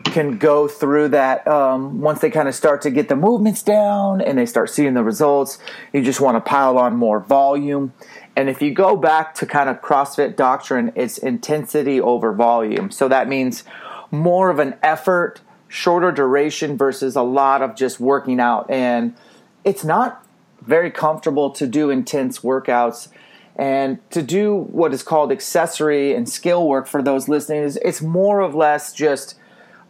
can 0.06 0.38
go 0.38 0.66
through 0.66 1.08
that 1.08 1.46
um, 1.46 2.00
once 2.00 2.20
they 2.20 2.30
kind 2.30 2.48
of 2.48 2.54
start 2.54 2.82
to 2.82 2.90
get 2.90 3.08
the 3.08 3.14
movements 3.14 3.62
down 3.62 4.20
and 4.20 4.36
they 4.36 4.44
start 4.44 4.70
seeing 4.70 4.94
the 4.94 5.04
results. 5.04 5.58
You 5.92 6.02
just 6.02 6.20
want 6.20 6.36
to 6.36 6.40
pile 6.40 6.76
on 6.76 6.96
more 6.96 7.20
volume. 7.20 7.92
And 8.36 8.50
if 8.50 8.60
you 8.60 8.74
go 8.74 8.96
back 8.96 9.36
to 9.36 9.46
kind 9.46 9.70
of 9.70 9.80
CrossFit 9.80 10.34
doctrine, 10.34 10.92
it's 10.96 11.16
intensity 11.16 12.00
over 12.00 12.32
volume. 12.32 12.90
So 12.90 13.06
that 13.06 13.28
means 13.28 13.62
more 14.10 14.50
of 14.50 14.58
an 14.58 14.74
effort, 14.82 15.40
shorter 15.68 16.10
duration 16.10 16.76
versus 16.76 17.14
a 17.14 17.22
lot 17.22 17.62
of 17.62 17.76
just 17.76 18.00
working 18.00 18.40
out. 18.40 18.68
And 18.68 19.14
it's 19.62 19.84
not 19.84 20.26
very 20.60 20.90
comfortable 20.90 21.50
to 21.50 21.68
do 21.68 21.90
intense 21.90 22.40
workouts 22.40 23.08
and 23.56 23.98
to 24.10 24.22
do 24.22 24.54
what 24.54 24.92
is 24.92 25.02
called 25.02 25.30
accessory 25.30 26.14
and 26.14 26.28
skill 26.28 26.66
work 26.66 26.86
for 26.86 27.02
those 27.02 27.28
listening 27.28 27.62
is 27.62 27.78
it's 27.82 28.02
more 28.02 28.40
or 28.40 28.52
less 28.52 28.92
just 28.92 29.36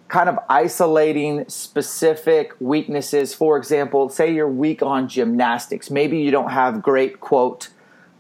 kind 0.09 0.29
of 0.29 0.39
isolating 0.49 1.49
specific 1.49 2.53
weaknesses. 2.61 3.35
For 3.35 3.57
example, 3.57 4.09
say 4.11 4.33
you're 4.33 4.49
weak 4.49 4.83
on 4.83 5.09
gymnastics. 5.09 5.91
Maybe 5.91 6.19
you 6.19 6.31
don't 6.31 6.51
have 6.51 6.83
great 6.83 7.21
quote 7.21 7.71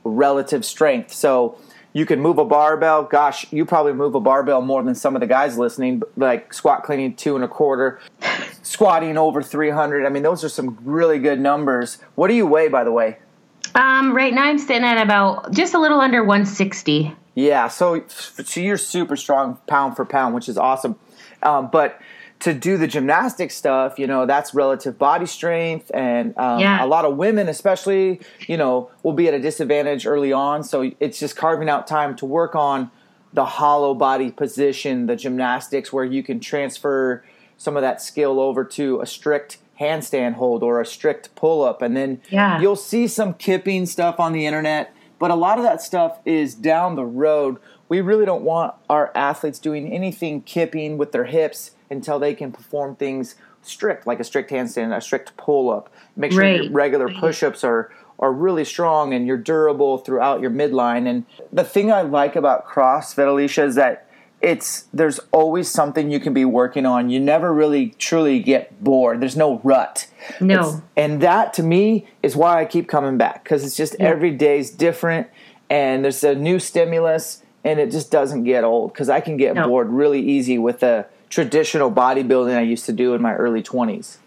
relative 0.03 0.65
strength. 0.65 1.13
So 1.13 1.59
you 1.93 2.07
can 2.07 2.21
move 2.21 2.39
a 2.39 2.45
barbell. 2.45 3.05
Gosh, 3.05 3.47
you 3.53 3.65
probably 3.67 3.93
move 3.93 4.15
a 4.15 4.21
barbell 4.21 4.63
more 4.63 4.83
than 4.83 4.95
some 4.95 5.15
of 5.15 5.21
the 5.21 5.27
guys 5.27 5.59
listening, 5.59 6.03
like 6.17 6.53
squat 6.53 6.85
cleaning 6.85 7.15
two 7.15 7.37
and 7.37 7.45
a 7.45 7.49
quarter, 7.49 8.01
squatting 8.63 9.17
over 9.19 9.43
300. 9.43 10.07
I 10.07 10.09
mean, 10.09 10.23
those 10.23 10.43
are 10.43 10.49
some 10.49 10.79
really 10.83 11.19
good 11.19 11.39
numbers. 11.39 11.99
What 12.15 12.29
do 12.29 12.35
you 12.35 12.47
weigh, 12.47 12.69
by 12.69 12.83
the 12.83 12.93
way? 12.93 13.19
Um, 13.75 14.15
right 14.15 14.33
now 14.33 14.45
I'm 14.45 14.59
sitting 14.59 14.85
at 14.85 15.03
about 15.03 15.53
just 15.53 15.75
a 15.75 15.79
little 15.79 16.01
under 16.01 16.23
160. 16.23 17.15
Yeah, 17.35 17.69
so 17.69 18.05
so 18.09 18.61
you're 18.61 18.77
super 18.77 19.17
strong 19.17 19.59
pound 19.67 19.97
for 19.97 20.05
pound, 20.05 20.35
which 20.35 20.49
is 20.49 20.57
awesome. 20.57 20.97
Um, 21.43 21.69
but 21.73 22.01
to 22.41 22.53
do 22.55 22.77
the 22.77 22.87
gymnastic 22.87 23.51
stuff, 23.51 23.99
you 23.99 24.07
know, 24.07 24.27
that's 24.27 24.55
relative 24.55 24.99
body 24.99 25.27
strength, 25.27 25.91
and 25.95 26.37
um, 26.39 26.61
Yeah. 26.61 26.85
a 26.85 26.87
lot 26.87 27.05
of 27.05 27.17
women, 27.17 27.49
especially, 27.49 28.21
you 28.47 28.57
know, 28.57 28.91
will 29.03 29.13
be 29.13 29.29
at 29.29 29.35
a 29.35 29.41
disadvantage 29.41 30.07
early 30.07 30.33
on. 30.33 30.63
So 30.63 30.91
it's 31.01 31.19
just 31.19 31.37
carving 31.37 31.69
out 31.69 31.87
time 31.87 32.15
to 32.17 32.27
work 32.27 32.55
on 32.55 32.91
the 33.33 33.45
hollow 33.45 33.95
body 33.95 34.31
position, 34.31 35.07
the 35.07 35.17
gymnastics, 35.17 35.93
where 35.93 36.05
you 36.05 36.23
can 36.23 36.39
transfer 36.39 37.25
some 37.57 37.77
of 37.77 37.83
that 37.83 38.01
skill 38.03 38.39
over 38.39 38.63
to 38.65 39.01
a 39.01 39.07
strict 39.07 39.59
handstand 39.81 40.35
hold 40.35 40.63
or 40.63 40.81
a 40.81 40.87
strict 40.87 41.35
pull 41.35 41.63
up, 41.63 41.83
and 41.83 41.97
then 41.97 42.21
Yeah. 42.31 42.61
you'll 42.61 42.77
see 42.77 43.07
some 43.07 43.35
kipping 43.35 43.87
stuff 43.87 44.21
on 44.21 44.33
the 44.33 44.47
internet. 44.47 44.93
But 45.19 45.31
a 45.31 45.35
lot 45.35 45.59
of 45.59 45.65
that 45.65 45.81
stuff 45.81 46.19
is 46.25 46.55
down 46.55 46.97
the 46.97 47.05
road. 47.05 47.57
We 47.89 48.01
really 48.01 48.25
don't 48.27 48.43
want 48.43 48.75
our 48.91 49.11
athletes 49.15 49.59
doing 49.59 49.93
anything 49.93 50.43
kipping 50.43 50.99
with 50.99 51.13
their 51.13 51.25
hips 51.25 51.73
until 51.91 52.19
they 52.19 52.35
can 52.35 52.53
perform 52.53 52.97
things 52.97 53.37
strict, 53.63 54.07
like 54.07 54.21
a 54.21 54.25
strict 54.25 54.51
handstand, 54.51 54.95
a 54.95 55.01
strict 55.01 55.37
pull 55.37 55.71
up. 55.71 55.89
Make 56.17 56.33
sure 56.33 56.45
your 56.45 56.71
regular 56.71 57.09
push 57.09 57.43
ups 57.43 57.65
are 57.65 57.91
are 58.21 58.33
really 58.33 58.65
strong 58.65 59.13
and 59.13 59.27
you're 59.27 59.37
durable 59.37 59.99
throughout 59.99 60.41
your 60.41 60.51
midline. 60.51 61.09
And 61.09 61.25
the 61.53 61.65
thing 61.65 61.91
I 61.91 62.03
like 62.03 62.37
about 62.37 62.65
CrossFit, 62.65 63.27
Alicia, 63.27 63.65
is 63.65 63.75
that 63.75 64.04
it's 64.45 64.85
there's 64.93 65.19
always 65.33 65.69
something 65.71 66.11
you 66.11 66.21
can 66.21 66.35
be 66.35 66.45
working 66.45 66.85
on. 66.87 67.09
You 67.11 67.19
never 67.19 67.53
really 67.53 67.95
truly 67.99 68.41
get 68.41 68.83
bored. 68.85 69.21
There's 69.21 69.37
no 69.37 69.61
rut. 69.65 70.07
No. 70.41 70.55
It's- 70.55 70.83
and 70.97 71.21
that 71.23 71.55
to 71.55 71.63
me 71.63 72.07
is 72.23 72.37
why 72.37 72.61
I 72.61 72.65
keep 72.67 72.87
coming 72.89 73.17
back 73.19 73.43
because 73.43 73.65
it's 73.65 73.77
just 73.77 73.95
every 73.99 74.31
day's 74.31 74.71
different 74.71 75.29
and 75.71 76.05
there's 76.05 76.23
a 76.23 76.35
new 76.35 76.59
stimulus 76.59 77.43
and 77.65 77.81
it 77.81 77.91
just 77.91 78.11
doesn't 78.11 78.45
get 78.45 78.63
old 78.65 78.93
because 78.93 79.09
I 79.09 79.21
can 79.21 79.37
get 79.39 79.55
No. 79.55 79.67
bored 79.67 79.89
really 79.89 80.21
easy 80.21 80.59
with 80.59 80.81
the 80.81 81.07
traditional 81.31 81.91
bodybuilding 81.91 82.55
I 82.57 82.61
used 82.61 82.85
to 82.87 82.93
do 82.93 83.15
in 83.15 83.23
my 83.23 83.35
early 83.35 83.63
20s. 83.63 84.19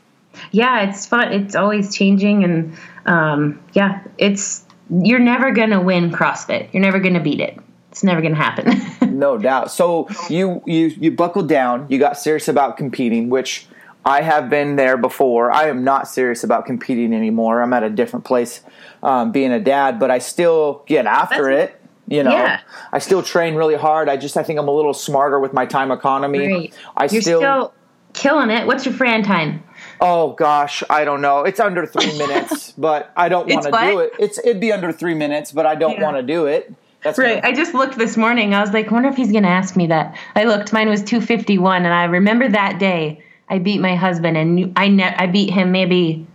yeah, 0.51 0.81
it's 0.89 1.05
fun. 1.05 1.31
It's 1.31 1.55
always 1.55 1.95
changing, 1.95 2.43
and 2.43 2.73
um, 3.05 3.59
yeah, 3.73 4.01
it's 4.17 4.65
you're 4.89 5.19
never 5.19 5.51
gonna 5.51 5.81
win 5.81 6.11
CrossFit. 6.11 6.73
You're 6.73 6.81
never 6.81 6.99
gonna 6.99 7.19
beat 7.21 7.39
it. 7.39 7.57
It's 7.91 8.03
never 8.03 8.21
gonna 8.21 8.35
happen. 8.35 8.67
No 9.17 9.37
doubt. 9.37 9.71
So 9.71 10.07
you 10.29 10.61
you 10.65 10.87
you 10.87 11.11
buckled 11.11 11.49
down. 11.49 11.87
You 11.89 11.97
got 11.97 12.19
serious 12.19 12.47
about 12.47 12.77
competing, 12.77 13.29
which 13.29 13.67
I 14.05 14.21
have 14.21 14.47
been 14.49 14.75
there 14.75 14.95
before. 14.95 15.51
I 15.51 15.67
am 15.69 15.83
not 15.83 16.07
serious 16.07 16.43
about 16.43 16.65
competing 16.65 17.13
anymore. 17.13 17.61
I'm 17.61 17.73
at 17.73 17.83
a 17.83 17.89
different 17.89 18.25
place, 18.25 18.61
um, 19.01 19.31
being 19.31 19.51
a 19.51 19.59
dad, 19.59 19.99
but 19.99 20.11
I 20.11 20.19
still 20.19 20.83
get 20.87 21.05
after 21.07 21.45
That's- 21.45 21.69
it. 21.69 21.81
You 22.09 22.23
know, 22.23 22.31
Yeah. 22.31 22.61
I 22.93 22.99
still 22.99 23.21
train 23.21 23.55
really 23.55 23.75
hard. 23.75 24.07
I 24.07 24.15
just 24.15 24.37
I 24.37 24.43
think 24.43 24.59
I'm 24.59 24.67
a 24.69 24.71
little 24.71 24.93
smarter 24.93 25.41
with 25.41 25.51
my 25.51 25.65
time 25.65 25.91
economy. 25.91 26.37
Great. 26.37 26.73
I 26.95 27.03
You're 27.11 27.21
still, 27.21 27.39
still 27.41 27.73
killing 28.13 28.49
it. 28.49 28.65
What's 28.65 28.85
your 28.85 28.93
Fran 28.93 29.23
time? 29.23 29.61
Oh 29.99 30.31
gosh, 30.33 30.83
I 30.89 31.03
don't 31.03 31.19
know. 31.21 31.43
It's 31.43 31.59
under 31.59 31.85
three 31.85 32.17
minutes, 32.23 32.71
but 32.77 33.11
I 33.17 33.27
don't 33.27 33.49
want 33.49 33.65
to 33.65 33.71
do 33.71 33.99
it. 33.99 34.13
It's 34.19 34.37
it'd 34.39 34.61
be 34.61 34.71
under 34.71 34.93
three 34.93 35.15
minutes, 35.15 35.51
but 35.51 35.65
I 35.65 35.75
don't 35.75 35.97
yeah. 35.97 36.03
want 36.03 36.15
to 36.17 36.23
do 36.23 36.45
it. 36.45 36.73
That's 37.07 37.19
right. 37.19 37.41
I 37.41 37.53
just 37.53 37.73
looked 37.73 37.97
this 37.97 38.17
morning. 38.17 38.53
I 38.53 38.59
was 38.59 38.73
like, 38.73 38.89
I 38.89 38.93
wonder 38.93 39.07
if 39.07 39.15
he's 39.15 39.31
going 39.31 39.43
to 39.43 39.49
ask 39.49 39.77
me 39.77 39.87
that. 39.87 40.17
I 40.35 40.43
looked. 40.43 40.73
Mine 40.73 40.89
was 40.89 41.01
251, 41.03 41.85
and 41.85 41.93
I 41.93 42.03
remember 42.03 42.49
that 42.49 42.79
day 42.79 43.23
I 43.47 43.59
beat 43.59 43.79
my 43.79 43.95
husband, 43.95 44.35
and 44.35 44.73
I 44.75 44.89
ne- 44.89 45.15
I 45.15 45.27
beat 45.27 45.49
him 45.49 45.71
maybe. 45.71 46.27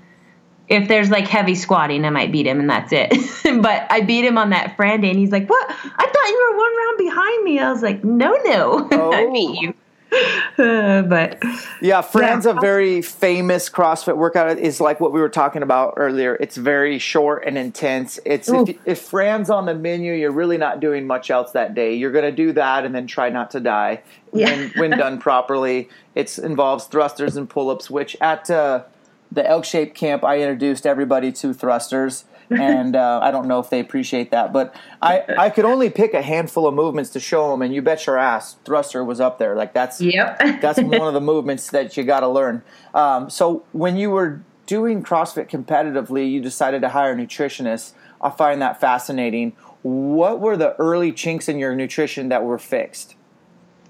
If 0.68 0.88
there's 0.88 1.10
like 1.10 1.28
heavy 1.28 1.56
squatting, 1.56 2.06
I 2.06 2.10
might 2.10 2.32
beat 2.32 2.46
him, 2.46 2.58
and 2.58 2.70
that's 2.70 2.90
it. 2.90 3.10
but 3.62 3.86
I 3.90 4.00
beat 4.00 4.24
him 4.24 4.38
on 4.38 4.48
that 4.50 4.74
Friday, 4.74 5.10
and 5.10 5.18
he's 5.18 5.30
like, 5.30 5.46
"What? 5.46 5.70
I 5.70 6.06
thought 6.06 6.28
you 6.28 6.50
were 6.50 6.56
one 6.56 6.76
round 6.78 6.98
behind 6.98 7.44
me." 7.44 7.58
I 7.58 7.70
was 7.70 7.82
like, 7.82 8.02
"No, 8.02 8.32
no, 8.46 8.88
oh. 8.90 9.12
I 9.12 9.26
beat 9.30 9.58
oh. 9.58 9.60
you." 9.60 9.74
but 10.56 11.42
yeah, 11.80 12.02
Fran's 12.02 12.44
yeah. 12.44 12.56
a 12.56 12.60
very 12.60 13.00
famous 13.00 13.70
CrossFit 13.70 14.16
workout. 14.16 14.58
Is 14.58 14.80
like 14.80 15.00
what 15.00 15.12
we 15.12 15.20
were 15.20 15.28
talking 15.28 15.62
about 15.62 15.94
earlier. 15.96 16.36
It's 16.36 16.56
very 16.56 16.98
short 16.98 17.44
and 17.46 17.56
intense. 17.56 18.18
It's 18.24 18.48
if, 18.48 18.76
if, 18.84 18.98
Fran's 19.00 19.48
on 19.48 19.66
the 19.66 19.74
menu, 19.74 20.12
you're 20.12 20.32
really 20.32 20.58
not 20.58 20.80
doing 20.80 21.06
much 21.06 21.30
else 21.30 21.52
that 21.52 21.74
day. 21.74 21.94
You're 21.94 22.12
going 22.12 22.24
to 22.24 22.32
do 22.32 22.52
that 22.52 22.84
and 22.84 22.94
then 22.94 23.06
try 23.06 23.30
not 23.30 23.50
to 23.52 23.60
die. 23.60 24.02
Yeah. 24.34 24.50
When, 24.50 24.90
when 24.90 24.90
done 24.98 25.18
properly, 25.20 25.88
it 26.14 26.38
involves 26.38 26.84
thrusters 26.84 27.36
and 27.36 27.48
pull-ups. 27.48 27.88
Which 27.88 28.16
at 28.20 28.50
uh, 28.50 28.84
the 29.30 29.48
Elk 29.48 29.64
Shape 29.64 29.94
camp, 29.94 30.24
I 30.24 30.40
introduced 30.40 30.86
everybody 30.86 31.32
to 31.32 31.54
thrusters 31.54 32.24
and 32.61 32.96
uh, 32.96 33.20
I 33.22 33.30
don't 33.30 33.46
know 33.46 33.59
if 33.59 33.70
they 33.70 33.80
appreciate 33.80 34.30
that. 34.30 34.53
But 34.53 34.74
I, 35.00 35.24
I 35.38 35.50
could 35.50 35.64
only 35.64 35.90
pick 35.90 36.14
a 36.14 36.22
handful 36.22 36.66
of 36.66 36.74
movements 36.74 37.11
to 37.11 37.20
show 37.20 37.50
them, 37.50 37.62
and 37.62 37.74
you 37.74 37.82
bet 37.82 38.07
your 38.07 38.18
ass, 38.18 38.57
thruster 38.64 39.05
was 39.05 39.20
up 39.20 39.38
there. 39.38 39.55
Like 39.57 39.72
that's 39.72 40.00
yep. 40.00 40.38
that's 40.61 40.80
one 40.80 41.09
of 41.09 41.14
the 41.14 41.20
movements 41.20 41.70
that 41.70 41.96
you 41.96 42.05
got 42.05 42.20
to 42.20 42.28
learn. 42.28 42.62
Um, 42.94 43.30
so 43.30 43.64
when 43.72 43.96
you 43.96 44.11
were 44.11 44.42
doing 44.66 45.03
CrossFit 45.03 45.50
competitively, 45.50 46.30
you 46.30 46.40
decided 46.40 46.82
to 46.82 46.88
hire 46.90 47.12
a 47.12 47.16
nutritionist. 47.16 47.92
I 48.20 48.30
find 48.30 48.62
that 48.62 48.80
fascinating. 48.80 49.53
What 49.82 50.40
were 50.40 50.57
the 50.57 50.74
early 50.76 51.12
chinks 51.12 51.48
in 51.48 51.59
your 51.59 51.74
nutrition 51.74 52.28
that 52.28 52.44
were 52.44 52.59
fixed? 52.59 53.16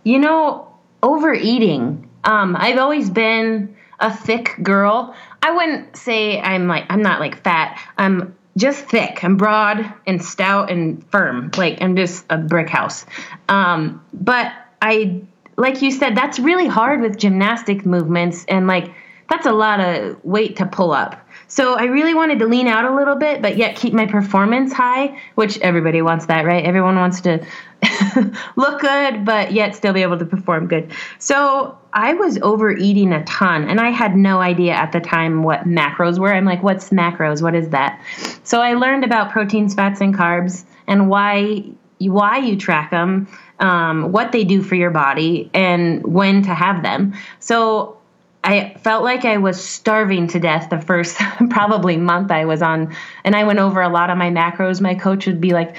You 0.04 0.18
know, 0.18 0.72
overeating. 1.02 2.08
Um, 2.24 2.56
I've 2.58 2.78
always 2.78 3.10
been 3.10 3.76
a 4.00 4.14
thick 4.14 4.56
girl. 4.62 5.14
I 5.42 5.52
wouldn't 5.52 5.96
say 5.96 6.40
I'm 6.40 6.66
like 6.66 6.84
I'm 6.88 7.02
not 7.02 7.20
like 7.20 7.42
fat. 7.42 7.80
I'm 7.98 8.36
just 8.56 8.84
thick. 8.84 9.22
I'm 9.24 9.36
broad 9.36 9.92
and 10.06 10.22
stout 10.22 10.70
and 10.70 11.04
firm. 11.10 11.50
Like 11.56 11.80
I'm 11.80 11.96
just 11.96 12.24
a 12.30 12.38
brick 12.38 12.68
house. 12.68 13.06
Um, 13.48 14.04
but 14.12 14.52
I, 14.80 15.22
like 15.56 15.82
you 15.82 15.90
said, 15.90 16.16
that's 16.16 16.38
really 16.38 16.66
hard 16.66 17.00
with 17.00 17.16
gymnastic 17.16 17.86
movements 17.86 18.44
and 18.48 18.66
like 18.66 18.92
that's 19.28 19.46
a 19.46 19.52
lot 19.52 19.80
of 19.80 20.22
weight 20.24 20.56
to 20.56 20.66
pull 20.66 20.92
up. 20.92 21.21
So 21.52 21.74
I 21.74 21.84
really 21.84 22.14
wanted 22.14 22.38
to 22.38 22.46
lean 22.46 22.66
out 22.66 22.86
a 22.90 22.96
little 22.96 23.14
bit, 23.14 23.42
but 23.42 23.58
yet 23.58 23.76
keep 23.76 23.92
my 23.92 24.06
performance 24.06 24.72
high, 24.72 25.20
which 25.34 25.58
everybody 25.58 26.00
wants 26.00 26.24
that, 26.26 26.46
right? 26.46 26.64
Everyone 26.64 26.96
wants 26.96 27.20
to 27.20 27.46
look 28.56 28.80
good, 28.80 29.26
but 29.26 29.52
yet 29.52 29.76
still 29.76 29.92
be 29.92 30.00
able 30.00 30.18
to 30.18 30.24
perform 30.24 30.66
good. 30.66 30.90
So 31.18 31.78
I 31.92 32.14
was 32.14 32.38
overeating 32.40 33.12
a 33.12 33.22
ton, 33.24 33.68
and 33.68 33.82
I 33.82 33.90
had 33.90 34.16
no 34.16 34.38
idea 34.38 34.72
at 34.72 34.92
the 34.92 35.00
time 35.00 35.42
what 35.42 35.64
macros 35.64 36.18
were. 36.18 36.32
I'm 36.32 36.46
like, 36.46 36.62
what's 36.62 36.88
macros? 36.88 37.42
What 37.42 37.54
is 37.54 37.68
that? 37.68 38.02
So 38.44 38.62
I 38.62 38.72
learned 38.72 39.04
about 39.04 39.30
proteins, 39.30 39.74
fats, 39.74 40.00
and 40.00 40.16
carbs, 40.16 40.64
and 40.86 41.10
why 41.10 41.64
why 41.98 42.38
you 42.38 42.56
track 42.56 42.90
them, 42.90 43.28
um, 43.60 44.10
what 44.10 44.32
they 44.32 44.42
do 44.42 44.62
for 44.62 44.74
your 44.74 44.90
body, 44.90 45.50
and 45.52 46.02
when 46.02 46.42
to 46.44 46.54
have 46.54 46.82
them. 46.82 47.12
So 47.40 47.98
I 48.44 48.74
felt 48.78 49.04
like 49.04 49.24
I 49.24 49.36
was 49.36 49.62
starving 49.62 50.26
to 50.28 50.40
death 50.40 50.70
the 50.70 50.80
first 50.80 51.16
probably 51.50 51.96
month 51.96 52.30
I 52.30 52.44
was 52.44 52.62
on, 52.62 52.94
and 53.24 53.36
I 53.36 53.44
went 53.44 53.58
over 53.58 53.80
a 53.80 53.88
lot 53.88 54.10
of 54.10 54.18
my 54.18 54.30
macros. 54.30 54.80
My 54.80 54.94
coach 54.94 55.26
would 55.26 55.40
be 55.40 55.52
like, 55.52 55.76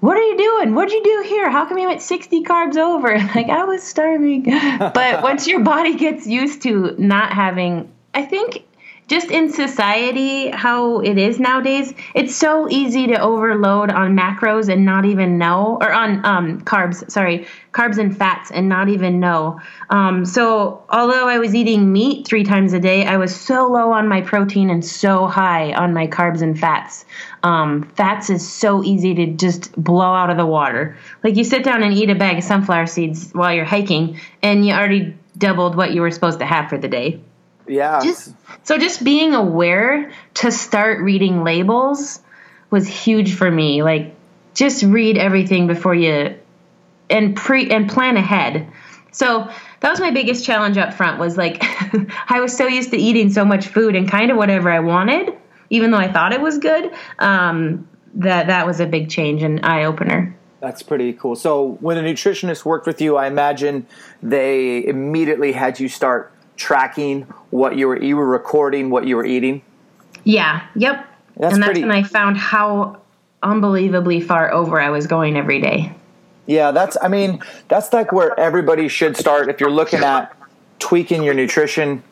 "What 0.00 0.16
are 0.16 0.22
you 0.22 0.36
doing? 0.36 0.74
What'd 0.74 0.92
you 0.92 1.04
do 1.04 1.24
here? 1.28 1.50
How 1.50 1.66
come 1.66 1.78
you 1.78 1.88
went 1.88 2.02
60 2.02 2.42
carbs 2.44 2.76
over?" 2.76 3.18
Like 3.34 3.50
I 3.50 3.64
was 3.64 3.82
starving. 3.82 4.44
but 4.78 5.22
once 5.22 5.46
your 5.46 5.60
body 5.60 5.94
gets 5.96 6.26
used 6.26 6.62
to 6.62 6.94
not 6.98 7.32
having, 7.32 7.92
I 8.14 8.22
think 8.22 8.65
just 9.08 9.30
in 9.30 9.52
society 9.52 10.48
how 10.48 11.00
it 11.00 11.16
is 11.16 11.38
nowadays 11.38 11.94
it's 12.14 12.34
so 12.34 12.68
easy 12.68 13.06
to 13.06 13.20
overload 13.20 13.90
on 13.90 14.16
macros 14.16 14.68
and 14.68 14.84
not 14.84 15.04
even 15.04 15.38
know 15.38 15.78
or 15.80 15.92
on 15.92 16.24
um, 16.24 16.60
carbs 16.62 17.08
sorry 17.10 17.46
carbs 17.72 17.98
and 17.98 18.16
fats 18.16 18.50
and 18.50 18.68
not 18.70 18.88
even 18.88 19.20
know. 19.20 19.60
Um, 19.90 20.24
so 20.24 20.84
although 20.90 21.28
i 21.28 21.38
was 21.38 21.54
eating 21.54 21.92
meat 21.92 22.26
three 22.26 22.44
times 22.44 22.72
a 22.72 22.80
day 22.80 23.06
i 23.06 23.16
was 23.16 23.34
so 23.34 23.68
low 23.68 23.92
on 23.92 24.08
my 24.08 24.20
protein 24.22 24.70
and 24.70 24.84
so 24.84 25.26
high 25.26 25.72
on 25.72 25.94
my 25.94 26.06
carbs 26.06 26.42
and 26.42 26.58
fats. 26.58 27.04
Um, 27.42 27.84
fats 27.94 28.28
is 28.30 28.46
so 28.46 28.82
easy 28.82 29.14
to 29.14 29.26
just 29.26 29.72
blow 29.80 30.12
out 30.12 30.30
of 30.30 30.36
the 30.36 30.46
water. 30.46 30.96
Like 31.22 31.36
you 31.36 31.44
sit 31.44 31.62
down 31.62 31.84
and 31.84 31.94
eat 31.94 32.10
a 32.10 32.14
bag 32.16 32.38
of 32.38 32.44
sunflower 32.44 32.86
seeds 32.86 33.30
while 33.32 33.54
you're 33.54 33.64
hiking 33.64 34.18
and 34.42 34.66
you 34.66 34.72
already 34.72 35.16
doubled 35.38 35.76
what 35.76 35.92
you 35.92 36.00
were 36.00 36.10
supposed 36.10 36.40
to 36.40 36.46
have 36.46 36.68
for 36.68 36.78
the 36.78 36.88
day 36.88 37.20
yeah. 37.68 38.00
Just, 38.02 38.32
so 38.64 38.78
just 38.78 39.04
being 39.04 39.34
aware 39.34 40.12
to 40.34 40.50
start 40.50 41.00
reading 41.00 41.44
labels 41.44 42.20
was 42.70 42.86
huge 42.86 43.34
for 43.34 43.50
me. 43.50 43.82
Like 43.82 44.14
just 44.54 44.82
read 44.82 45.18
everything 45.18 45.66
before 45.66 45.94
you 45.94 46.36
and 47.08 47.36
pre 47.36 47.70
and 47.70 47.88
plan 47.88 48.16
ahead. 48.16 48.68
So 49.12 49.50
that 49.80 49.90
was 49.90 50.00
my 50.00 50.10
biggest 50.10 50.44
challenge 50.44 50.76
up 50.78 50.94
front 50.94 51.18
was 51.18 51.36
like 51.36 51.58
I 52.28 52.40
was 52.40 52.56
so 52.56 52.66
used 52.66 52.90
to 52.90 52.96
eating 52.96 53.30
so 53.30 53.44
much 53.44 53.68
food 53.68 53.96
and 53.96 54.08
kind 54.10 54.30
of 54.30 54.36
whatever 54.36 54.70
I 54.70 54.80
wanted, 54.80 55.36
even 55.70 55.90
though 55.90 55.98
I 55.98 56.12
thought 56.12 56.32
it 56.32 56.40
was 56.40 56.58
good. 56.58 56.92
Um, 57.18 57.88
that 58.14 58.46
that 58.46 58.66
was 58.66 58.80
a 58.80 58.86
big 58.86 59.10
change 59.10 59.42
and 59.42 59.64
eye 59.64 59.84
opener. 59.84 60.34
That's 60.60 60.82
pretty 60.82 61.12
cool. 61.12 61.36
So 61.36 61.76
when 61.80 61.98
a 61.98 62.02
nutritionist 62.02 62.64
worked 62.64 62.86
with 62.86 63.00
you, 63.00 63.16
I 63.16 63.26
imagine 63.26 63.86
they 64.22 64.84
immediately 64.86 65.52
had 65.52 65.78
you 65.78 65.88
start 65.88 66.32
tracking 66.56 67.22
what 67.50 67.76
you 67.76 67.88
were 67.88 68.02
you 68.02 68.16
were 68.16 68.26
recording 68.26 68.90
what 68.90 69.06
you 69.06 69.16
were 69.16 69.24
eating? 69.24 69.62
Yeah. 70.24 70.66
Yep. 70.74 71.06
That's 71.36 71.54
and 71.54 71.62
that's 71.62 71.72
pretty, 71.72 71.82
when 71.82 71.92
I 71.92 72.02
found 72.02 72.36
how 72.36 73.00
unbelievably 73.42 74.22
far 74.22 74.52
over 74.52 74.80
I 74.80 74.90
was 74.90 75.06
going 75.06 75.36
every 75.36 75.60
day. 75.60 75.94
Yeah, 76.46 76.70
that's 76.70 76.96
I 77.02 77.08
mean, 77.08 77.42
that's 77.68 77.92
like 77.92 78.12
where 78.12 78.38
everybody 78.38 78.88
should 78.88 79.16
start 79.16 79.48
if 79.48 79.60
you're 79.60 79.70
looking 79.70 80.00
at 80.00 80.34
tweaking 80.78 81.22
your 81.22 81.34
nutrition. 81.34 82.02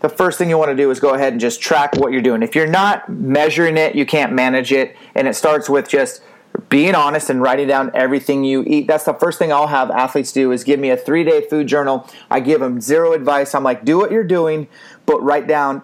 The 0.00 0.08
first 0.08 0.38
thing 0.38 0.50
you 0.50 0.58
want 0.58 0.70
to 0.70 0.76
do 0.76 0.90
is 0.90 1.00
go 1.00 1.14
ahead 1.14 1.32
and 1.32 1.40
just 1.40 1.60
track 1.60 1.96
what 1.96 2.12
you're 2.12 2.22
doing. 2.22 2.42
If 2.42 2.54
you're 2.54 2.66
not 2.66 3.08
measuring 3.08 3.76
it, 3.76 3.94
you 3.94 4.04
can't 4.04 4.32
manage 4.32 4.72
it, 4.72 4.96
and 5.14 5.26
it 5.26 5.34
starts 5.34 5.70
with 5.70 5.88
just 5.88 6.22
being 6.68 6.94
honest 6.94 7.30
and 7.30 7.40
writing 7.40 7.68
down 7.68 7.90
everything 7.94 8.44
you 8.44 8.64
eat. 8.66 8.86
That's 8.86 9.04
the 9.04 9.14
first 9.14 9.38
thing 9.38 9.52
I'll 9.52 9.66
have 9.66 9.90
athletes 9.90 10.32
do 10.32 10.52
is 10.52 10.64
give 10.64 10.80
me 10.80 10.90
a 10.90 10.96
three 10.96 11.24
day 11.24 11.46
food 11.48 11.66
journal. 11.66 12.08
I 12.30 12.40
give 12.40 12.60
them 12.60 12.80
zero 12.80 13.12
advice. 13.12 13.54
I'm 13.54 13.62
like, 13.62 13.84
do 13.84 13.98
what 13.98 14.10
you're 14.10 14.24
doing, 14.24 14.68
but 15.04 15.22
write 15.22 15.46
down 15.46 15.82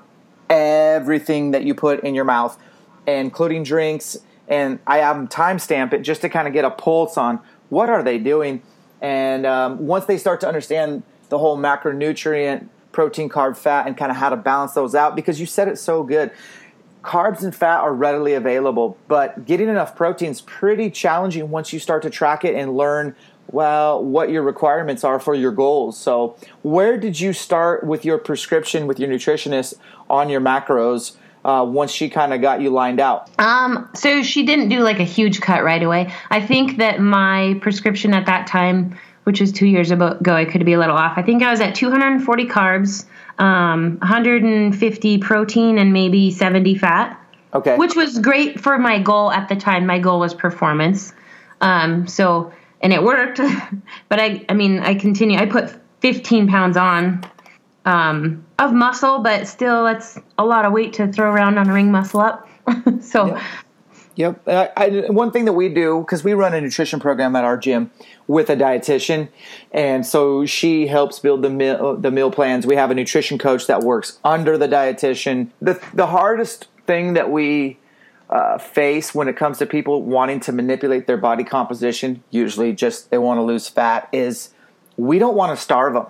everything 0.50 1.52
that 1.52 1.64
you 1.64 1.74
put 1.74 2.00
in 2.04 2.14
your 2.14 2.24
mouth, 2.24 2.58
including 3.06 3.62
drinks. 3.62 4.16
And 4.48 4.78
I 4.86 4.98
have 4.98 5.16
them 5.16 5.28
timestamp 5.28 5.92
it 5.92 6.00
just 6.02 6.20
to 6.22 6.28
kind 6.28 6.46
of 6.46 6.54
get 6.54 6.64
a 6.64 6.70
pulse 6.70 7.16
on 7.16 7.40
what 7.68 7.88
are 7.88 8.02
they 8.02 8.18
doing. 8.18 8.62
And 9.00 9.46
um, 9.46 9.86
once 9.86 10.04
they 10.04 10.18
start 10.18 10.40
to 10.40 10.48
understand 10.48 11.02
the 11.28 11.38
whole 11.38 11.56
macronutrient, 11.56 12.68
protein, 12.92 13.28
carb, 13.28 13.56
fat, 13.56 13.86
and 13.86 13.96
kind 13.96 14.10
of 14.10 14.18
how 14.18 14.28
to 14.28 14.36
balance 14.36 14.74
those 14.74 14.94
out, 14.94 15.16
because 15.16 15.40
you 15.40 15.46
said 15.46 15.68
it 15.68 15.78
so 15.78 16.02
good 16.02 16.30
carbs 17.02 17.42
and 17.42 17.54
fat 17.54 17.80
are 17.80 17.92
readily 17.92 18.34
available, 18.34 18.96
but 19.08 19.44
getting 19.44 19.68
enough 19.68 19.94
protein 19.96 20.30
is 20.30 20.40
pretty 20.40 20.90
challenging 20.90 21.50
once 21.50 21.72
you 21.72 21.78
start 21.78 22.02
to 22.02 22.10
track 22.10 22.44
it 22.44 22.54
and 22.54 22.76
learn 22.76 23.14
well 23.48 24.02
what 24.02 24.30
your 24.30 24.42
requirements 24.42 25.04
are 25.04 25.18
for 25.18 25.34
your 25.34 25.52
goals. 25.52 25.98
So, 25.98 26.36
where 26.62 26.96
did 26.96 27.20
you 27.20 27.32
start 27.32 27.84
with 27.84 28.04
your 28.04 28.18
prescription 28.18 28.86
with 28.86 28.98
your 28.98 29.08
nutritionist 29.08 29.74
on 30.08 30.28
your 30.28 30.40
macros? 30.40 31.16
Uh, 31.44 31.64
once 31.68 31.90
she 31.90 32.08
kind 32.08 32.32
of 32.32 32.40
got 32.40 32.60
you 32.60 32.70
lined 32.70 33.00
out? 33.00 33.28
Um, 33.40 33.90
so 33.96 34.22
she 34.22 34.46
didn't 34.46 34.68
do 34.68 34.78
like 34.78 35.00
a 35.00 35.04
huge 35.04 35.40
cut 35.40 35.64
right 35.64 35.82
away. 35.82 36.12
I 36.30 36.40
think 36.40 36.76
that 36.76 37.00
my 37.00 37.58
prescription 37.60 38.14
at 38.14 38.26
that 38.26 38.46
time, 38.46 38.96
which 39.24 39.40
was 39.40 39.52
two 39.52 39.66
years 39.66 39.90
ago, 39.90 40.18
I 40.26 40.44
could 40.44 40.64
be 40.64 40.72
a 40.72 40.78
little 40.78 40.96
off. 40.96 41.14
I 41.16 41.22
think 41.22 41.42
I 41.42 41.50
was 41.50 41.60
at 41.60 41.74
240 41.74 42.46
carbs, 42.46 43.06
um, 43.38 43.98
150 43.98 45.18
protein 45.18 45.78
and 45.78 45.92
maybe 45.92 46.30
70 46.30 46.76
fat. 46.76 47.18
Okay. 47.54 47.76
Which 47.76 47.94
was 47.94 48.18
great 48.18 48.60
for 48.60 48.78
my 48.78 48.98
goal 48.98 49.30
at 49.30 49.48
the 49.48 49.56
time. 49.56 49.86
My 49.86 49.98
goal 49.98 50.20
was 50.20 50.34
performance. 50.34 51.12
Um, 51.60 52.06
so, 52.06 52.52
and 52.80 52.92
it 52.92 53.02
worked. 53.02 53.38
but 54.08 54.18
I, 54.18 54.44
I 54.48 54.54
mean, 54.54 54.80
I 54.80 54.94
continue. 54.94 55.38
I 55.38 55.46
put 55.46 55.70
15 56.00 56.48
pounds 56.48 56.76
on 56.76 57.24
um, 57.84 58.44
of 58.58 58.72
muscle, 58.72 59.20
but 59.20 59.46
still, 59.46 59.84
that's 59.84 60.18
a 60.38 60.44
lot 60.44 60.64
of 60.64 60.72
weight 60.72 60.94
to 60.94 61.12
throw 61.12 61.30
around 61.30 61.58
on 61.58 61.68
a 61.68 61.72
ring 61.72 61.90
muscle 61.90 62.20
up. 62.20 62.48
so, 63.00 63.26
yeah. 63.26 63.42
Yep. 64.14 64.46
Uh, 64.46 64.68
I, 64.76 64.88
one 65.08 65.30
thing 65.30 65.46
that 65.46 65.54
we 65.54 65.68
do 65.70 66.00
because 66.00 66.22
we 66.22 66.34
run 66.34 66.52
a 66.52 66.60
nutrition 66.60 67.00
program 67.00 67.34
at 67.34 67.44
our 67.44 67.56
gym 67.56 67.90
with 68.26 68.50
a 68.50 68.56
dietitian, 68.56 69.28
and 69.72 70.04
so 70.04 70.44
she 70.44 70.86
helps 70.86 71.18
build 71.18 71.42
the 71.42 71.48
meal 71.48 71.96
the 71.96 72.10
meal 72.10 72.30
plans. 72.30 72.66
We 72.66 72.76
have 72.76 72.90
a 72.90 72.94
nutrition 72.94 73.38
coach 73.38 73.66
that 73.68 73.80
works 73.80 74.18
under 74.22 74.58
the 74.58 74.68
dietitian. 74.68 75.48
the 75.62 75.82
The 75.94 76.08
hardest 76.08 76.68
thing 76.86 77.14
that 77.14 77.30
we 77.30 77.78
uh, 78.28 78.58
face 78.58 79.14
when 79.14 79.28
it 79.28 79.36
comes 79.36 79.58
to 79.58 79.66
people 79.66 80.02
wanting 80.02 80.40
to 80.40 80.52
manipulate 80.52 81.06
their 81.06 81.16
body 81.16 81.44
composition, 81.44 82.22
usually 82.30 82.74
just 82.74 83.10
they 83.10 83.18
want 83.18 83.38
to 83.38 83.42
lose 83.42 83.68
fat, 83.68 84.10
is 84.12 84.50
we 84.98 85.18
don't 85.18 85.34
want 85.34 85.56
to 85.56 85.62
starve 85.62 85.94
them, 85.94 86.06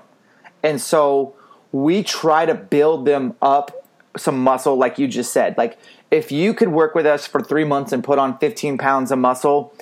and 0.65 0.81
so 0.81 1.37
we 1.71 2.03
try 2.03 2.47
to 2.47 2.55
build 2.55 3.07
them 3.07 3.35
up 3.41 3.87
some 4.17 4.43
muscle, 4.43 4.77
like 4.77 4.99
you 4.99 5.09
just 5.09 5.33
said, 5.33 5.57
like 5.57 5.79
if 6.13 6.31
you 6.31 6.53
could 6.53 6.69
work 6.69 6.95
with 6.95 7.07
us 7.07 7.27
for 7.27 7.41
three 7.41 7.65
months 7.65 7.91
and 7.91 8.05
put 8.05 8.19
on 8.19 8.37
15 8.37 8.77
pounds 8.77 9.11
of 9.11 9.19
muscle, 9.19 9.75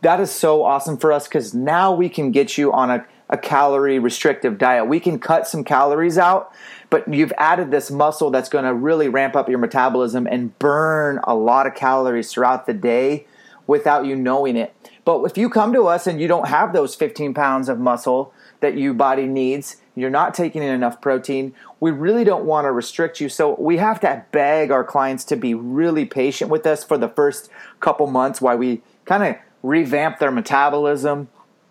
that 0.00 0.18
is 0.20 0.30
so 0.30 0.64
awesome 0.64 0.96
for 0.96 1.12
us 1.12 1.28
because 1.28 1.52
now 1.52 1.92
we 1.92 2.08
can 2.08 2.32
get 2.32 2.56
you 2.56 2.72
on 2.72 2.90
a, 2.90 3.06
a 3.28 3.36
calorie 3.36 3.98
restrictive 3.98 4.56
diet. 4.56 4.88
We 4.88 5.00
can 5.00 5.18
cut 5.18 5.46
some 5.46 5.62
calories 5.64 6.16
out, 6.16 6.50
but 6.88 7.12
you've 7.12 7.32
added 7.36 7.70
this 7.70 7.90
muscle 7.90 8.30
that's 8.30 8.48
going 8.48 8.64
to 8.64 8.72
really 8.72 9.10
ramp 9.10 9.36
up 9.36 9.50
your 9.50 9.58
metabolism 9.58 10.26
and 10.26 10.58
burn 10.58 11.20
a 11.24 11.34
lot 11.34 11.66
of 11.66 11.74
calories 11.74 12.32
throughout 12.32 12.64
the 12.64 12.72
day 12.72 13.26
without 13.66 14.06
you 14.06 14.16
knowing 14.16 14.56
it. 14.56 14.74
But 15.04 15.22
if 15.24 15.36
you 15.36 15.50
come 15.50 15.74
to 15.74 15.86
us 15.88 16.06
and 16.06 16.18
you 16.18 16.26
don't 16.26 16.48
have 16.48 16.72
those 16.72 16.94
15 16.94 17.34
pounds 17.34 17.68
of 17.68 17.78
muscle 17.78 18.32
that 18.60 18.78
your 18.78 18.94
body 18.94 19.26
needs, 19.26 19.76
you're 19.96 20.10
not 20.10 20.34
taking 20.34 20.62
in 20.62 20.68
enough 20.68 21.00
protein, 21.00 21.54
we 21.80 21.90
really 21.90 22.22
don't 22.22 22.44
want 22.44 22.66
to 22.66 22.72
restrict 22.72 23.20
you. 23.20 23.28
So 23.28 23.56
we 23.58 23.78
have 23.78 23.98
to 24.00 24.24
beg 24.30 24.70
our 24.70 24.84
clients 24.84 25.24
to 25.24 25.36
be 25.36 25.54
really 25.54 26.04
patient 26.04 26.50
with 26.50 26.66
us 26.66 26.84
for 26.84 26.98
the 26.98 27.08
first 27.08 27.50
couple 27.80 28.06
months 28.06 28.40
while 28.40 28.56
we 28.56 28.82
kind 29.06 29.24
of 29.24 29.36
revamp 29.62 30.18
their 30.18 30.30
metabolism 30.30 31.28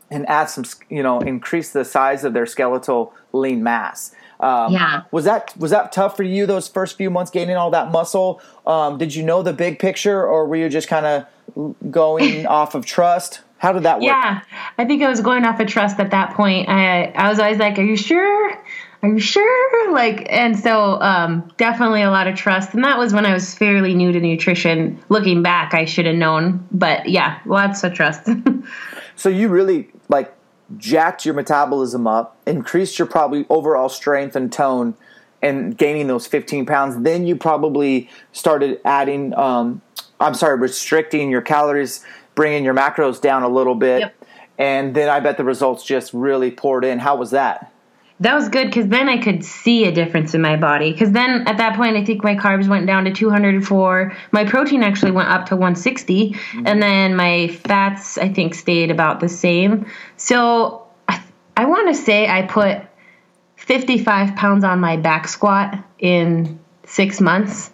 and 0.09 0.27
add 0.27 0.45
some, 0.45 0.65
you 0.89 1.03
know, 1.03 1.19
increase 1.19 1.71
the 1.71 1.85
size 1.85 2.23
of 2.23 2.33
their 2.33 2.45
skeletal 2.45 3.13
lean 3.31 3.63
mass. 3.63 4.13
Um, 4.39 4.73
yeah. 4.73 5.03
Was 5.11 5.25
that 5.25 5.55
was 5.57 5.71
that 5.71 5.91
tough 5.91 6.17
for 6.17 6.23
you 6.23 6.45
those 6.45 6.67
first 6.67 6.97
few 6.97 7.09
months 7.09 7.31
gaining 7.31 7.55
all 7.55 7.71
that 7.71 7.91
muscle? 7.91 8.41
Um, 8.67 8.97
did 8.97 9.15
you 9.15 9.23
know 9.23 9.41
the 9.41 9.53
big 9.53 9.79
picture, 9.79 10.25
or 10.25 10.45
were 10.45 10.57
you 10.57 10.67
just 10.67 10.87
kind 10.87 11.05
of 11.05 11.75
going 11.89 12.45
off 12.47 12.75
of 12.75 12.85
trust? 12.85 13.41
How 13.57 13.71
did 13.71 13.83
that 13.83 13.97
work? 13.97 14.03
Yeah, 14.03 14.41
I 14.77 14.85
think 14.85 15.01
I 15.01 15.09
was 15.09 15.21
going 15.21 15.45
off 15.45 15.59
of 15.59 15.67
trust 15.67 15.99
at 15.99 16.11
that 16.11 16.33
point. 16.33 16.67
I 16.69 17.05
I 17.15 17.29
was 17.29 17.39
always 17.39 17.57
like, 17.57 17.79
"Are 17.79 17.83
you 17.83 17.95
sure? 17.95 18.51
Are 19.01 19.09
you 19.09 19.19
sure?" 19.19 19.91
Like, 19.93 20.27
and 20.29 20.57
so 20.59 21.01
um, 21.01 21.51
definitely 21.57 22.01
a 22.01 22.11
lot 22.11 22.27
of 22.27 22.35
trust. 22.35 22.73
And 22.73 22.83
that 22.83 22.97
was 22.97 23.13
when 23.13 23.25
I 23.25 23.33
was 23.33 23.55
fairly 23.55 23.93
new 23.93 24.11
to 24.11 24.19
nutrition. 24.19 25.01
Looking 25.09 25.41
back, 25.41 25.73
I 25.73 25.85
should 25.85 26.05
have 26.05 26.15
known, 26.15 26.67
but 26.71 27.07
yeah, 27.07 27.39
lots 27.45 27.83
of 27.83 27.93
trust. 27.93 28.27
so 29.15 29.29
you 29.29 29.47
really 29.47 29.89
like 30.09 30.33
jacked 30.77 31.25
your 31.25 31.33
metabolism 31.33 32.07
up, 32.07 32.37
increased 32.45 32.99
your 32.99 33.07
probably 33.07 33.45
overall 33.49 33.87
strength 33.87 34.35
and 34.35 34.51
tone, 34.51 34.95
and 35.41 35.77
gaining 35.77 36.07
those 36.07 36.27
15 36.27 36.65
pounds. 36.65 37.01
Then 37.03 37.25
you 37.25 37.37
probably 37.37 38.09
started 38.33 38.81
adding. 38.83 39.33
Um, 39.33 39.81
I'm 40.19 40.33
sorry, 40.33 40.57
restricting 40.57 41.29
your 41.29 41.41
calories 41.41 42.03
bringing 42.35 42.63
your 42.63 42.73
macros 42.73 43.19
down 43.19 43.43
a 43.43 43.49
little 43.49 43.75
bit. 43.75 44.01
Yep. 44.01 44.25
And 44.57 44.95
then 44.95 45.09
I 45.09 45.19
bet 45.19 45.37
the 45.37 45.43
results 45.43 45.83
just 45.83 46.13
really 46.13 46.51
poured 46.51 46.85
in. 46.85 46.99
How 46.99 47.15
was 47.15 47.31
that? 47.31 47.71
That 48.21 48.33
was 48.33 48.47
good 48.47 48.67
because 48.67 48.87
then 48.87 49.09
I 49.09 49.17
could 49.17 49.43
see 49.43 49.85
a 49.85 49.91
difference 49.91 50.33
in 50.33 50.41
my 50.41 50.55
body. 50.55 50.93
Because 50.93 51.11
then 51.11 51.45
at 51.47 51.57
that 51.57 51.75
point, 51.75 51.97
I 51.97 52.05
think 52.05 52.23
my 52.23 52.35
carbs 52.35 52.67
went 52.67 52.87
down 52.87 53.03
to 53.05 53.11
204. 53.11 54.15
My 54.31 54.45
protein 54.45 54.83
actually 54.83 55.11
went 55.11 55.27
up 55.27 55.47
to 55.47 55.55
160. 55.55 56.31
Mm-hmm. 56.31 56.63
And 56.65 56.81
then 56.81 57.15
my 57.15 57.49
fats, 57.49 58.17
I 58.17 58.31
think, 58.31 58.55
stayed 58.55 58.89
about 58.89 59.19
the 59.19 59.27
same. 59.27 59.85
So 60.15 60.87
I, 61.09 61.21
I 61.57 61.65
want 61.65 61.89
to 61.89 61.93
say 61.93 62.29
I 62.29 62.43
put 62.43 62.83
55 63.57 64.35
pounds 64.37 64.63
on 64.63 64.79
my 64.79 64.95
back 64.95 65.27
squat 65.27 65.77
in 65.99 66.57
six 66.85 67.19
months. 67.19 67.69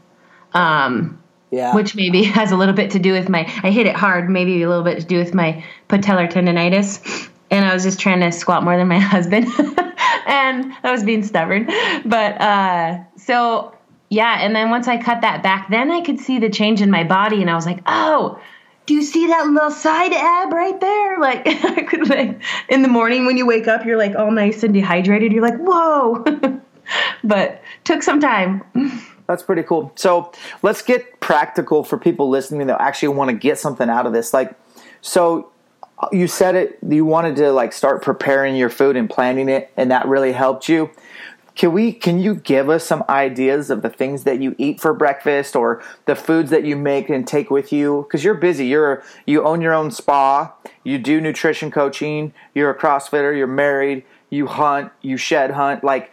Um, 0.53 1.20
yeah. 1.51 1.75
Which 1.75 1.95
maybe 1.95 2.23
has 2.39 2.51
a 2.51 2.57
little 2.57 2.73
bit 2.73 2.91
to 2.91 2.99
do 2.99 3.11
with 3.13 3.29
my, 3.29 3.41
I 3.61 3.69
hit 3.69 3.85
it 3.85 3.95
hard, 3.95 4.29
maybe 4.29 4.63
a 4.63 4.69
little 4.69 4.83
bit 4.83 4.99
to 5.01 5.05
do 5.05 5.19
with 5.19 5.33
my 5.33 5.63
patellar 5.89 6.31
tendonitis. 6.31 7.29
And 7.51 7.65
I 7.65 7.73
was 7.73 7.83
just 7.83 7.99
trying 7.99 8.21
to 8.21 8.31
squat 8.31 8.63
more 8.63 8.77
than 8.77 8.87
my 8.87 8.99
husband. 8.99 9.47
and 10.25 10.73
I 10.83 10.91
was 10.91 11.03
being 11.03 11.23
stubborn. 11.23 11.65
But 12.05 12.41
uh, 12.41 12.99
so, 13.17 13.75
yeah. 14.09 14.39
And 14.39 14.55
then 14.55 14.69
once 14.69 14.87
I 14.87 14.97
cut 14.97 15.21
that 15.21 15.43
back, 15.43 15.69
then 15.69 15.91
I 15.91 16.01
could 16.01 16.19
see 16.19 16.39
the 16.39 16.49
change 16.49 16.81
in 16.81 16.89
my 16.89 17.03
body. 17.03 17.41
And 17.41 17.49
I 17.49 17.55
was 17.55 17.65
like, 17.65 17.79
oh, 17.85 18.41
do 18.85 18.93
you 18.93 19.03
see 19.03 19.27
that 19.27 19.47
little 19.47 19.71
side 19.71 20.13
ab 20.13 20.53
right 20.53 20.79
there? 20.79 21.19
Like, 21.19 21.45
I 21.45 21.83
could, 21.83 22.09
like, 22.09 22.41
in 22.69 22.81
the 22.81 22.87
morning 22.87 23.25
when 23.25 23.37
you 23.37 23.45
wake 23.45 23.67
up, 23.67 23.85
you're 23.85 23.97
like 23.97 24.15
all 24.15 24.31
nice 24.31 24.63
and 24.63 24.73
dehydrated. 24.73 25.31
You're 25.33 25.43
like, 25.43 25.59
whoa. 25.59 26.23
but 27.23 27.61
took 27.83 28.03
some 28.03 28.19
time. 28.19 28.63
That's 29.31 29.43
pretty 29.43 29.63
cool. 29.63 29.91
So 29.95 30.31
let's 30.61 30.81
get 30.81 31.19
practical 31.19 31.83
for 31.83 31.97
people 31.97 32.29
listening 32.29 32.67
that 32.67 32.81
actually 32.81 33.09
want 33.09 33.29
to 33.29 33.35
get 33.35 33.57
something 33.57 33.89
out 33.89 34.05
of 34.05 34.13
this. 34.13 34.33
Like, 34.33 34.53
so 35.01 35.51
uh, 35.97 36.07
you 36.11 36.27
said 36.27 36.55
it, 36.55 36.77
you 36.87 37.05
wanted 37.05 37.35
to 37.37 37.51
like 37.51 37.73
start 37.73 38.03
preparing 38.03 38.55
your 38.55 38.69
food 38.69 38.95
and 38.95 39.09
planning 39.09 39.49
it, 39.49 39.71
and 39.77 39.89
that 39.91 40.07
really 40.07 40.33
helped 40.33 40.69
you. 40.69 40.89
Can 41.53 41.73
we? 41.73 41.91
Can 41.91 42.19
you 42.19 42.35
give 42.35 42.69
us 42.69 42.85
some 42.85 43.03
ideas 43.09 43.69
of 43.69 43.81
the 43.81 43.89
things 43.89 44.23
that 44.23 44.41
you 44.41 44.55
eat 44.57 44.79
for 44.79 44.93
breakfast, 44.93 45.55
or 45.55 45.83
the 46.05 46.15
foods 46.15 46.49
that 46.49 46.63
you 46.63 46.77
make 46.77 47.09
and 47.09 47.27
take 47.27 47.51
with 47.51 47.73
you? 47.73 48.03
Because 48.03 48.23
you're 48.23 48.35
busy. 48.35 48.67
You're 48.67 49.03
you 49.25 49.43
own 49.43 49.59
your 49.59 49.73
own 49.73 49.91
spa. 49.91 50.53
You 50.83 50.97
do 50.97 51.19
nutrition 51.19 51.69
coaching. 51.69 52.33
You're 52.55 52.69
a 52.69 52.77
CrossFitter. 52.77 53.35
You're 53.35 53.47
married. 53.47 54.05
You 54.29 54.47
hunt. 54.47 54.93
You 55.01 55.17
shed 55.17 55.51
hunt. 55.51 55.83
Like 55.83 56.11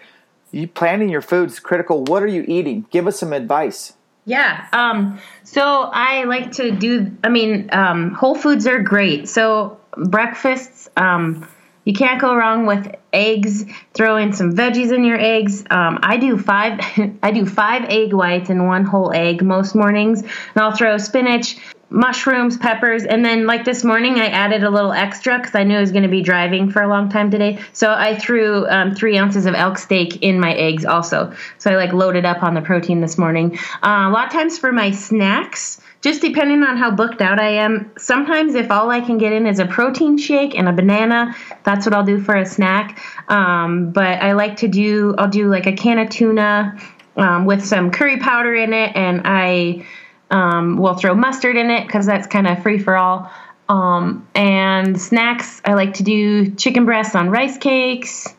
you 0.51 0.68
planning 0.68 1.09
your 1.09 1.22
food 1.22 1.51
is 1.51 1.61
critical. 1.61 2.05
What 2.05 2.22
are 2.22 2.28
you 2.28 2.44
eating? 2.46 2.86
Give 2.90 3.07
us 3.07 3.18
some 3.18 3.32
advice. 3.32 3.94
Yeah. 4.24 4.66
Um, 4.72 5.18
so 5.44 5.62
I 5.62 6.24
like 6.24 6.53
to 6.53 6.70
do, 6.70 7.16
I 7.24 7.28
mean, 7.30 7.70
um, 7.72 8.12
whole 8.12 8.34
foods 8.34 8.66
are 8.66 8.82
great. 8.82 9.28
So 9.28 9.80
breakfasts, 9.96 10.88
um, 10.96 11.49
you 11.84 11.94
can't 11.94 12.20
go 12.20 12.36
wrong 12.36 12.66
with 12.66 12.94
eggs. 13.14 13.64
Throw 13.94 14.16
in 14.16 14.34
some 14.34 14.55
veggies 14.55 14.92
in 14.92 15.05
your 15.05 15.18
eggs. 15.18 15.64
Um, 15.70 16.01
I 16.03 16.18
do 16.18 16.36
five. 16.36 16.80
I 17.22 17.30
do 17.30 17.46
five 17.46 17.84
egg 17.88 18.12
whites 18.12 18.51
and 18.51 18.66
one 18.66 18.84
whole 18.84 19.11
egg 19.14 19.42
most 19.42 19.74
mornings, 19.74 20.20
and 20.20 20.32
I'll 20.57 20.76
throw 20.76 20.99
spinach, 20.99 21.57
mushrooms, 21.91 22.57
peppers, 22.59 23.05
and 23.05 23.24
then 23.24 23.47
like 23.47 23.64
this 23.64 23.82
morning 23.84 24.14
I 24.18 24.26
added 24.26 24.62
a 24.62 24.70
little 24.70 24.93
extra 24.93 25.39
because 25.39 25.55
I 25.55 25.64
knew 25.64 25.76
I 25.76 25.80
was 25.80 25.91
going 25.91 26.03
to 26.03 26.09
be 26.09 26.20
driving 26.20 26.70
for 26.70 26.82
a 26.82 26.89
long 26.89 27.09
time 27.09 27.30
today. 27.30 27.59
So 27.72 27.93
I 27.93 28.18
threw 28.18 28.68
um, 28.68 28.95
three 28.95 29.16
ounces 29.16 29.47
of 29.47 29.55
elk 29.55 29.78
steak 29.78 30.22
in 30.22 30.39
my 30.39 30.53
eggs 30.55 30.84
also. 30.84 31.34
So 31.59 31.70
I 31.70 31.76
like 31.76 31.93
loaded 31.93 32.24
up 32.24 32.43
on 32.43 32.55
the 32.55 32.61
protein 32.61 33.01
this 33.01 33.16
morning. 33.16 33.59
Uh, 33.82 34.07
a 34.09 34.11
lot 34.11 34.26
of 34.26 34.32
times 34.32 34.59
for 34.59 34.70
my 34.70 34.91
snacks, 34.91 35.80
just 36.03 36.20
depending 36.20 36.62
on 36.62 36.76
how 36.76 36.91
booked 36.91 37.22
out 37.22 37.41
I 37.41 37.51
am. 37.51 37.91
Sometimes 37.97 38.55
if 38.55 38.70
all 38.70 38.91
I 38.91 39.01
can 39.01 39.18
get 39.18 39.32
in 39.32 39.47
is 39.47 39.59
a 39.59 39.66
protein 39.66 40.18
shake 40.18 40.57
and 40.57 40.68
a 40.68 40.72
banana, 40.72 41.34
that's 41.64 41.86
what 41.86 41.95
I'll 41.95 42.05
do 42.05 42.20
for 42.20 42.36
a 42.36 42.47
snack. 42.47 43.03
Um, 43.28 43.91
but 43.93 44.22
I 44.22 44.32
like 44.32 44.57
to 44.59 44.68
do 44.68 45.14
I'll 45.18 45.28
do 45.28 45.49
like 45.49 45.66
a 45.66 45.72
can 45.72 45.99
of 45.99 46.11
tuna 46.11 46.78
um, 47.16 47.47
with 47.47 47.64
some 47.64 47.91
curry 47.91 48.18
powder 48.18 48.55
in 48.55 48.72
it, 48.72 48.95
and 48.95 49.22
I 49.24 49.86
um, 50.31 50.79
we'll 50.79 50.95
throw 50.95 51.14
mustard 51.14 51.57
in 51.57 51.70
it 51.70 51.87
because 51.87 52.07
that's 52.07 52.26
kind 52.26 52.47
of 52.47 52.62
free 52.62 52.79
for 52.79 52.97
all. 52.97 53.31
Um, 53.68 54.26
and 54.35 55.01
snacks, 55.01 55.61
I 55.64 55.74
like 55.74 55.95
to 55.95 56.03
do 56.03 56.51
chicken 56.55 56.85
breasts 56.85 57.14
on 57.14 57.31
rice 57.31 57.59
cakes. 57.59 58.35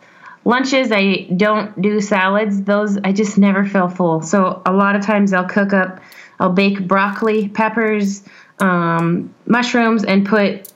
Lunches, 0.45 0.91
I 0.91 1.27
don't 1.35 1.79
do 1.81 2.01
salads. 2.01 2.63
Those 2.63 2.97
I 2.97 3.11
just 3.11 3.37
never 3.37 3.65
feel 3.65 3.89
full. 3.89 4.21
So 4.21 4.61
a 4.65 4.73
lot 4.73 4.95
of 4.95 5.05
times 5.05 5.33
I'll 5.33 5.47
cook 5.47 5.73
up, 5.73 5.99
I'll 6.39 6.51
bake 6.51 6.87
broccoli, 6.87 7.49
peppers, 7.49 8.23
um, 8.59 9.33
mushrooms, 9.45 10.03
and 10.03 10.25
put 10.25 10.71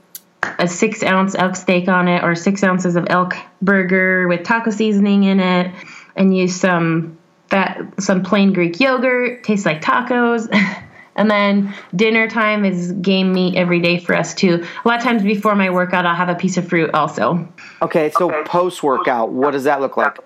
a 0.59 0.68
six 0.68 1.01
ounce 1.01 1.34
elk 1.36 1.55
steak 1.55 1.88
on 1.88 2.07
it 2.07 2.24
or 2.24 2.36
six 2.36 2.64
ounces 2.64 2.95
of 2.95 3.07
elk 3.09 3.36
burger 3.61 4.28
with 4.28 4.43
taco 4.43 4.70
seasoning 4.70 5.24
in 5.24 5.39
it, 5.39 5.74
and 6.16 6.36
use 6.36 6.55
some 6.59 7.18
that 7.49 7.80
some 7.99 8.22
plain 8.22 8.53
Greek 8.53 8.80
yogurt. 8.80 9.43
Tastes 9.43 9.66
like 9.66 9.82
tacos. 9.82 10.47
And 11.16 11.30
then 11.30 11.74
dinner 11.95 12.28
time 12.28 12.66
is 12.66 12.91
game 12.93 13.34
meat 13.34 13.55
every 13.55 13.80
day 13.80 13.99
for 13.99 14.16
us 14.16 14.34
too. 14.34 14.66
A 14.84 14.88
lot 14.88 14.97
of 14.97 15.03
times 15.03 15.24
before 15.24 15.55
my 15.55 15.70
workout, 15.70 16.05
I'll 16.05 16.16
have 16.16 16.30
a 16.30 16.36
piece 16.36 16.57
of 16.57 16.68
fruit 16.68 16.91
also. 16.93 17.47
Okay, 17.82 18.11
so 18.11 18.32
okay. 18.32 18.47
post 18.47 18.84
workout, 18.84 19.32
what 19.32 19.51
does 19.51 19.66
that 19.66 19.82
look 19.82 19.97
like? 19.97 20.18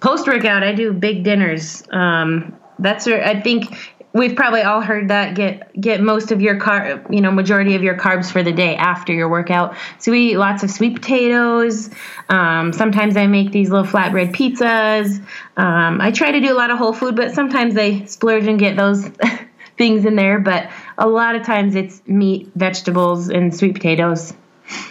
Post 0.00 0.26
workout, 0.26 0.62
I 0.62 0.72
do 0.72 0.92
big 0.92 1.24
dinners. 1.24 1.82
Um, 1.90 2.56
that's 2.78 3.06
where 3.06 3.24
I 3.24 3.40
think 3.40 3.76
we've 4.14 4.36
probably 4.36 4.62
all 4.62 4.80
heard 4.80 5.08
that 5.08 5.34
get 5.34 5.78
get 5.78 6.00
most 6.00 6.32
of 6.32 6.40
your 6.40 6.56
car 6.56 7.04
you 7.10 7.20
know 7.20 7.30
majority 7.30 7.74
of 7.74 7.82
your 7.82 7.96
carbs 7.96 8.30
for 8.30 8.42
the 8.42 8.52
day 8.52 8.76
after 8.76 9.12
your 9.12 9.28
workout 9.28 9.76
so 9.98 10.12
we 10.12 10.30
eat 10.30 10.36
lots 10.36 10.62
of 10.62 10.70
sweet 10.70 10.94
potatoes 10.94 11.90
um, 12.28 12.72
sometimes 12.72 13.16
i 13.16 13.26
make 13.26 13.52
these 13.52 13.70
little 13.70 13.86
flatbread 13.86 14.32
pizzas 14.32 15.18
um, 15.56 16.00
i 16.00 16.10
try 16.10 16.30
to 16.30 16.40
do 16.40 16.52
a 16.52 16.56
lot 16.56 16.70
of 16.70 16.78
whole 16.78 16.92
food 16.92 17.14
but 17.14 17.34
sometimes 17.34 17.76
i 17.76 18.02
splurge 18.04 18.46
and 18.46 18.58
get 18.58 18.76
those 18.76 19.04
things 19.76 20.04
in 20.04 20.16
there, 20.16 20.38
but 20.38 20.70
a 20.98 21.08
lot 21.08 21.34
of 21.34 21.42
times 21.44 21.74
it's 21.74 22.02
meat, 22.06 22.50
vegetables, 22.54 23.28
and 23.28 23.54
sweet 23.54 23.74
potatoes. 23.74 24.32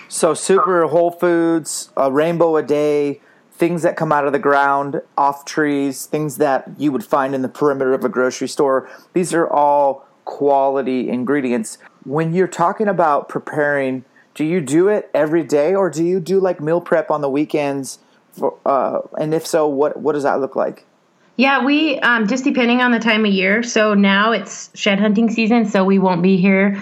So 0.08 0.34
super 0.34 0.86
whole 0.88 1.12
foods, 1.12 1.90
a 1.98 2.12
rainbow 2.12 2.58
a 2.58 2.64
day, 2.64 3.22
things 3.52 3.84
that 3.84 3.96
come 3.96 4.12
out 4.12 4.26
of 4.26 4.34
the 4.34 4.40
ground, 4.40 5.02
off 5.18 5.46
trees, 5.46 6.06
things 6.06 6.38
that 6.38 6.70
you 6.78 6.92
would 6.92 7.04
find 7.04 7.34
in 7.34 7.42
the 7.42 7.50
perimeter 7.50 7.94
of 7.94 8.04
a 8.04 8.10
grocery 8.10 8.48
store. 8.48 8.90
These 9.14 9.34
are 9.34 9.48
all 9.48 10.06
quality 10.26 11.10
ingredients. 11.10 11.78
When 12.04 12.34
you're 12.34 12.48
talking 12.48 12.88
about 12.88 13.30
preparing, 13.30 14.06
do 14.34 14.44
you 14.44 14.62
do 14.62 14.88
it 14.88 15.10
every 15.14 15.44
day 15.44 15.76
or 15.76 15.90
do 15.90 16.04
you 16.04 16.20
do 16.20 16.40
like 16.40 16.60
meal 16.60 16.82
prep 16.82 17.12
on 17.12 17.22
the 17.22 17.30
weekends? 17.30 18.00
For, 18.32 18.58
uh, 18.66 19.02
and 19.20 19.34
if 19.34 19.46
so, 19.46 19.68
what 19.68 19.98
what 19.98 20.14
does 20.14 20.24
that 20.24 20.40
look 20.40 20.56
like? 20.56 20.86
Yeah, 21.36 21.66
we 21.66 22.00
um, 22.00 22.28
just 22.28 22.44
depending 22.44 22.82
on 22.82 22.92
the 22.92 23.00
time 23.00 23.26
of 23.26 23.32
year. 23.32 23.64
So 23.64 23.94
now 23.96 24.32
it's 24.32 24.70
shed 24.78 25.00
hunting 25.00 25.32
season, 25.32 25.66
so 25.66 25.84
we 25.84 25.98
won't 25.98 26.22
be 26.22 26.38
here. 26.38 26.82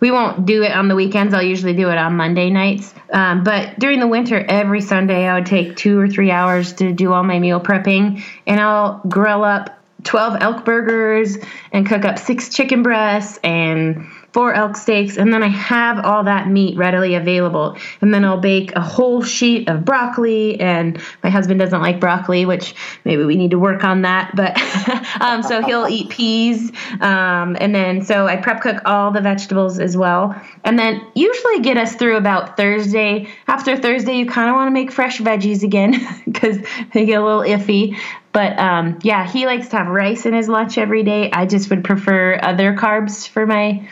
We 0.00 0.10
won't 0.10 0.46
do 0.46 0.62
it 0.62 0.72
on 0.72 0.88
the 0.88 0.96
weekends. 0.96 1.34
I'll 1.34 1.42
usually 1.42 1.74
do 1.74 1.88
it 1.90 1.98
on 1.98 2.16
Monday 2.16 2.50
nights. 2.50 2.92
Um, 3.12 3.44
but 3.44 3.78
during 3.78 4.00
the 4.00 4.08
winter, 4.08 4.44
every 4.48 4.80
Sunday, 4.80 5.28
I 5.28 5.34
would 5.34 5.46
take 5.46 5.76
two 5.76 5.98
or 5.98 6.08
three 6.08 6.30
hours 6.30 6.72
to 6.74 6.92
do 6.92 7.12
all 7.12 7.22
my 7.22 7.38
meal 7.38 7.60
prepping, 7.60 8.22
and 8.46 8.60
I'll 8.60 9.00
grill 9.08 9.44
up 9.44 9.78
12 10.04 10.38
elk 10.40 10.64
burgers 10.64 11.36
and 11.70 11.86
cook 11.86 12.04
up 12.04 12.18
six 12.18 12.48
chicken 12.48 12.82
breasts 12.82 13.38
and 13.44 14.08
four 14.32 14.54
elk 14.54 14.76
steaks, 14.76 15.18
and 15.18 15.32
then 15.32 15.42
I 15.42 15.48
have 15.48 16.04
all 16.04 16.24
that 16.24 16.48
meat 16.48 16.76
readily 16.76 17.14
available. 17.14 17.76
And 18.00 18.12
then 18.12 18.24
I'll 18.24 18.40
bake 18.40 18.74
a 18.74 18.80
whole 18.80 19.22
sheet 19.22 19.68
of 19.68 19.84
broccoli, 19.84 20.58
and 20.58 21.00
my 21.22 21.30
husband 21.30 21.60
doesn't 21.60 21.80
like 21.80 22.00
broccoli, 22.00 22.46
which 22.46 22.74
maybe 23.04 23.24
we 23.24 23.36
need 23.36 23.50
to 23.50 23.58
work 23.58 23.84
on 23.84 24.02
that. 24.02 24.34
But 24.34 24.58
um, 25.20 25.42
so 25.42 25.62
he'll 25.62 25.86
eat 25.86 26.08
peas, 26.08 26.72
um, 27.00 27.56
and 27.60 27.74
then 27.74 28.02
so 28.02 28.26
I 28.26 28.36
prep 28.36 28.62
cook 28.62 28.82
all 28.86 29.10
the 29.10 29.20
vegetables 29.20 29.78
as 29.78 29.96
well, 29.96 30.34
and 30.64 30.78
then 30.78 31.06
usually 31.14 31.60
get 31.60 31.76
us 31.76 31.94
through 31.94 32.16
about 32.16 32.56
Thursday. 32.56 33.28
After 33.46 33.76
Thursday, 33.76 34.14
you 34.14 34.26
kind 34.26 34.48
of 34.48 34.56
want 34.56 34.68
to 34.68 34.72
make 34.72 34.92
fresh 34.92 35.18
veggies 35.18 35.62
again 35.62 35.94
because 36.24 36.58
they 36.94 37.04
get 37.04 37.20
a 37.20 37.24
little 37.24 37.42
iffy. 37.42 37.98
But 38.32 38.58
um, 38.58 38.98
yeah, 39.02 39.30
he 39.30 39.44
likes 39.44 39.68
to 39.68 39.76
have 39.76 39.88
rice 39.88 40.24
in 40.24 40.32
his 40.32 40.48
lunch 40.48 40.78
every 40.78 41.02
day. 41.02 41.30
I 41.30 41.44
just 41.44 41.68
would 41.68 41.84
prefer 41.84 42.38
other 42.42 42.74
carbs 42.74 43.28
for 43.28 43.46
my 43.46 43.86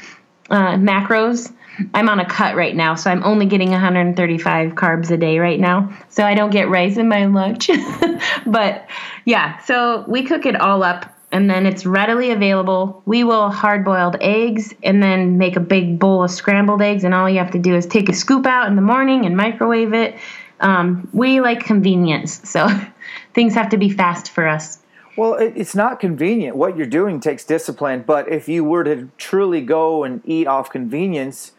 uh, 0.51 0.75
macros. 0.75 1.53
I'm 1.95 2.09
on 2.09 2.21
a 2.21 2.29
cut 2.29 2.57
right 2.57 2.77
now, 2.77 2.95
so 2.95 3.11
I'm 3.11 3.25
only 3.25 3.47
getting 3.47 3.71
135 3.71 4.73
carbs 4.73 5.11
a 5.11 5.17
day 5.17 5.39
right 5.39 5.59
now. 5.59 5.97
So 6.11 6.25
I 6.25 6.35
don't 6.35 6.51
get 6.51 6.69
rice 6.69 6.99
in 6.99 7.09
my 7.09 7.27
lunch. 7.27 7.71
but 8.47 8.87
yeah, 9.25 9.59
so 9.61 10.05
we 10.07 10.25
cook 10.25 10.45
it 10.45 10.61
all 10.61 10.83
up 10.83 11.17
and 11.33 11.49
then 11.49 11.67
it's 11.67 11.87
readily 11.87 12.33
available. 12.33 13.03
We 13.07 13.25
will 13.25 13.51
hard 13.51 13.85
boiled 13.85 14.17
eggs 14.21 14.75
and 14.83 15.03
then 15.03 15.39
make 15.39 15.57
a 15.57 15.61
big 15.61 15.99
bowl 15.99 16.25
of 16.25 16.31
scrambled 16.31 16.83
eggs. 16.83 17.05
And 17.05 17.15
all 17.15 17.31
you 17.31 17.39
have 17.39 17.53
to 17.53 17.59
do 17.59 17.77
is 17.77 17.87
take 17.87 18.09
a 18.09 18.13
scoop 18.13 18.47
out 18.47 18.67
in 18.67 18.77
the 18.77 18.83
morning 18.83 19.27
and 19.27 19.37
microwave 19.37 19.95
it. 19.95 20.17
Um, 20.59 21.09
we 21.13 21.41
like 21.41 21.65
convenience, 21.65 22.49
so 22.49 22.69
things 23.35 23.55
have 23.55 23.71
to 23.71 23.79
be 23.79 23.89
fast 23.89 24.31
for 24.31 24.47
us. 24.47 24.79
Well, 25.17 25.35
it's 25.35 25.75
not 25.75 26.01
convenient. 26.01 26.57
What 26.57 26.77
you're 26.77 26.87
doing 26.87 27.21
takes 27.21 27.45
discipline, 27.45 28.05
but 28.07 28.29
if 28.29 28.49
you 28.49 28.65
were 28.65 28.85
to 28.85 29.09
truly 29.19 29.61
go 29.61 30.05
and 30.05 30.23
eat 30.25 30.47
off 30.47 30.71
convenience, 30.71 31.53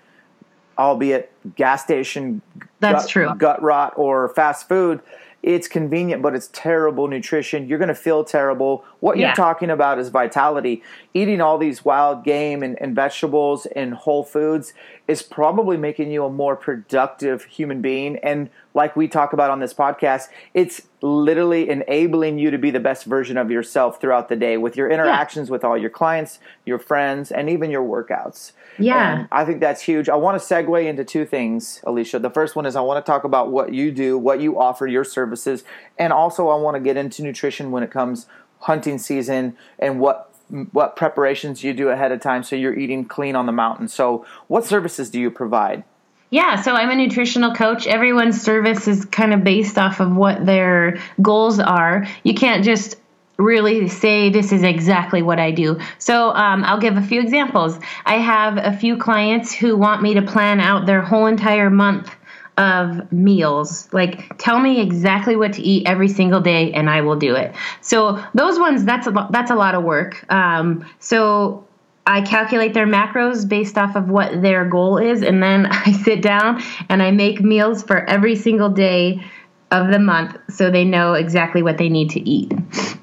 albeit 0.77 1.31
gas 1.55 1.83
station, 1.83 2.41
that's 2.79 3.03
gut, 3.03 3.09
true, 3.09 3.35
gut 3.37 3.61
rot 3.61 3.93
or 3.97 4.29
fast 4.29 4.67
food, 4.67 5.01
it's 5.43 5.67
convenient, 5.67 6.21
but 6.21 6.35
it's 6.35 6.49
terrible 6.53 7.07
nutrition. 7.07 7.67
You're 7.67 7.79
going 7.79 7.89
to 7.89 7.95
feel 7.95 8.23
terrible. 8.23 8.85
What 9.01 9.17
yeah. 9.17 9.27
you're 9.27 9.35
talking 9.35 9.71
about 9.71 9.97
is 9.97 10.09
vitality. 10.09 10.83
Eating 11.13 11.41
all 11.41 11.57
these 11.57 11.83
wild 11.83 12.23
game 12.23 12.61
and, 12.61 12.79
and, 12.79 12.95
vegetables 12.95 13.65
and 13.65 13.95
whole 13.95 14.23
foods 14.23 14.73
is 15.07 15.23
probably 15.23 15.75
making 15.75 16.11
you 16.11 16.23
a 16.23 16.29
more 16.29 16.55
productive 16.55 17.45
human 17.45 17.81
being. 17.81 18.17
And 18.17 18.51
like 18.75 18.95
we 18.95 19.07
talk 19.07 19.33
about 19.33 19.49
on 19.49 19.59
this 19.59 19.73
podcast, 19.73 20.27
it's 20.53 20.83
literally 21.01 21.67
enabling 21.67 22.37
you 22.37 22.51
to 22.51 22.59
be 22.59 22.69
the 22.69 22.79
best 22.79 23.05
version 23.05 23.37
of 23.37 23.49
yourself 23.49 23.99
throughout 23.99 24.29
the 24.29 24.35
day 24.35 24.55
with 24.55 24.77
your 24.77 24.89
interactions 24.89 25.49
yeah. 25.49 25.53
with 25.53 25.63
all 25.63 25.75
your 25.75 25.89
clients, 25.89 26.37
your 26.63 26.77
friends, 26.77 27.31
and 27.31 27.49
even 27.49 27.71
your 27.71 27.83
workouts. 27.83 28.51
Yeah. 28.77 29.17
And 29.17 29.27
I 29.31 29.45
think 29.45 29.61
that's 29.61 29.81
huge. 29.81 30.09
I 30.09 30.15
want 30.15 30.39
to 30.39 30.47
segue 30.47 30.85
into 30.85 31.03
two 31.03 31.25
things, 31.25 31.81
Alicia. 31.85 32.19
The 32.19 32.29
first 32.29 32.55
one 32.55 32.67
is 32.67 32.75
I 32.75 32.81
want 32.81 33.03
to 33.03 33.09
talk 33.09 33.23
about 33.23 33.51
what 33.51 33.73
you 33.73 33.91
do, 33.91 34.15
what 34.15 34.39
you 34.39 34.59
offer, 34.59 34.85
your 34.85 35.03
services, 35.03 35.63
and 35.97 36.13
also 36.13 36.49
I 36.49 36.55
want 36.55 36.75
to 36.75 36.79
get 36.79 36.97
into 36.97 37.23
nutrition 37.23 37.71
when 37.71 37.81
it 37.81 37.89
comes 37.89 38.27
hunting 38.61 38.97
season 38.97 39.57
and 39.79 39.99
what 39.99 40.27
what 40.71 40.97
preparations 40.97 41.63
you 41.63 41.73
do 41.73 41.89
ahead 41.89 42.11
of 42.11 42.19
time 42.19 42.43
so 42.43 42.57
you're 42.57 42.77
eating 42.77 43.05
clean 43.05 43.35
on 43.35 43.45
the 43.45 43.51
mountain. 43.51 43.87
So, 43.87 44.25
what 44.47 44.65
services 44.65 45.09
do 45.09 45.19
you 45.19 45.31
provide? 45.31 45.83
Yeah, 46.29 46.61
so 46.61 46.73
I'm 46.73 46.89
a 46.89 46.95
nutritional 46.95 47.53
coach. 47.53 47.87
Everyone's 47.87 48.41
service 48.41 48.87
is 48.87 49.03
kind 49.05 49.33
of 49.33 49.43
based 49.43 49.77
off 49.77 49.99
of 49.99 50.15
what 50.15 50.45
their 50.45 50.99
goals 51.21 51.59
are. 51.59 52.07
You 52.23 52.33
can't 52.33 52.63
just 52.63 52.95
really 53.37 53.87
say 53.89 54.29
this 54.29 54.51
is 54.53 54.63
exactly 54.63 55.21
what 55.21 55.39
I 55.39 55.51
do. 55.51 55.79
So 55.97 56.29
um, 56.29 56.63
I'll 56.63 56.79
give 56.79 56.95
a 56.95 57.01
few 57.01 57.19
examples. 57.19 57.77
I 58.05 58.15
have 58.15 58.57
a 58.57 58.77
few 58.77 58.97
clients 58.97 59.53
who 59.53 59.75
want 59.75 60.01
me 60.01 60.13
to 60.13 60.21
plan 60.21 60.59
out 60.61 60.85
their 60.85 61.01
whole 61.01 61.25
entire 61.25 61.69
month 61.69 62.15
of 62.57 63.11
meals. 63.11 63.91
Like, 63.93 64.37
tell 64.37 64.59
me 64.59 64.81
exactly 64.81 65.35
what 65.35 65.53
to 65.53 65.61
eat 65.61 65.87
every 65.87 66.07
single 66.07 66.41
day, 66.41 66.71
and 66.73 66.89
I 66.89 67.01
will 67.01 67.15
do 67.15 67.35
it. 67.35 67.55
So 67.81 68.23
those 68.33 68.59
ones, 68.59 68.83
that's 68.83 69.07
a 69.07 69.27
that's 69.31 69.51
a 69.51 69.55
lot 69.55 69.75
of 69.75 69.83
work. 69.83 70.25
Um, 70.31 70.85
so 70.99 71.65
I 72.05 72.21
calculate 72.21 72.73
their 72.73 72.87
macros 72.87 73.47
based 73.47 73.77
off 73.77 73.95
of 73.95 74.09
what 74.09 74.41
their 74.41 74.65
goal 74.65 74.97
is, 74.97 75.21
and 75.21 75.41
then 75.41 75.65
I 75.71 75.91
sit 75.91 76.21
down 76.21 76.61
and 76.89 77.01
I 77.01 77.11
make 77.11 77.41
meals 77.41 77.83
for 77.83 78.07
every 78.09 78.35
single 78.35 78.69
day 78.69 79.23
of 79.71 79.87
the 79.87 79.99
month 79.99 80.37
so 80.49 80.69
they 80.69 80.83
know 80.83 81.13
exactly 81.13 81.63
what 81.63 81.77
they 81.77 81.87
need 81.87 82.09
to 82.11 82.19
eat. 82.29 82.51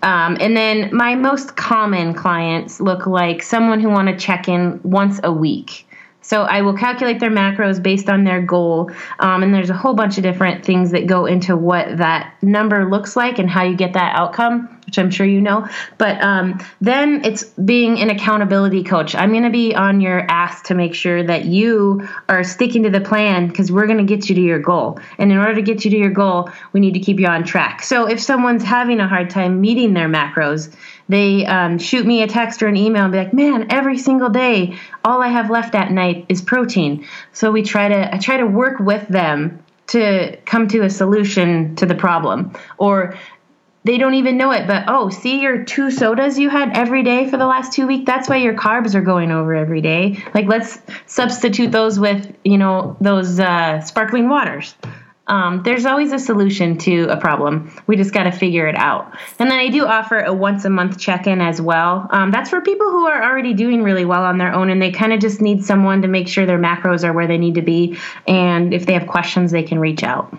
Um, 0.02 0.36
and 0.38 0.56
then 0.56 0.90
my 0.94 1.14
most 1.14 1.56
common 1.56 2.12
clients 2.12 2.78
look 2.80 3.06
like 3.06 3.42
someone 3.42 3.80
who 3.80 3.88
want 3.88 4.08
to 4.08 4.16
check 4.16 4.48
in 4.48 4.80
once 4.82 5.18
a 5.24 5.32
week. 5.32 5.87
So 6.28 6.42
I 6.42 6.60
will 6.60 6.74
calculate 6.74 7.20
their 7.20 7.30
macros 7.30 7.82
based 7.82 8.10
on 8.10 8.24
their 8.24 8.42
goal. 8.42 8.90
Um, 9.18 9.42
and 9.42 9.54
there's 9.54 9.70
a 9.70 9.74
whole 9.74 9.94
bunch 9.94 10.18
of 10.18 10.22
different 10.22 10.62
things 10.62 10.90
that 10.90 11.06
go 11.06 11.24
into 11.24 11.56
what 11.56 11.96
that 11.96 12.34
number 12.42 12.84
looks 12.90 13.16
like 13.16 13.38
and 13.38 13.48
how 13.48 13.64
you 13.64 13.74
get 13.74 13.94
that 13.94 14.14
outcome 14.14 14.78
which 14.88 14.98
I'm 14.98 15.10
sure 15.10 15.26
you 15.26 15.42
know. 15.42 15.68
But 15.98 16.18
um, 16.22 16.64
then 16.80 17.22
it's 17.22 17.44
being 17.44 18.00
an 18.00 18.08
accountability 18.08 18.82
coach. 18.82 19.14
I'm 19.14 19.32
going 19.32 19.42
to 19.42 19.50
be 19.50 19.74
on 19.74 20.00
your 20.00 20.20
ass 20.30 20.62
to 20.62 20.74
make 20.74 20.94
sure 20.94 21.22
that 21.22 21.44
you 21.44 22.08
are 22.30 22.42
sticking 22.42 22.84
to 22.84 22.90
the 22.90 23.02
plan 23.02 23.48
because 23.48 23.70
we're 23.70 23.86
going 23.86 23.98
to 23.98 24.04
get 24.04 24.30
you 24.30 24.34
to 24.34 24.40
your 24.40 24.60
goal. 24.60 24.98
And 25.18 25.30
in 25.30 25.36
order 25.36 25.54
to 25.56 25.60
get 25.60 25.84
you 25.84 25.90
to 25.90 25.96
your 25.98 26.10
goal, 26.10 26.48
we 26.72 26.80
need 26.80 26.94
to 26.94 27.00
keep 27.00 27.20
you 27.20 27.26
on 27.26 27.44
track. 27.44 27.82
So 27.82 28.08
if 28.08 28.18
someone's 28.18 28.64
having 28.64 28.98
a 28.98 29.06
hard 29.06 29.28
time 29.28 29.60
meeting 29.60 29.92
their 29.92 30.08
macros, 30.08 30.74
they 31.08 31.46
um, 31.46 31.78
shoot 31.78 32.04
me 32.04 32.22
a 32.22 32.26
text 32.26 32.62
or 32.62 32.68
an 32.68 32.76
email 32.76 33.04
and 33.04 33.12
be 33.12 33.18
like, 33.18 33.32
"Man, 33.32 33.68
every 33.70 33.98
single 33.98 34.28
day, 34.28 34.76
all 35.04 35.22
I 35.22 35.28
have 35.28 35.50
left 35.50 35.74
at 35.74 35.90
night 35.90 36.26
is 36.28 36.42
protein." 36.42 37.06
So 37.32 37.50
we 37.50 37.62
try 37.62 37.88
to 37.88 38.14
I 38.14 38.18
try 38.18 38.38
to 38.38 38.46
work 38.46 38.78
with 38.78 39.08
them 39.08 39.64
to 39.88 40.36
come 40.44 40.68
to 40.68 40.80
a 40.80 40.90
solution 40.90 41.76
to 41.76 41.86
the 41.86 41.94
problem. 41.94 42.52
Or 42.76 43.16
they 43.84 43.96
don't 43.96 44.14
even 44.14 44.36
know 44.36 44.50
it 44.50 44.66
but 44.66 44.84
oh 44.88 45.08
see 45.08 45.40
your 45.40 45.64
two 45.64 45.90
sodas 45.90 46.38
you 46.38 46.50
had 46.50 46.76
every 46.76 47.02
day 47.02 47.30
for 47.30 47.36
the 47.36 47.46
last 47.46 47.72
two 47.72 47.86
weeks? 47.86 48.04
That's 48.04 48.28
why 48.28 48.36
your 48.36 48.54
carbs 48.54 48.94
are 48.94 49.00
going 49.00 49.30
over 49.30 49.54
every 49.54 49.80
day. 49.80 50.22
Like 50.34 50.46
let's 50.46 50.78
substitute 51.06 51.72
those 51.72 51.98
with 51.98 52.36
you 52.44 52.58
know 52.58 52.96
those 53.00 53.40
uh, 53.40 53.80
sparkling 53.80 54.28
waters 54.28 54.74
um, 55.28 55.62
there's 55.62 55.86
always 55.86 56.12
a 56.12 56.18
solution 56.18 56.78
to 56.78 57.04
a 57.10 57.16
problem. 57.16 57.70
We 57.86 57.96
just 57.96 58.12
got 58.12 58.24
to 58.24 58.32
figure 58.32 58.66
it 58.66 58.76
out. 58.76 59.12
And 59.38 59.50
then 59.50 59.58
i 59.58 59.68
do 59.68 59.86
offer 59.86 60.18
a 60.18 60.32
once 60.32 60.64
a 60.64 60.70
month 60.70 60.98
check-in 60.98 61.40
as 61.40 61.60
well. 61.60 62.06
Um, 62.10 62.30
that's 62.30 62.50
for 62.50 62.60
people 62.60 62.90
who 62.90 63.06
are 63.06 63.22
already 63.22 63.54
doing 63.54 63.82
really 63.82 64.04
well 64.04 64.24
on 64.24 64.38
their 64.38 64.52
own 64.52 64.70
and 64.70 64.80
they 64.80 64.90
kind 64.90 65.12
of 65.12 65.20
just 65.20 65.40
need 65.40 65.64
someone 65.64 66.02
to 66.02 66.08
make 66.08 66.28
sure 66.28 66.46
their 66.46 66.58
macros 66.58 67.04
are 67.04 67.12
where 67.12 67.26
they 67.26 67.38
need 67.38 67.54
to 67.54 67.62
be 67.62 67.98
and 68.26 68.72
if 68.72 68.86
they 68.86 68.94
have 68.94 69.06
questions 69.06 69.50
they 69.50 69.62
can 69.62 69.78
reach 69.78 70.02
out 70.02 70.34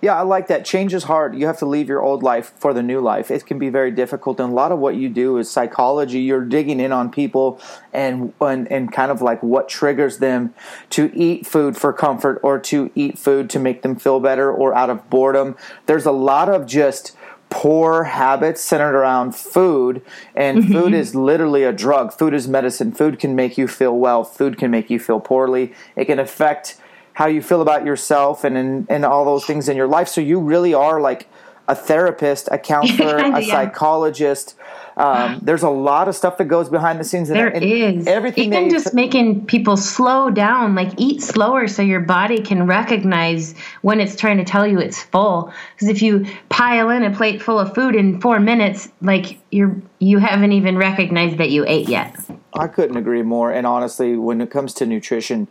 yeah, 0.00 0.16
I 0.16 0.22
like 0.22 0.46
that. 0.46 0.64
Change 0.64 0.94
is 0.94 1.04
hard. 1.04 1.34
You 1.34 1.46
have 1.46 1.58
to 1.58 1.66
leave 1.66 1.88
your 1.88 2.02
old 2.02 2.22
life 2.22 2.52
for 2.56 2.72
the 2.72 2.82
new 2.82 3.00
life. 3.00 3.30
It 3.30 3.44
can 3.46 3.58
be 3.58 3.68
very 3.68 3.90
difficult, 3.90 4.38
and 4.38 4.52
a 4.52 4.54
lot 4.54 4.70
of 4.70 4.78
what 4.78 4.94
you 4.94 5.08
do 5.08 5.38
is 5.38 5.50
psychology. 5.50 6.20
You're 6.20 6.44
digging 6.44 6.78
in 6.78 6.92
on 6.92 7.10
people 7.10 7.60
and 7.92 8.32
and, 8.40 8.70
and 8.70 8.92
kind 8.92 9.10
of 9.10 9.22
like 9.22 9.42
what 9.42 9.68
triggers 9.68 10.18
them 10.18 10.54
to 10.90 11.10
eat 11.14 11.46
food 11.46 11.76
for 11.76 11.92
comfort 11.92 12.38
or 12.42 12.58
to 12.60 12.90
eat 12.94 13.18
food 13.18 13.50
to 13.50 13.58
make 13.58 13.82
them 13.82 13.96
feel 13.96 14.20
better 14.20 14.52
or 14.52 14.74
out 14.74 14.88
of 14.90 15.10
boredom. 15.10 15.56
There's 15.86 16.06
a 16.06 16.12
lot 16.12 16.48
of 16.48 16.66
just 16.66 17.16
poor 17.50 18.04
habits 18.04 18.60
centered 18.60 18.94
around 18.94 19.34
food 19.34 20.02
and 20.34 20.58
mm-hmm. 20.58 20.72
food 20.72 20.92
is 20.92 21.14
literally 21.14 21.64
a 21.64 21.72
drug 21.72 22.12
food 22.12 22.34
is 22.34 22.46
medicine 22.46 22.92
food 22.92 23.18
can 23.18 23.34
make 23.34 23.56
you 23.56 23.66
feel 23.66 23.96
well 23.96 24.22
food 24.22 24.58
can 24.58 24.70
make 24.70 24.90
you 24.90 24.98
feel 24.98 25.18
poorly 25.18 25.72
it 25.96 26.04
can 26.04 26.18
affect 26.18 26.76
how 27.18 27.26
you 27.26 27.42
feel 27.42 27.60
about 27.60 27.84
yourself 27.84 28.44
and 28.44 28.56
and 28.56 28.86
and 28.88 29.04
all 29.04 29.24
those 29.24 29.44
things 29.44 29.68
in 29.68 29.76
your 29.76 29.88
life. 29.88 30.06
So 30.06 30.20
you 30.20 30.38
really 30.38 30.72
are 30.72 31.00
like 31.00 31.28
a 31.66 31.74
therapist, 31.74 32.48
a 32.52 32.58
counselor, 32.58 33.16
a 33.18 33.40
yeah. 33.40 33.52
psychologist. 33.54 34.54
Um, 34.96 35.40
there's 35.42 35.64
a 35.64 35.68
lot 35.68 36.06
of 36.06 36.14
stuff 36.14 36.38
that 36.38 36.44
goes 36.44 36.68
behind 36.68 37.00
the 37.00 37.04
scenes. 37.04 37.28
There 37.28 37.48
and, 37.48 37.64
is 37.64 38.06
everything. 38.06 38.52
Even 38.54 38.70
just 38.70 38.94
making 38.94 39.46
people 39.46 39.76
slow 39.76 40.30
down, 40.30 40.76
like 40.76 40.92
eat 40.96 41.20
slower, 41.20 41.66
so 41.66 41.82
your 41.82 41.98
body 41.98 42.40
can 42.40 42.68
recognize 42.68 43.56
when 43.82 43.98
it's 43.98 44.14
trying 44.14 44.36
to 44.36 44.44
tell 44.44 44.64
you 44.64 44.78
it's 44.78 45.02
full. 45.02 45.52
Because 45.74 45.88
if 45.88 46.02
you 46.02 46.24
pile 46.50 46.88
in 46.90 47.02
a 47.02 47.10
plate 47.10 47.42
full 47.42 47.58
of 47.58 47.74
food 47.74 47.96
in 47.96 48.20
four 48.20 48.38
minutes, 48.38 48.88
like 49.02 49.40
you're 49.50 49.74
you 49.98 50.18
haven't 50.18 50.52
even 50.52 50.78
recognized 50.78 51.38
that 51.38 51.50
you 51.50 51.64
ate 51.66 51.88
yet. 51.88 52.14
I 52.54 52.68
couldn't 52.68 52.96
agree 52.96 53.22
more. 53.22 53.50
And 53.50 53.66
honestly, 53.66 54.16
when 54.16 54.40
it 54.40 54.52
comes 54.52 54.72
to 54.74 54.86
nutrition, 54.86 55.48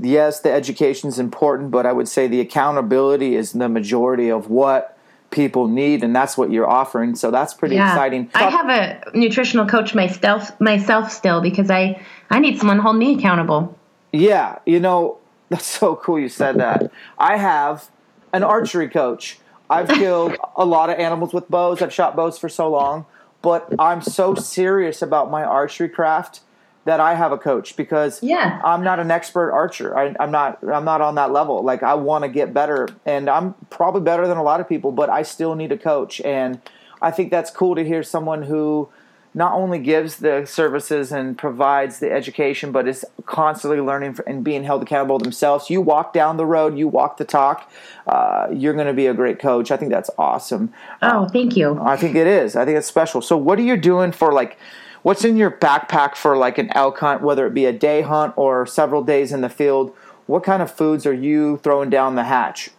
yes, 0.00 0.40
the 0.40 0.52
education 0.52 1.08
is 1.08 1.18
important, 1.18 1.70
but 1.70 1.86
I 1.86 1.92
would 1.92 2.08
say 2.08 2.26
the 2.26 2.40
accountability 2.40 3.34
is 3.34 3.52
the 3.52 3.68
majority 3.68 4.30
of 4.30 4.48
what 4.48 4.96
people 5.30 5.68
need, 5.68 6.02
and 6.02 6.14
that's 6.14 6.36
what 6.36 6.50
you're 6.50 6.68
offering. 6.68 7.14
So 7.14 7.30
that's 7.30 7.54
pretty 7.54 7.76
exciting. 7.76 8.30
I 8.34 8.50
have 8.50 8.68
a 8.68 9.16
nutritional 9.16 9.66
coach 9.66 9.94
myself 9.94 10.58
myself 10.60 11.10
still 11.10 11.40
because 11.40 11.70
I 11.70 12.04
I 12.30 12.40
need 12.40 12.58
someone 12.58 12.78
to 12.78 12.82
hold 12.82 12.96
me 12.96 13.16
accountable. 13.16 13.76
Yeah, 14.12 14.58
you 14.66 14.80
know, 14.80 15.18
that's 15.48 15.66
so 15.66 15.96
cool 15.96 16.18
you 16.18 16.28
said 16.28 16.58
that. 16.58 16.90
I 17.18 17.36
have 17.36 17.90
an 18.32 18.42
archery 18.42 18.88
coach. 18.88 19.38
I've 19.68 19.88
killed 20.02 20.36
a 20.56 20.64
lot 20.64 20.90
of 20.90 20.98
animals 20.98 21.32
with 21.32 21.48
bows. 21.48 21.80
I've 21.80 21.92
shot 21.92 22.16
bows 22.16 22.38
for 22.38 22.48
so 22.48 22.68
long, 22.68 23.06
but 23.40 23.72
I'm 23.78 24.02
so 24.02 24.34
serious 24.34 25.00
about 25.02 25.30
my 25.30 25.44
archery 25.44 25.88
craft 25.88 26.40
that 26.84 26.98
I 27.00 27.14
have 27.14 27.30
a 27.32 27.38
coach 27.38 27.76
because 27.76 28.22
Yeah. 28.22 28.60
I'm 28.64 28.82
not 28.82 28.98
an 29.00 29.10
expert 29.10 29.52
archer. 29.52 29.96
I, 29.96 30.14
I'm 30.18 30.30
not. 30.30 30.58
I'm 30.62 30.84
not 30.84 31.00
on 31.00 31.14
that 31.16 31.30
level. 31.30 31.62
Like 31.62 31.82
I 31.82 31.94
want 31.94 32.24
to 32.24 32.28
get 32.28 32.54
better, 32.54 32.88
and 33.04 33.28
I'm 33.28 33.54
probably 33.68 34.00
better 34.00 34.26
than 34.26 34.38
a 34.38 34.42
lot 34.42 34.60
of 34.60 34.68
people, 34.68 34.90
but 34.92 35.10
I 35.10 35.22
still 35.22 35.54
need 35.54 35.72
a 35.72 35.78
coach. 35.78 36.20
And 36.22 36.60
I 37.02 37.10
think 37.10 37.30
that's 37.30 37.50
cool 37.50 37.74
to 37.74 37.84
hear 37.84 38.02
someone 38.02 38.42
who 38.44 38.88
not 39.32 39.52
only 39.52 39.78
gives 39.78 40.16
the 40.16 40.44
services 40.44 41.12
and 41.12 41.38
provides 41.38 42.00
the 42.00 42.10
education, 42.10 42.72
but 42.72 42.88
is 42.88 43.04
constantly 43.26 43.80
learning 43.80 44.18
and 44.26 44.42
being 44.42 44.64
held 44.64 44.82
accountable 44.82 45.18
themselves. 45.18 45.70
You 45.70 45.80
walk 45.80 46.12
down 46.12 46.36
the 46.36 46.46
road, 46.46 46.76
you 46.76 46.88
walk 46.88 47.16
the 47.16 47.24
talk. 47.24 47.70
Uh, 48.08 48.48
you're 48.52 48.74
going 48.74 48.88
to 48.88 48.92
be 48.92 49.06
a 49.06 49.14
great 49.14 49.38
coach. 49.38 49.70
I 49.70 49.76
think 49.76 49.92
that's 49.92 50.10
awesome. 50.18 50.72
Oh, 51.00 51.28
thank 51.28 51.56
you. 51.56 51.78
I 51.80 51.96
think 51.96 52.16
it 52.16 52.26
is. 52.26 52.56
I 52.56 52.64
think 52.64 52.76
it's 52.76 52.88
special. 52.88 53.22
So, 53.22 53.36
what 53.36 53.58
are 53.58 53.62
you 53.62 53.76
doing 53.76 54.10
for 54.12 54.32
like? 54.32 54.58
What's 55.02 55.24
in 55.24 55.36
your 55.36 55.50
backpack 55.50 56.14
for 56.14 56.36
like 56.36 56.58
an 56.58 56.70
elk 56.74 56.98
hunt, 56.98 57.22
whether 57.22 57.46
it 57.46 57.54
be 57.54 57.64
a 57.64 57.72
day 57.72 58.02
hunt 58.02 58.34
or 58.36 58.66
several 58.66 59.02
days 59.02 59.32
in 59.32 59.40
the 59.40 59.48
field? 59.48 59.94
What 60.26 60.44
kind 60.44 60.62
of 60.62 60.70
foods 60.70 61.06
are 61.06 61.14
you 61.14 61.58
throwing 61.58 61.90
down 61.90 62.14
the 62.14 62.24
hatch? 62.24 62.70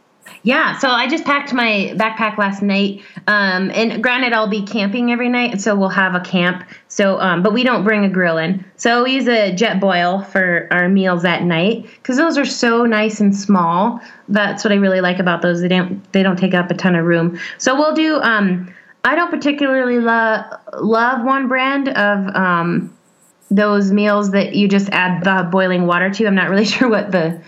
Yeah, 0.43 0.77
so 0.77 0.89
I 0.89 1.07
just 1.07 1.23
packed 1.25 1.53
my 1.53 1.93
backpack 1.95 2.37
last 2.37 2.61
night. 2.61 3.01
Um, 3.27 3.71
and 3.71 4.01
granted, 4.01 4.33
I'll 4.33 4.47
be 4.47 4.63
camping 4.63 5.11
every 5.11 5.29
night, 5.29 5.61
so 5.61 5.75
we'll 5.75 5.89
have 5.89 6.15
a 6.15 6.19
camp. 6.19 6.63
So, 6.87 7.19
um, 7.19 7.43
but 7.43 7.53
we 7.53 7.63
don't 7.63 7.83
bring 7.83 8.05
a 8.05 8.09
grill 8.09 8.37
in. 8.37 8.63
So 8.77 9.03
we 9.03 9.13
use 9.13 9.27
a 9.27 9.53
Jetboil 9.53 10.25
for 10.27 10.67
our 10.71 10.89
meals 10.89 11.25
at 11.25 11.43
night 11.43 11.85
because 11.95 12.17
those 12.17 12.37
are 12.37 12.45
so 12.45 12.85
nice 12.85 13.19
and 13.19 13.35
small. 13.35 13.99
That's 14.29 14.63
what 14.63 14.71
I 14.71 14.75
really 14.75 15.01
like 15.01 15.19
about 15.19 15.41
those. 15.41 15.61
They 15.61 15.67
don't 15.67 16.11
they 16.11 16.23
don't 16.23 16.37
take 16.37 16.53
up 16.53 16.71
a 16.71 16.75
ton 16.75 16.95
of 16.95 17.05
room. 17.05 17.39
So 17.57 17.75
we'll 17.75 17.95
do. 17.95 18.15
Um, 18.21 18.73
I 19.03 19.15
don't 19.15 19.31
particularly 19.31 19.99
lo- 19.99 20.43
love 20.79 21.25
one 21.25 21.47
brand 21.47 21.89
of 21.89 22.35
um, 22.35 22.97
those 23.49 23.91
meals 23.91 24.31
that 24.31 24.55
you 24.55 24.67
just 24.67 24.89
add 24.89 25.23
the 25.23 25.49
boiling 25.49 25.87
water 25.87 26.09
to. 26.09 26.27
I'm 26.27 26.35
not 26.35 26.49
really 26.49 26.65
sure 26.77 26.89
what 26.89 27.11
the 27.11 27.41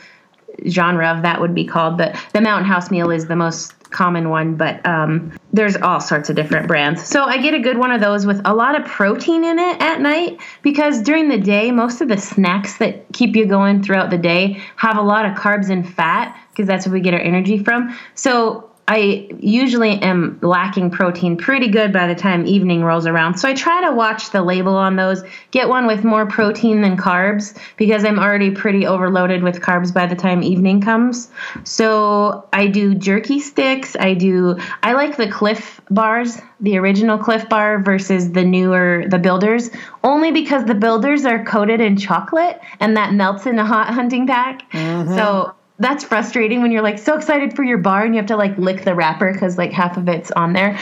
genre 0.67 1.07
of 1.09 1.23
that 1.23 1.41
would 1.41 1.55
be 1.55 1.65
called, 1.65 1.97
but 1.97 2.15
the 2.33 2.41
Mountain 2.41 2.67
House 2.67 2.91
meal 2.91 3.09
is 3.11 3.27
the 3.27 3.35
most 3.35 3.73
common 3.89 4.29
one. 4.29 4.55
But 4.55 4.85
um, 4.85 5.31
there's 5.51 5.75
all 5.75 5.99
sorts 5.99 6.29
of 6.29 6.35
different 6.35 6.67
brands. 6.67 7.05
So 7.05 7.23
I 7.23 7.37
get 7.37 7.53
a 7.53 7.59
good 7.59 7.77
one 7.77 7.91
of 7.91 8.01
those 8.01 8.25
with 8.25 8.41
a 8.45 8.53
lot 8.53 8.79
of 8.79 8.85
protein 8.87 9.43
in 9.43 9.59
it 9.59 9.81
at 9.81 10.01
night 10.01 10.39
because 10.61 11.01
during 11.01 11.29
the 11.29 11.37
day, 11.37 11.71
most 11.71 12.01
of 12.01 12.07
the 12.07 12.17
snacks 12.17 12.77
that 12.77 13.05
keep 13.13 13.35
you 13.35 13.45
going 13.45 13.83
throughout 13.83 14.09
the 14.09 14.17
day 14.17 14.61
have 14.75 14.97
a 14.97 15.01
lot 15.01 15.25
of 15.25 15.37
carbs 15.37 15.69
and 15.69 15.91
fat 15.91 16.37
because 16.51 16.67
that's 16.67 16.85
where 16.85 16.93
we 16.93 17.01
get 17.01 17.13
our 17.13 17.19
energy 17.19 17.63
from. 17.63 17.95
So 18.15 18.69
I 18.85 19.29
usually 19.39 19.91
am 20.01 20.39
lacking 20.41 20.91
protein 20.91 21.37
pretty 21.37 21.69
good 21.69 21.93
by 21.93 22.05
the 22.07 22.15
time 22.15 22.45
evening 22.45 22.83
rolls 22.83 23.07
around. 23.07 23.37
So 23.37 23.47
I 23.47 23.53
try 23.53 23.81
to 23.85 23.91
watch 23.93 24.31
the 24.31 24.41
label 24.41 24.75
on 24.75 24.97
those, 24.97 25.23
get 25.51 25.69
one 25.69 25.87
with 25.87 26.03
more 26.03 26.25
protein 26.25 26.81
than 26.81 26.97
carbs 26.97 27.57
because 27.77 28.03
I'm 28.03 28.19
already 28.19 28.51
pretty 28.51 28.85
overloaded 28.85 29.41
with 29.41 29.61
carbs 29.61 29.93
by 29.93 30.05
the 30.05 30.15
time 30.15 30.43
evening 30.43 30.81
comes. 30.81 31.29
So 31.63 32.47
I 32.51 32.67
do 32.67 32.93
jerky 32.93 33.39
sticks. 33.39 33.95
I 33.97 34.15
do, 34.15 34.57
I 34.81 34.91
like 34.93 35.15
the 35.15 35.29
Clif 35.29 35.79
bars, 35.89 36.41
the 36.59 36.77
original 36.77 37.17
Clif 37.17 37.47
bar 37.47 37.79
versus 37.79 38.33
the 38.33 38.43
newer, 38.43 39.05
the 39.07 39.19
builders, 39.19 39.69
only 40.03 40.31
because 40.31 40.65
the 40.65 40.75
builders 40.75 41.23
are 41.23 41.45
coated 41.45 41.79
in 41.79 41.95
chocolate 41.95 42.59
and 42.81 42.97
that 42.97 43.13
melts 43.13 43.45
in 43.45 43.57
a 43.59 43.65
hot 43.65 43.87
hunting 43.93 44.27
pack. 44.27 44.63
So 44.73 44.77
mm-hmm. 44.77 45.62
That's 45.83 46.03
frustrating 46.03 46.61
when 46.61 46.71
you're 46.71 46.81
like 46.81 46.97
so 46.97 47.15
excited 47.15 47.55
for 47.55 47.63
your 47.63 47.77
bar 47.77 48.03
and 48.05 48.15
you 48.15 48.19
have 48.19 48.27
to 48.27 48.37
like 48.37 48.57
lick 48.57 48.83
the 48.83 48.95
wrapper 48.95 49.33
because 49.33 49.57
like 49.57 49.71
half 49.71 49.97
of 49.97 50.07
it's 50.07 50.31
on 50.31 50.53
there. 50.53 50.79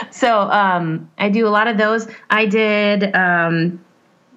so 0.10 0.42
um, 0.42 1.10
I 1.18 1.28
do 1.28 1.46
a 1.46 1.50
lot 1.50 1.66
of 1.66 1.76
those. 1.76 2.06
I 2.30 2.46
did 2.46 3.14
um, 3.14 3.84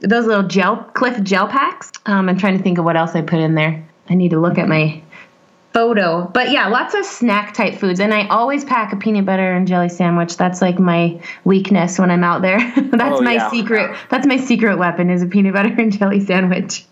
those 0.02 0.26
little 0.26 0.48
gel 0.48 0.78
Clif 0.96 1.22
gel 1.24 1.48
packs. 1.48 1.92
Um, 2.08 2.30
I'm 2.30 2.38
trying 2.38 2.58
to 2.58 2.64
think 2.64 2.80
of 2.80 2.86
what 2.86 2.98
else 2.98 3.16
I 3.16 3.22
put 3.22 3.40
in 3.40 3.56
there. 3.56 3.88
I 4.10 4.16
need 4.16 4.32
to 4.32 4.40
look 4.40 4.58
at 4.58 4.68
my 4.68 5.02
photo. 5.74 6.30
But 6.34 6.52
yeah, 6.52 6.68
lots 6.68 6.96
of 6.96 7.06
snack 7.06 7.54
type 7.54 7.76
foods. 7.76 8.00
And 8.00 8.14
I 8.14 8.28
always 8.28 8.66
pack 8.66 8.92
a 8.92 8.96
peanut 8.96 9.26
butter 9.26 9.54
and 9.54 9.68
jelly 9.68 9.90
sandwich. 9.90 10.36
That's 10.36 10.62
like 10.62 10.80
my 10.80 11.22
weakness 11.44 12.00
when 12.00 12.10
I'm 12.10 12.24
out 12.24 12.42
there. 12.42 12.60
that's 12.76 13.20
Oh, 13.20 13.22
my 13.22 13.34
yeah. 13.34 13.50
secret. 13.52 13.96
That's 14.10 14.26
my 14.26 14.38
secret 14.38 14.78
weapon 14.78 15.10
is 15.10 15.22
a 15.22 15.28
peanut 15.28 15.54
butter 15.54 15.76
and 15.78 15.92
jelly 15.98 16.22
sandwich. 16.26 16.86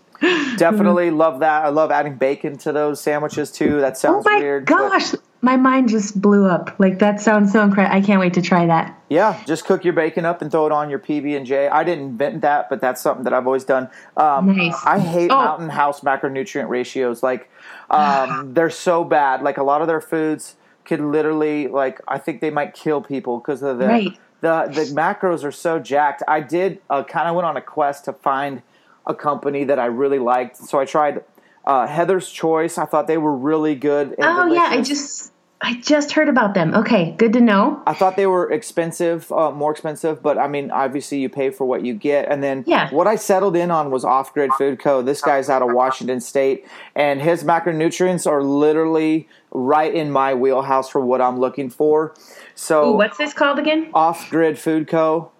Definitely 0.56 1.10
love 1.10 1.40
that. 1.40 1.64
I 1.64 1.68
love 1.68 1.90
adding 1.90 2.16
bacon 2.16 2.56
to 2.58 2.72
those 2.72 3.00
sandwiches 3.00 3.50
too. 3.50 3.80
That 3.80 3.96
sounds 3.96 4.26
Oh 4.26 4.30
sounds 4.30 4.34
my 4.34 4.40
weird. 4.40 4.66
but- 4.66 4.76
gosh, 4.90 5.14
my 5.40 5.56
mind 5.56 5.88
just 5.88 6.20
blew 6.20 6.46
up. 6.46 6.74
Like 6.78 6.98
that 6.98 7.20
sounds 7.20 7.52
so 7.52 7.62
incredible. 7.62 7.94
I 7.96 8.00
can't 8.00 8.18
wait 8.20 8.34
to 8.34 8.42
try 8.42 8.66
that. 8.66 9.00
Yeah, 9.08 9.40
just 9.46 9.64
cook 9.64 9.84
your 9.84 9.92
bacon 9.94 10.24
up 10.24 10.42
and 10.42 10.50
throw 10.50 10.66
it 10.66 10.72
on 10.72 10.90
your 10.90 10.98
PB 10.98 11.36
and 11.36 11.46
J. 11.46 11.68
I 11.68 11.84
didn't 11.84 12.04
invent 12.04 12.40
that, 12.42 12.68
but 12.68 12.80
that's 12.80 13.00
something 13.00 13.24
that 13.24 13.32
I've 13.32 13.46
always 13.46 13.64
done. 13.64 13.88
Um, 14.16 14.56
Nice. 14.56 14.76
I 14.84 14.98
hate 14.98 15.30
Oh. 15.30 15.36
Mountain 15.36 15.68
House 15.70 16.00
macronutrient 16.00 16.68
ratios. 16.68 17.22
Like, 17.22 17.48
um, 17.90 18.52
they're 18.54 18.70
so 18.70 19.04
bad. 19.04 19.42
Like 19.42 19.58
a 19.58 19.62
lot 19.62 19.80
of 19.80 19.86
their 19.86 20.00
foods 20.00 20.56
could 20.84 21.00
literally, 21.00 21.68
like, 21.68 22.00
I 22.08 22.18
think 22.18 22.40
they 22.40 22.50
might 22.50 22.74
kill 22.74 23.00
people 23.02 23.38
because 23.38 23.62
of 23.62 23.78
the 23.78 23.86
Right. 23.86 24.18
the 24.40 24.70
the 24.72 24.82
macros 24.94 25.44
are 25.44 25.52
so 25.52 25.78
jacked. 25.78 26.22
I 26.26 26.40
did 26.40 26.80
uh, 26.90 27.04
kind 27.04 27.28
of 27.28 27.36
went 27.36 27.46
on 27.46 27.56
a 27.56 27.60
quest 27.62 28.06
to 28.06 28.12
find 28.12 28.62
a 29.08 29.14
company 29.14 29.64
that 29.64 29.78
I 29.78 29.86
really 29.86 30.18
liked, 30.18 30.56
so 30.56 30.78
I 30.78 30.84
tried 30.84 31.24
uh, 31.64 31.86
Heather's 31.86 32.30
Choice. 32.30 32.78
I 32.78 32.84
thought 32.84 33.06
they 33.06 33.18
were 33.18 33.34
really 33.36 33.74
good. 33.74 34.14
Oh 34.18 34.52
yeah, 34.52 34.68
I 34.70 34.82
just 34.82 35.32
I 35.60 35.74
just 35.80 36.12
heard 36.12 36.28
about 36.28 36.54
them. 36.54 36.72
Okay, 36.72 37.14
good 37.18 37.32
to 37.32 37.40
know. 37.40 37.82
I 37.84 37.92
thought 37.92 38.16
they 38.16 38.28
were 38.28 38.48
expensive, 38.52 39.32
uh, 39.32 39.50
more 39.50 39.72
expensive, 39.72 40.22
but 40.22 40.38
I 40.38 40.46
mean, 40.46 40.70
obviously 40.70 41.18
you 41.18 41.28
pay 41.28 41.50
for 41.50 41.64
what 41.64 41.84
you 41.84 41.94
get. 41.94 42.28
And 42.30 42.42
then 42.44 42.62
Yeah. 42.66 42.90
what 42.90 43.08
I 43.08 43.16
settled 43.16 43.56
in 43.56 43.70
on 43.72 43.90
was 43.90 44.04
Off 44.04 44.32
Grid 44.32 44.52
Food 44.54 44.78
Co. 44.78 45.02
This 45.02 45.20
guy's 45.20 45.50
out 45.50 45.62
of 45.62 45.72
Washington 45.72 46.20
State, 46.20 46.64
and 46.94 47.20
his 47.20 47.42
macronutrients 47.42 48.24
are 48.30 48.42
literally 48.42 49.28
right 49.50 49.92
in 49.92 50.12
my 50.12 50.32
wheelhouse 50.32 50.88
for 50.90 51.00
what 51.00 51.20
I'm 51.20 51.40
looking 51.40 51.70
for. 51.70 52.14
So 52.54 52.90
Ooh, 52.90 52.96
what's 52.96 53.18
this 53.18 53.32
called 53.32 53.58
again? 53.58 53.88
Off 53.94 54.30
Grid 54.30 54.58
Food 54.60 54.86
Co. 54.86 55.32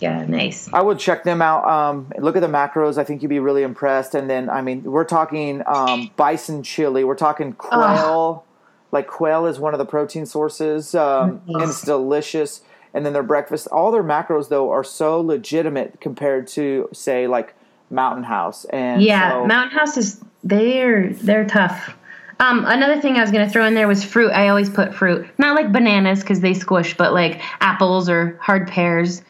Yeah, 0.00 0.24
nice. 0.26 0.68
I 0.72 0.82
would 0.82 0.98
check 0.98 1.24
them 1.24 1.40
out. 1.40 1.66
Um, 1.68 2.10
look 2.18 2.36
at 2.36 2.40
the 2.40 2.48
macros. 2.48 2.98
I 2.98 3.04
think 3.04 3.22
you'd 3.22 3.28
be 3.28 3.38
really 3.38 3.62
impressed. 3.62 4.14
And 4.14 4.28
then, 4.28 4.50
I 4.50 4.60
mean, 4.60 4.82
we're 4.82 5.04
talking 5.04 5.62
um, 5.66 6.10
bison 6.16 6.62
chili. 6.62 7.04
We're 7.04 7.14
talking 7.14 7.52
quail. 7.52 8.44
Like 8.92 9.06
quail 9.08 9.46
is 9.46 9.58
one 9.58 9.74
of 9.74 9.78
the 9.78 9.84
protein 9.86 10.24
sources, 10.24 10.94
um, 10.94 11.42
and 11.48 11.62
it's 11.64 11.82
delicious. 11.82 12.62
And 12.92 13.04
then 13.04 13.12
their 13.12 13.24
breakfast, 13.24 13.66
all 13.72 13.90
their 13.90 14.04
macros 14.04 14.48
though 14.48 14.70
are 14.70 14.84
so 14.84 15.20
legitimate 15.20 16.00
compared 16.00 16.46
to 16.48 16.88
say 16.92 17.26
like 17.26 17.54
Mountain 17.90 18.22
House. 18.24 18.64
And 18.66 19.02
Yeah, 19.02 19.30
so- 19.32 19.46
Mountain 19.46 19.76
House 19.76 19.96
is 19.96 20.20
they're 20.44 21.12
they're 21.12 21.44
tough. 21.46 21.96
Um, 22.38 22.64
another 22.66 23.00
thing 23.00 23.16
I 23.16 23.20
was 23.20 23.30
gonna 23.32 23.48
throw 23.50 23.64
in 23.66 23.74
there 23.74 23.88
was 23.88 24.04
fruit. 24.04 24.30
I 24.30 24.48
always 24.48 24.70
put 24.70 24.94
fruit, 24.94 25.26
not 25.38 25.56
like 25.56 25.72
bananas 25.72 26.20
because 26.20 26.40
they 26.40 26.54
squish, 26.54 26.96
but 26.96 27.12
like 27.12 27.40
apples 27.60 28.08
or 28.08 28.38
hard 28.40 28.68
pears, 28.68 29.22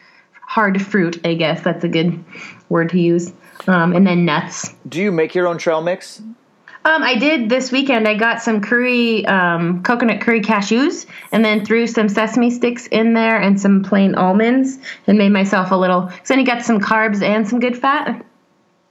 hard 0.45 0.81
fruit. 0.81 1.25
I 1.25 1.33
guess 1.33 1.61
that's 1.61 1.83
a 1.83 1.89
good 1.89 2.23
word 2.69 2.89
to 2.89 2.99
use. 2.99 3.33
Um, 3.67 3.95
and 3.95 4.05
then 4.05 4.25
nuts. 4.25 4.73
do 4.87 5.01
you 5.01 5.11
make 5.11 5.33
your 5.33 5.47
own 5.47 5.57
trail 5.57 5.81
mix? 5.81 6.21
Um, 6.85 7.01
I 7.01 7.15
did 7.15 7.49
this 7.49 7.71
weekend. 7.71 8.07
I 8.07 8.13
got 8.13 8.43
some 8.43 8.61
curry, 8.61 9.25
um, 9.25 9.81
coconut 9.81 10.21
curry 10.21 10.41
cashews, 10.41 11.07
and 11.31 11.43
then 11.43 11.65
threw 11.65 11.87
some 11.87 12.07
sesame 12.07 12.51
sticks 12.51 12.85
in 12.87 13.13
there 13.13 13.41
and 13.41 13.59
some 13.59 13.81
plain 13.81 14.13
almonds, 14.13 14.77
and 15.07 15.17
made 15.17 15.31
myself 15.31 15.71
a 15.71 15.75
little. 15.75 16.09
So 16.09 16.35
then 16.35 16.39
you 16.39 16.45
got 16.45 16.63
some 16.63 16.79
carbs 16.79 17.23
and 17.23 17.47
some 17.47 17.59
good 17.59 17.75
fat. 17.75 18.23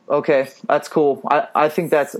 Okay, 0.08 0.48
that's 0.66 0.88
cool. 0.88 1.22
I, 1.30 1.46
I 1.54 1.68
think 1.68 1.92
that's 1.92 2.16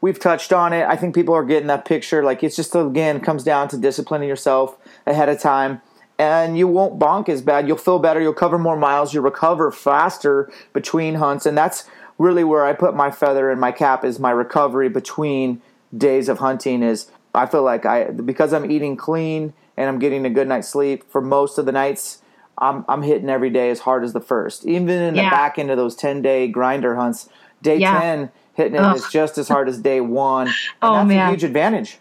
we've 0.00 0.18
touched 0.18 0.54
on 0.54 0.72
it. 0.72 0.86
I 0.86 0.96
think 0.96 1.14
people 1.14 1.34
are 1.34 1.44
getting 1.44 1.66
that 1.66 1.84
picture. 1.84 2.24
Like 2.24 2.42
it's 2.42 2.56
just 2.56 2.74
again 2.74 3.20
comes 3.20 3.44
down 3.44 3.68
to 3.68 3.76
disciplining 3.76 4.28
yourself. 4.28 4.78
ahead 5.06 5.28
of 5.28 5.38
time 5.38 5.82
and 6.20 6.58
you 6.58 6.68
won't 6.68 6.98
bonk 6.98 7.30
as 7.30 7.40
bad. 7.40 7.66
You'll 7.66 7.78
feel 7.78 7.98
better. 7.98 8.20
You'll 8.20 8.34
cover 8.34 8.58
more 8.58 8.76
miles. 8.76 9.14
You'll 9.14 9.24
recover 9.24 9.70
faster 9.70 10.52
between 10.74 11.14
hunts. 11.14 11.46
And 11.46 11.56
that's 11.56 11.84
really 12.18 12.44
where 12.44 12.66
I 12.66 12.74
put 12.74 12.94
my 12.94 13.10
feather 13.10 13.50
in 13.50 13.58
my 13.58 13.72
cap 13.72 14.04
is 14.04 14.18
my 14.18 14.30
recovery 14.30 14.90
between 14.90 15.62
days 15.96 16.28
of 16.28 16.38
hunting 16.38 16.82
is 16.82 17.10
I 17.34 17.46
feel 17.46 17.62
like 17.62 17.86
I 17.86 18.10
because 18.10 18.52
I'm 18.52 18.70
eating 18.70 18.96
clean 18.98 19.54
and 19.78 19.88
I'm 19.88 19.98
getting 19.98 20.26
a 20.26 20.30
good 20.30 20.46
night's 20.46 20.68
sleep 20.68 21.10
for 21.10 21.22
most 21.22 21.56
of 21.56 21.64
the 21.64 21.72
nights. 21.72 22.20
I'm 22.58 22.84
I'm 22.86 23.00
hitting 23.02 23.30
every 23.30 23.48
day 23.48 23.70
as 23.70 23.80
hard 23.80 24.04
as 24.04 24.12
the 24.12 24.20
first. 24.20 24.66
Even 24.66 24.90
in 25.00 25.14
the 25.14 25.22
back 25.22 25.58
end 25.58 25.70
of 25.70 25.78
those 25.78 25.96
10 25.96 26.20
day 26.20 26.48
grinder 26.48 26.96
hunts, 26.96 27.30
day 27.62 27.76
Yeah. 27.78 27.98
10 27.98 28.30
hitting 28.52 28.74
it 28.74 28.80
Ugh. 28.80 28.96
is 28.96 29.08
just 29.08 29.38
as 29.38 29.48
hard 29.48 29.70
as 29.70 29.78
day 29.78 30.02
1. 30.02 30.48
And 30.48 30.54
Oh, 30.82 30.92
that's 30.96 31.04
a 31.04 31.06
man. 31.08 31.30
huge 31.30 31.44
advantage. 31.44 31.98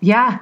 Yeah. 0.00 0.38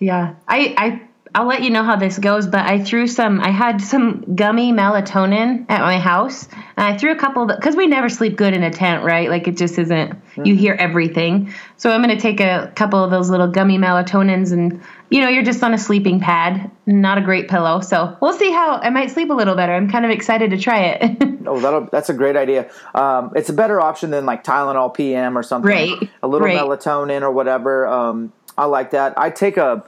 Yeah. 0.00 0.34
I, 0.48 0.74
I, 0.76 1.02
I'll 1.34 1.46
let 1.46 1.62
you 1.62 1.70
know 1.70 1.84
how 1.84 1.94
this 1.96 2.18
goes, 2.18 2.46
but 2.46 2.66
I 2.66 2.82
threw 2.82 3.06
some, 3.06 3.40
I 3.40 3.50
had 3.50 3.80
some 3.80 4.34
gummy 4.34 4.72
melatonin 4.72 5.64
at 5.68 5.80
my 5.80 5.98
house 5.98 6.48
and 6.76 6.86
I 6.94 6.96
threw 6.98 7.12
a 7.12 7.16
couple 7.16 7.46
because 7.46 7.76
we 7.76 7.86
never 7.86 8.08
sleep 8.08 8.36
good 8.36 8.52
in 8.52 8.64
a 8.64 8.70
tent, 8.70 9.04
right? 9.04 9.30
Like 9.30 9.46
it 9.46 9.56
just 9.56 9.78
isn't, 9.78 10.20
you 10.42 10.56
hear 10.56 10.74
everything. 10.74 11.54
So 11.76 11.90
I'm 11.90 12.02
going 12.02 12.14
to 12.14 12.20
take 12.20 12.40
a 12.40 12.72
couple 12.74 13.02
of 13.02 13.12
those 13.12 13.30
little 13.30 13.46
gummy 13.46 13.78
melatonins 13.78 14.52
and, 14.52 14.82
you 15.08 15.20
know, 15.20 15.28
you're 15.28 15.44
just 15.44 15.62
on 15.62 15.72
a 15.72 15.78
sleeping 15.78 16.18
pad, 16.18 16.68
not 16.84 17.16
a 17.16 17.20
great 17.20 17.48
pillow. 17.48 17.80
So 17.80 18.16
we'll 18.20 18.32
see 18.32 18.50
how 18.50 18.78
I 18.78 18.90
might 18.90 19.10
sleep 19.10 19.30
a 19.30 19.34
little 19.34 19.54
better. 19.54 19.72
I'm 19.72 19.88
kind 19.88 20.04
of 20.04 20.10
excited 20.10 20.50
to 20.50 20.58
try 20.58 20.80
it. 20.80 21.22
Oh, 21.46 21.58
that'll, 21.58 21.88
that's 21.90 22.10
a 22.10 22.14
great 22.14 22.36
idea. 22.36 22.70
Um, 22.94 23.32
it's 23.34 23.48
a 23.48 23.54
better 23.54 23.80
option 23.80 24.10
than 24.10 24.26
like 24.26 24.44
Tylenol 24.44 24.92
PM 24.94 25.38
or 25.38 25.42
something. 25.42 25.70
Right, 25.70 26.10
A 26.22 26.28
little 26.28 26.46
right. 26.46 26.58
melatonin 26.58 27.22
or 27.22 27.30
whatever. 27.32 27.86
Um, 27.86 28.34
I 28.58 28.66
like 28.66 28.90
that. 28.90 29.14
I 29.18 29.30
take 29.30 29.56
a 29.56 29.82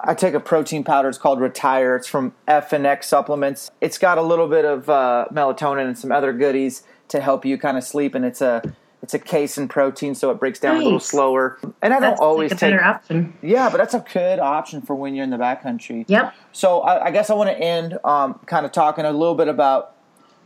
I 0.00 0.14
take 0.14 0.34
a 0.34 0.40
protein 0.40 0.84
powder. 0.84 1.08
It's 1.08 1.18
called 1.18 1.40
Retire. 1.40 1.96
It's 1.96 2.06
from 2.06 2.34
F 2.46 2.72
and 2.72 2.86
X 2.86 3.08
supplements. 3.08 3.70
It's 3.80 3.98
got 3.98 4.18
a 4.18 4.22
little 4.22 4.48
bit 4.48 4.64
of 4.64 4.88
uh, 4.88 5.26
melatonin 5.32 5.86
and 5.86 5.98
some 5.98 6.12
other 6.12 6.32
goodies 6.32 6.82
to 7.08 7.20
help 7.20 7.44
you 7.44 7.58
kind 7.58 7.76
of 7.76 7.84
sleep. 7.84 8.14
And 8.14 8.24
it's 8.24 8.40
a 8.40 8.62
it's 9.02 9.14
a 9.14 9.18
casein 9.18 9.68
protein, 9.68 10.14
so 10.14 10.30
it 10.30 10.40
breaks 10.40 10.58
down 10.58 10.76
a 10.76 10.82
little 10.82 11.00
slower. 11.00 11.58
And 11.80 11.94
I 11.94 12.00
don't 12.00 12.18
always 12.18 12.50
like 12.50 12.62
a 12.62 12.70
take. 12.72 12.82
option. 12.82 13.32
Yeah, 13.42 13.70
but 13.70 13.78
that's 13.78 13.94
a 13.94 14.04
good 14.12 14.40
option 14.40 14.82
for 14.82 14.96
when 14.96 15.14
you're 15.14 15.24
in 15.24 15.30
the 15.30 15.36
backcountry. 15.36 16.04
Yep. 16.08 16.34
So 16.52 16.80
I, 16.80 17.06
I 17.06 17.10
guess 17.12 17.30
I 17.30 17.34
want 17.34 17.48
to 17.50 17.58
end 17.58 17.96
um, 18.04 18.40
kind 18.46 18.66
of 18.66 18.72
talking 18.72 19.04
a 19.04 19.12
little 19.12 19.36
bit 19.36 19.46
about 19.46 19.94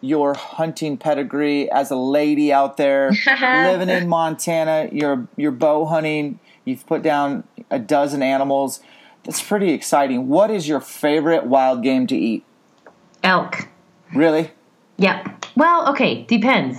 your 0.03 0.35
hunting 0.35 0.99
pedigree 0.99 1.71
as 1.71 1.91
a 1.91 1.97
lady 1.97 2.53
out 2.53 2.77
there 2.77 3.13
living 3.41 3.89
in 3.89 4.09
Montana. 4.09 4.89
You're 4.93 5.27
you're 5.37 5.53
bow 5.53 5.87
hunting. 5.87 6.39
You've 6.65 6.87
put 6.87 7.03
down 7.03 7.45
a 7.71 7.79
dozen 7.79 8.23
animals. 8.23 8.81
That's 9.25 9.43
pretty 9.43 9.71
exciting. 9.71 10.29
What 10.29 10.51
is 10.51 10.67
your 10.67 10.81
favorite 10.81 11.47
wild 11.47 11.83
game 11.83 12.07
to 12.09 12.17
eat? 12.17 12.45
Elk. 13.23 13.69
Really? 14.15 14.51
Yep. 14.99 15.47
Well, 15.57 15.91
okay, 15.91 16.25
depends. 16.25 16.79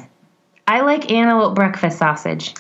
I 0.68 0.82
like 0.82 1.12
antelope 1.12 1.56
breakfast 1.56 1.98
sausage. 1.98 2.54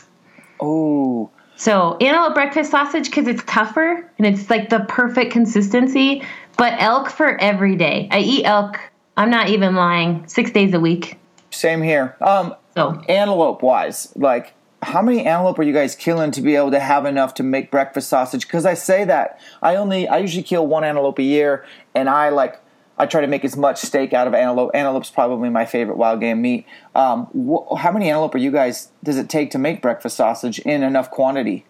Oh, 0.59 1.29
So 1.55 1.97
antelope 1.99 2.33
breakfast 2.33 2.71
sausage 2.71 3.05
because 3.09 3.27
it's 3.27 3.43
tougher 3.45 4.09
and 4.17 4.27
it's 4.27 4.49
like 4.49 4.69
the 4.69 4.81
perfect 4.87 5.31
consistency. 5.31 6.23
But 6.57 6.79
elk 6.81 7.09
for 7.09 7.39
every 7.41 7.75
day. 7.75 8.07
I 8.11 8.19
eat 8.19 8.45
elk. 8.45 8.79
I'm 9.17 9.29
not 9.29 9.49
even 9.49 9.75
lying. 9.75 10.27
Six 10.27 10.51
days 10.51 10.73
a 10.73 10.79
week. 10.79 11.17
same 11.51 11.81
here. 11.81 12.15
Um, 12.21 12.55
So 12.75 13.01
antelope 13.09 13.61
wise, 13.61 14.11
like 14.15 14.53
how 14.83 15.01
many 15.01 15.25
antelope 15.25 15.59
are 15.59 15.63
you 15.63 15.73
guys 15.73 15.95
killing 15.95 16.31
to 16.31 16.41
be 16.41 16.55
able 16.55 16.71
to 16.71 16.79
have 16.79 17.05
enough 17.05 17.33
to 17.35 17.43
make 17.43 17.71
breakfast 17.71 18.09
sausage? 18.09 18.45
Because 18.47 18.65
I 18.65 18.73
say 18.73 19.03
that 19.05 19.39
I 19.61 19.75
only 19.75 20.07
I 20.07 20.19
usually 20.19 20.43
kill 20.43 20.65
one 20.67 20.83
antelope 20.83 21.19
a 21.19 21.23
year, 21.23 21.65
and 21.95 22.09
I 22.09 22.29
like 22.29 22.59
I 22.97 23.05
try 23.05 23.21
to 23.21 23.27
make 23.27 23.43
as 23.43 23.57
much 23.57 23.79
steak 23.79 24.13
out 24.13 24.27
of 24.27 24.33
antelope. 24.33 24.71
Antelope's 24.73 25.09
probably 25.09 25.49
my 25.49 25.65
favorite 25.65 25.97
wild 25.97 26.19
game 26.19 26.41
meat. 26.41 26.65
Um, 26.95 27.25
wh- 27.27 27.77
how 27.77 27.91
many 27.91 28.09
antelope 28.09 28.35
are 28.35 28.39
you 28.39 28.51
guys? 28.51 28.89
Does 29.03 29.17
it 29.17 29.29
take 29.29 29.51
to 29.51 29.57
make 29.57 29.81
breakfast 29.81 30.17
sausage 30.17 30.59
in 30.59 30.83
enough 30.83 31.09
quantity? 31.09 31.65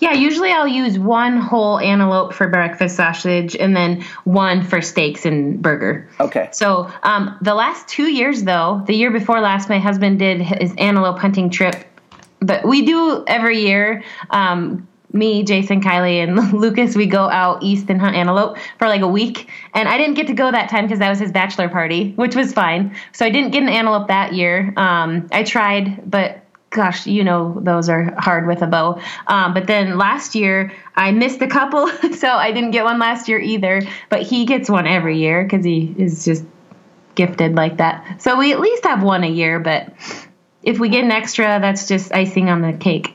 yeah, 0.00 0.12
usually 0.12 0.50
I'll 0.50 0.68
use 0.68 0.98
one 0.98 1.38
whole 1.38 1.78
antelope 1.78 2.34
for 2.34 2.48
breakfast 2.48 2.96
sausage 2.96 3.54
and 3.54 3.76
then 3.76 4.02
one 4.24 4.62
for 4.62 4.82
steaks 4.82 5.24
and 5.24 5.62
burger. 5.62 6.08
Okay. 6.18 6.48
So 6.52 6.90
um, 7.02 7.38
the 7.40 7.54
last 7.54 7.86
two 7.86 8.10
years, 8.10 8.42
though, 8.42 8.82
the 8.86 8.94
year 8.94 9.10
before 9.10 9.40
last, 9.40 9.68
my 9.68 9.78
husband 9.78 10.18
did 10.18 10.40
his 10.40 10.74
antelope 10.78 11.18
hunting 11.18 11.48
trip. 11.48 11.86
But 12.46 12.66
we 12.66 12.82
do 12.82 13.24
every 13.26 13.60
year. 13.60 14.02
Um, 14.30 14.88
me, 15.14 15.44
Jason, 15.44 15.80
Kylie, 15.80 16.22
and 16.22 16.52
Lucas, 16.60 16.96
we 16.96 17.06
go 17.06 17.30
out 17.30 17.62
east 17.62 17.88
and 17.88 18.00
hunt 18.00 18.16
antelope 18.16 18.58
for 18.78 18.88
like 18.88 19.00
a 19.00 19.08
week. 19.08 19.48
And 19.72 19.88
I 19.88 19.96
didn't 19.96 20.14
get 20.14 20.26
to 20.26 20.34
go 20.34 20.50
that 20.50 20.68
time 20.68 20.84
because 20.84 20.98
that 20.98 21.08
was 21.08 21.20
his 21.20 21.30
bachelor 21.30 21.68
party, 21.68 22.12
which 22.16 22.34
was 22.34 22.52
fine. 22.52 22.96
So 23.12 23.24
I 23.24 23.30
didn't 23.30 23.52
get 23.52 23.62
an 23.62 23.68
antelope 23.68 24.08
that 24.08 24.34
year. 24.34 24.74
Um, 24.76 25.28
I 25.30 25.44
tried, 25.44 26.10
but 26.10 26.40
gosh, 26.70 27.06
you 27.06 27.22
know 27.22 27.60
those 27.62 27.88
are 27.88 28.12
hard 28.18 28.46
with 28.46 28.60
a 28.60 28.66
bow. 28.66 29.00
Um, 29.28 29.54
but 29.54 29.68
then 29.68 29.96
last 29.96 30.34
year 30.34 30.72
I 30.96 31.12
missed 31.12 31.40
a 31.40 31.46
couple, 31.46 31.86
so 32.12 32.28
I 32.28 32.50
didn't 32.50 32.72
get 32.72 32.84
one 32.84 32.98
last 32.98 33.28
year 33.28 33.38
either. 33.38 33.82
But 34.10 34.22
he 34.22 34.44
gets 34.44 34.68
one 34.68 34.86
every 34.86 35.18
year 35.18 35.44
because 35.44 35.64
he 35.64 35.94
is 35.96 36.24
just 36.24 36.44
gifted 37.14 37.54
like 37.54 37.76
that. 37.76 38.20
So 38.20 38.36
we 38.36 38.52
at 38.52 38.58
least 38.58 38.84
have 38.84 39.02
one 39.02 39.22
a 39.22 39.30
year. 39.30 39.60
But 39.60 39.92
if 40.64 40.78
we 40.78 40.88
get 40.88 41.04
an 41.04 41.10
extra, 41.10 41.58
that's 41.60 41.86
just 41.86 42.12
icing 42.12 42.48
on 42.48 42.62
the 42.62 42.72
cake. 42.72 43.14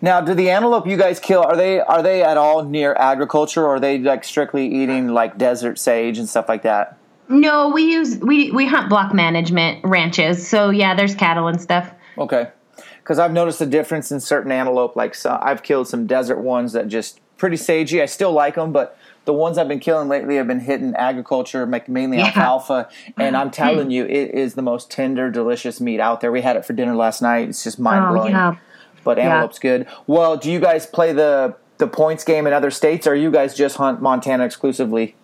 Now, 0.00 0.20
do 0.20 0.34
the 0.34 0.50
antelope 0.50 0.86
you 0.86 0.98
guys 0.98 1.18
kill 1.18 1.42
are 1.42 1.56
they 1.56 1.80
are 1.80 2.02
they 2.02 2.22
at 2.22 2.36
all 2.36 2.64
near 2.64 2.94
agriculture, 2.94 3.62
or 3.62 3.76
are 3.76 3.80
they 3.80 3.98
like 3.98 4.22
strictly 4.22 4.66
eating 4.66 5.08
like 5.08 5.38
desert 5.38 5.78
sage 5.78 6.18
and 6.18 6.28
stuff 6.28 6.48
like 6.48 6.62
that? 6.62 6.98
No, 7.28 7.70
we 7.70 7.84
use 7.84 8.18
we 8.18 8.50
we 8.50 8.66
hunt 8.66 8.90
block 8.90 9.14
management 9.14 9.82
ranches. 9.82 10.46
So 10.46 10.68
yeah, 10.68 10.94
there's 10.94 11.14
cattle 11.14 11.48
and 11.48 11.60
stuff. 11.60 11.90
Okay. 12.18 12.50
Because 12.98 13.18
I've 13.18 13.32
noticed 13.32 13.60
a 13.60 13.66
difference 13.66 14.12
in 14.12 14.20
certain 14.20 14.52
antelope. 14.52 14.94
Like 14.94 15.14
so, 15.14 15.38
I've 15.40 15.62
killed 15.62 15.88
some 15.88 16.06
desert 16.06 16.38
ones 16.38 16.74
that 16.74 16.88
just 16.88 17.20
pretty 17.38 17.56
sagey. 17.56 18.02
I 18.02 18.06
still 18.06 18.32
like 18.32 18.56
them, 18.56 18.72
but 18.72 18.98
the 19.24 19.32
ones 19.32 19.58
I've 19.58 19.68
been 19.68 19.80
killing 19.80 20.08
lately 20.08 20.36
have 20.36 20.46
been 20.46 20.60
hitting 20.60 20.94
agriculture, 20.94 21.66
like 21.66 21.88
mainly 21.88 22.18
Yeah. 22.18 22.26
alfalfa. 22.26 22.88
And 23.16 23.36
I'm 23.36 23.46
mm-hmm. 23.46 23.52
telling 23.52 23.90
you, 23.90 24.04
it 24.04 24.30
is 24.34 24.54
the 24.54 24.62
most 24.62 24.90
tender, 24.90 25.30
delicious 25.30 25.80
meat 25.80 26.00
out 26.00 26.20
there. 26.20 26.30
We 26.30 26.42
had 26.42 26.56
it 26.56 26.64
for 26.64 26.72
dinner 26.72 26.94
last 26.94 27.22
night. 27.22 27.48
It's 27.48 27.64
just 27.64 27.78
mind 27.78 28.04
Oh 28.04 28.12
blowing. 28.12 28.32
yeah. 28.32 28.56
But 29.02 29.18
antelope's 29.18 29.58
good. 29.58 29.86
Well, 30.06 30.36
do 30.36 30.50
you 30.50 30.60
guys 30.60 30.86
play 30.86 31.12
the 31.12 31.56
the 31.78 31.86
points 31.86 32.24
game 32.24 32.46
in 32.46 32.52
other 32.52 32.70
states, 32.70 33.06
or 33.06 33.14
you 33.14 33.30
guys 33.30 33.54
just 33.54 33.76
hunt 33.76 34.00
Montana 34.00 34.44
exclusively? 34.44 35.16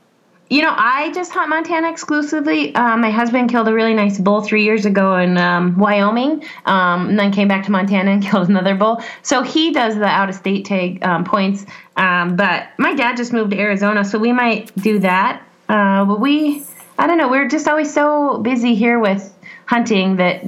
You 0.50 0.62
know, 0.62 0.74
I 0.76 1.12
just 1.12 1.30
hunt 1.30 1.48
Montana 1.48 1.88
exclusively. 1.88 2.74
Uh, 2.74 2.96
my 2.96 3.12
husband 3.12 3.50
killed 3.50 3.68
a 3.68 3.72
really 3.72 3.94
nice 3.94 4.18
bull 4.18 4.42
three 4.42 4.64
years 4.64 4.84
ago 4.84 5.16
in 5.16 5.38
um, 5.38 5.78
Wyoming, 5.78 6.44
um, 6.66 7.10
and 7.10 7.18
then 7.18 7.30
came 7.30 7.46
back 7.46 7.66
to 7.66 7.70
Montana 7.70 8.10
and 8.10 8.22
killed 8.30 8.48
another 8.48 8.74
bull. 8.74 9.00
So 9.22 9.42
he 9.42 9.72
does 9.72 9.94
the 9.94 10.06
out 10.06 10.28
of 10.28 10.34
state 10.34 10.64
tag 10.64 11.04
um, 11.04 11.22
points. 11.22 11.64
Um, 11.96 12.34
but 12.34 12.66
my 12.78 12.94
dad 12.94 13.16
just 13.16 13.32
moved 13.32 13.52
to 13.52 13.60
Arizona, 13.60 14.04
so 14.04 14.18
we 14.18 14.32
might 14.32 14.74
do 14.74 14.98
that. 14.98 15.40
Uh, 15.68 16.04
but 16.04 16.18
we, 16.18 16.64
I 16.98 17.06
don't 17.06 17.16
know, 17.16 17.28
we're 17.28 17.46
just 17.46 17.68
always 17.68 17.94
so 17.94 18.38
busy 18.38 18.74
here 18.74 18.98
with 18.98 19.32
hunting 19.66 20.16
that 20.16 20.44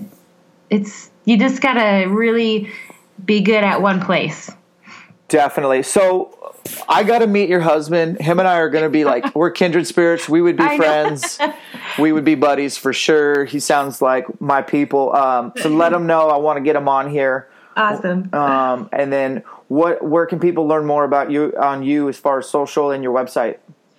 it's 0.68 1.10
you 1.26 1.38
just 1.38 1.62
gotta 1.62 2.08
really 2.08 2.72
be 3.24 3.40
good 3.40 3.62
at 3.62 3.80
one 3.80 4.00
place. 4.00 4.50
Definitely. 5.28 5.84
So 5.84 6.41
I 6.88 7.02
got 7.02 7.18
to 7.18 7.26
meet 7.26 7.48
your 7.48 7.60
husband. 7.60 8.20
Him 8.20 8.38
and 8.38 8.48
I 8.48 8.58
are 8.58 8.68
going 8.68 8.84
to 8.84 8.90
be 8.90 9.04
like 9.04 9.34
we're 9.34 9.50
kindred 9.50 9.86
spirits. 9.86 10.28
We 10.28 10.40
would 10.40 10.56
be 10.56 10.76
friends. 10.76 11.38
we 11.98 12.12
would 12.12 12.24
be 12.24 12.34
buddies 12.34 12.76
for 12.76 12.92
sure. 12.92 13.44
He 13.44 13.60
sounds 13.60 14.02
like 14.02 14.40
my 14.40 14.62
people. 14.62 15.14
Um, 15.14 15.52
so 15.56 15.68
let 15.68 15.92
him 15.92 16.06
know 16.06 16.28
I 16.28 16.36
want 16.36 16.58
to 16.58 16.62
get 16.62 16.76
him 16.76 16.88
on 16.88 17.10
here. 17.10 17.48
Awesome. 17.76 18.32
Um, 18.34 18.88
and 18.92 19.12
then 19.12 19.44
what? 19.68 20.04
Where 20.04 20.26
can 20.26 20.38
people 20.38 20.66
learn 20.66 20.84
more 20.84 21.04
about 21.04 21.30
you 21.30 21.54
on 21.58 21.82
you 21.82 22.08
as 22.08 22.18
far 22.18 22.38
as 22.38 22.48
social 22.48 22.90
and 22.90 23.02
your 23.02 23.14
website? 23.14 23.58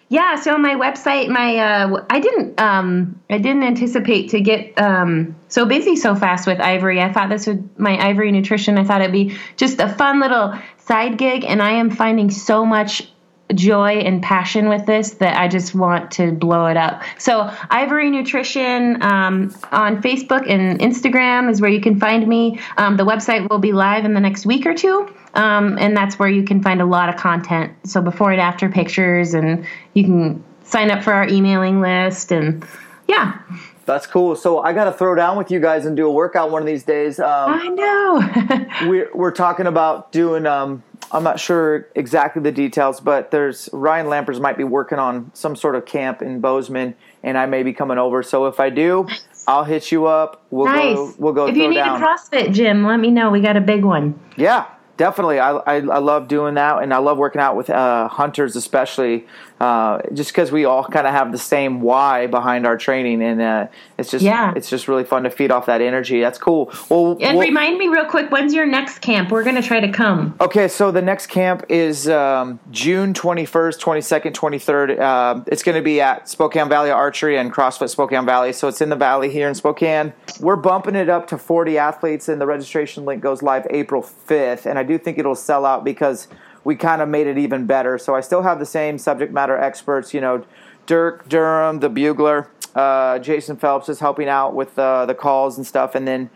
Yeah, 0.09 0.35
so 0.35 0.55
my 0.59 0.75
website, 0.75 1.29
my 1.29 1.57
uh, 1.57 2.05
I 2.07 2.19
didn't 2.19 2.59
um, 2.59 3.19
I 3.31 3.39
didn't 3.39 3.63
anticipate 3.63 4.29
to 4.29 4.41
get 4.41 4.79
um, 4.79 5.35
so 5.47 5.65
busy 5.65 5.95
so 5.95 6.13
fast 6.13 6.45
with 6.45 6.59
Ivory. 6.59 7.01
I 7.01 7.11
thought 7.11 7.29
this 7.29 7.47
would 7.47 7.79
my 7.79 7.97
Ivory 7.97 8.31
Nutrition. 8.31 8.77
I 8.77 8.83
thought 8.83 9.01
it'd 9.01 9.11
be 9.11 9.35
just 9.57 9.79
a 9.79 9.89
fun 9.89 10.19
little 10.19 10.53
side 10.87 11.17
gig, 11.17 11.45
and 11.45 11.61
I 11.61 11.71
am 11.71 11.89
finding 11.89 12.29
so 12.29 12.65
much 12.65 13.07
joy 13.53 13.99
and 13.99 14.21
passion 14.23 14.69
with 14.69 14.85
this 14.85 15.11
that 15.15 15.37
I 15.37 15.47
just 15.47 15.75
want 15.75 16.11
to 16.11 16.31
blow 16.31 16.65
it 16.67 16.77
up. 16.77 17.03
So 17.17 17.51
Ivory 17.69 18.09
Nutrition 18.09 19.01
um, 19.03 19.55
on 19.71 20.01
Facebook 20.01 20.49
and 20.49 20.79
Instagram 20.79 21.49
is 21.49 21.61
where 21.61 21.69
you 21.69 21.81
can 21.81 21.99
find 21.99 22.27
me. 22.27 22.59
Um, 22.77 22.97
the 22.97 23.05
website 23.05 23.49
will 23.49 23.59
be 23.59 23.71
live 23.71 24.05
in 24.05 24.13
the 24.13 24.19
next 24.19 24.45
week 24.45 24.65
or 24.65 24.73
two. 24.73 25.13
Um, 25.35 25.77
and 25.79 25.95
that's 25.95 26.17
where 26.17 26.29
you 26.29 26.43
can 26.43 26.61
find 26.61 26.81
a 26.81 26.85
lot 26.85 27.09
of 27.09 27.15
content. 27.15 27.73
So 27.85 28.01
before 28.01 28.31
and 28.31 28.41
after 28.41 28.69
pictures, 28.69 29.33
and 29.33 29.65
you 29.93 30.03
can 30.03 30.43
sign 30.63 30.91
up 30.91 31.03
for 31.03 31.11
our 31.11 31.27
emailing 31.27 31.81
list. 31.81 32.31
And 32.31 32.65
yeah, 33.07 33.39
That's 33.85 34.07
cool. 34.07 34.35
So 34.35 34.61
I 34.61 34.73
got 34.73 34.85
to 34.85 34.93
throw 34.93 35.13
down 35.15 35.37
with 35.37 35.51
you 35.51 35.59
guys 35.59 35.85
and 35.85 35.95
do 35.95 36.07
a 36.07 36.11
workout 36.11 36.51
one 36.51 36.61
of 36.61 36.65
these 36.65 36.83
days. 36.83 37.19
Um, 37.19 37.25
I 37.27 37.67
know. 37.67 38.87
we're 38.89 39.09
we're 39.13 39.31
talking 39.31 39.67
about 39.67 40.11
doing. 40.11 40.45
Um, 40.45 40.83
I'm 41.11 41.23
not 41.23 41.39
sure 41.39 41.89
exactly 41.95 42.41
the 42.41 42.51
details, 42.51 42.99
but 42.99 43.29
there's 43.31 43.69
Ryan 43.73 44.07
Lampers 44.07 44.39
might 44.39 44.57
be 44.57 44.63
working 44.63 44.99
on 44.99 45.31
some 45.33 45.55
sort 45.55 45.75
of 45.75 45.85
camp 45.85 46.21
in 46.21 46.39
Bozeman, 46.39 46.95
and 47.23 47.37
I 47.37 47.45
may 47.45 47.61
be 47.61 47.73
coming 47.73 47.97
over. 47.97 48.23
So 48.23 48.47
if 48.47 48.59
I 48.59 48.69
do, 48.69 49.07
I'll 49.47 49.65
hit 49.65 49.91
you 49.91 50.05
up. 50.05 50.45
We'll 50.49 50.65
nice. 50.65 50.95
go. 50.95 51.13
We'll 51.17 51.33
go. 51.33 51.47
If 51.47 51.57
you 51.57 51.67
need 51.67 51.75
down. 51.75 52.01
a 52.01 52.05
CrossFit 52.05 52.53
gym, 52.53 52.85
let 52.85 52.97
me 52.97 53.11
know. 53.11 53.29
We 53.31 53.41
got 53.41 53.57
a 53.57 53.61
big 53.61 53.83
one. 53.83 54.19
Yeah, 54.37 54.65
definitely. 54.97 55.39
I, 55.39 55.51
I, 55.51 55.75
I 55.75 55.99
love 55.99 56.27
doing 56.27 56.55
that, 56.55 56.81
and 56.81 56.93
I 56.93 56.97
love 56.97 57.17
working 57.17 57.41
out 57.41 57.57
with 57.57 57.69
uh, 57.69 58.07
hunters, 58.07 58.55
especially 58.55 59.27
uh, 59.59 59.99
just 60.13 60.31
because 60.31 60.51
we 60.51 60.65
all 60.65 60.83
kind 60.83 61.07
of 61.07 61.13
have 61.13 61.31
the 61.31 61.37
same 61.37 61.81
why 61.81 62.27
behind 62.27 62.65
our 62.67 62.77
training, 62.77 63.21
and 63.23 63.41
uh, 63.41 63.67
it's 63.97 64.11
just 64.11 64.23
Yeah. 64.23 64.53
it's 64.55 64.69
just 64.69 64.87
really 64.87 65.03
fun 65.03 65.23
to 65.23 65.29
feed 65.29 65.51
off 65.51 65.65
that 65.67 65.81
energy. 65.81 66.19
That's 66.21 66.37
cool. 66.37 66.71
Well, 66.89 67.17
And 67.21 67.37
we'll- 67.37 67.47
remind 67.47 67.77
me 67.77 67.87
real 67.87 68.05
quick, 68.05 68.29
when's 68.31 68.53
your 68.53 68.65
next 68.65 68.99
camp? 68.99 69.31
We're 69.31 69.43
gonna 69.43 69.61
try 69.61 69.79
to 69.79 69.91
come. 69.91 70.35
Okay, 70.41 70.67
so 70.67 70.91
the 70.91 71.01
next 71.01 71.27
camp 71.27 71.63
is 71.69 72.07
um, 72.09 72.59
June 72.71 73.13
21st, 73.13 73.79
22nd, 73.79 74.33
23rd. 74.33 74.99
Uh, 74.99 75.41
it's 75.47 75.63
going 75.63 75.75
to 75.75 75.81
be 75.81 76.01
at 76.01 76.27
Spokane 76.29 76.69
Valley 76.69 76.91
Archery 76.91 77.37
and 77.37 77.53
CrossFit 77.53 77.89
Spokane 77.89 78.25
Valley. 78.25 78.53
So 78.53 78.67
it's 78.67 78.81
in 78.81 78.89
the 78.89 78.95
valley 78.95 79.29
here 79.29 79.47
in 79.47 79.55
Spokane. 79.55 80.13
We're 80.39 80.55
bumping 80.55 80.95
it 80.95 81.09
up 81.09 81.27
to 81.27 81.37
40 81.37 81.77
athletes, 81.77 82.27
and 82.29 82.39
the 82.41 82.45
registration 82.45 83.05
link 83.05 83.21
goes 83.21 83.41
live 83.41 83.65
April 83.69 84.01
5th. 84.01 84.65
And 84.65 84.77
I 84.79 84.83
do 84.83 84.97
think 84.97 85.17
it'll 85.17 85.35
sell 85.35 85.65
out 85.65 85.83
because 85.83 86.27
we 86.63 86.75
kind 86.75 87.01
of 87.01 87.09
made 87.09 87.27
it 87.27 87.37
even 87.37 87.65
better. 87.65 87.97
So 87.97 88.15
I 88.15 88.21
still 88.21 88.43
have 88.43 88.59
the 88.59 88.65
same 88.65 88.97
subject 88.97 89.33
matter 89.33 89.57
experts, 89.57 90.13
you 90.13 90.21
know, 90.21 90.45
Dirk 90.85 91.27
Durham, 91.29 91.79
the 91.79 91.89
bugler. 91.89 92.49
Uh, 92.75 93.19
Jason 93.19 93.55
Phelps 93.55 93.89
is 93.89 93.99
helping 93.99 94.27
out 94.27 94.55
with 94.55 94.77
uh, 94.79 95.05
the 95.05 95.13
calls 95.13 95.57
and 95.57 95.65
stuff. 95.65 95.95
And 95.95 96.07
then 96.07 96.29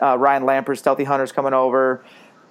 uh, 0.00 0.16
Ryan 0.16 0.44
Lampers, 0.44 0.78
Stealthy 0.78 1.04
Hunters, 1.04 1.32
coming 1.32 1.54
over 1.54 2.04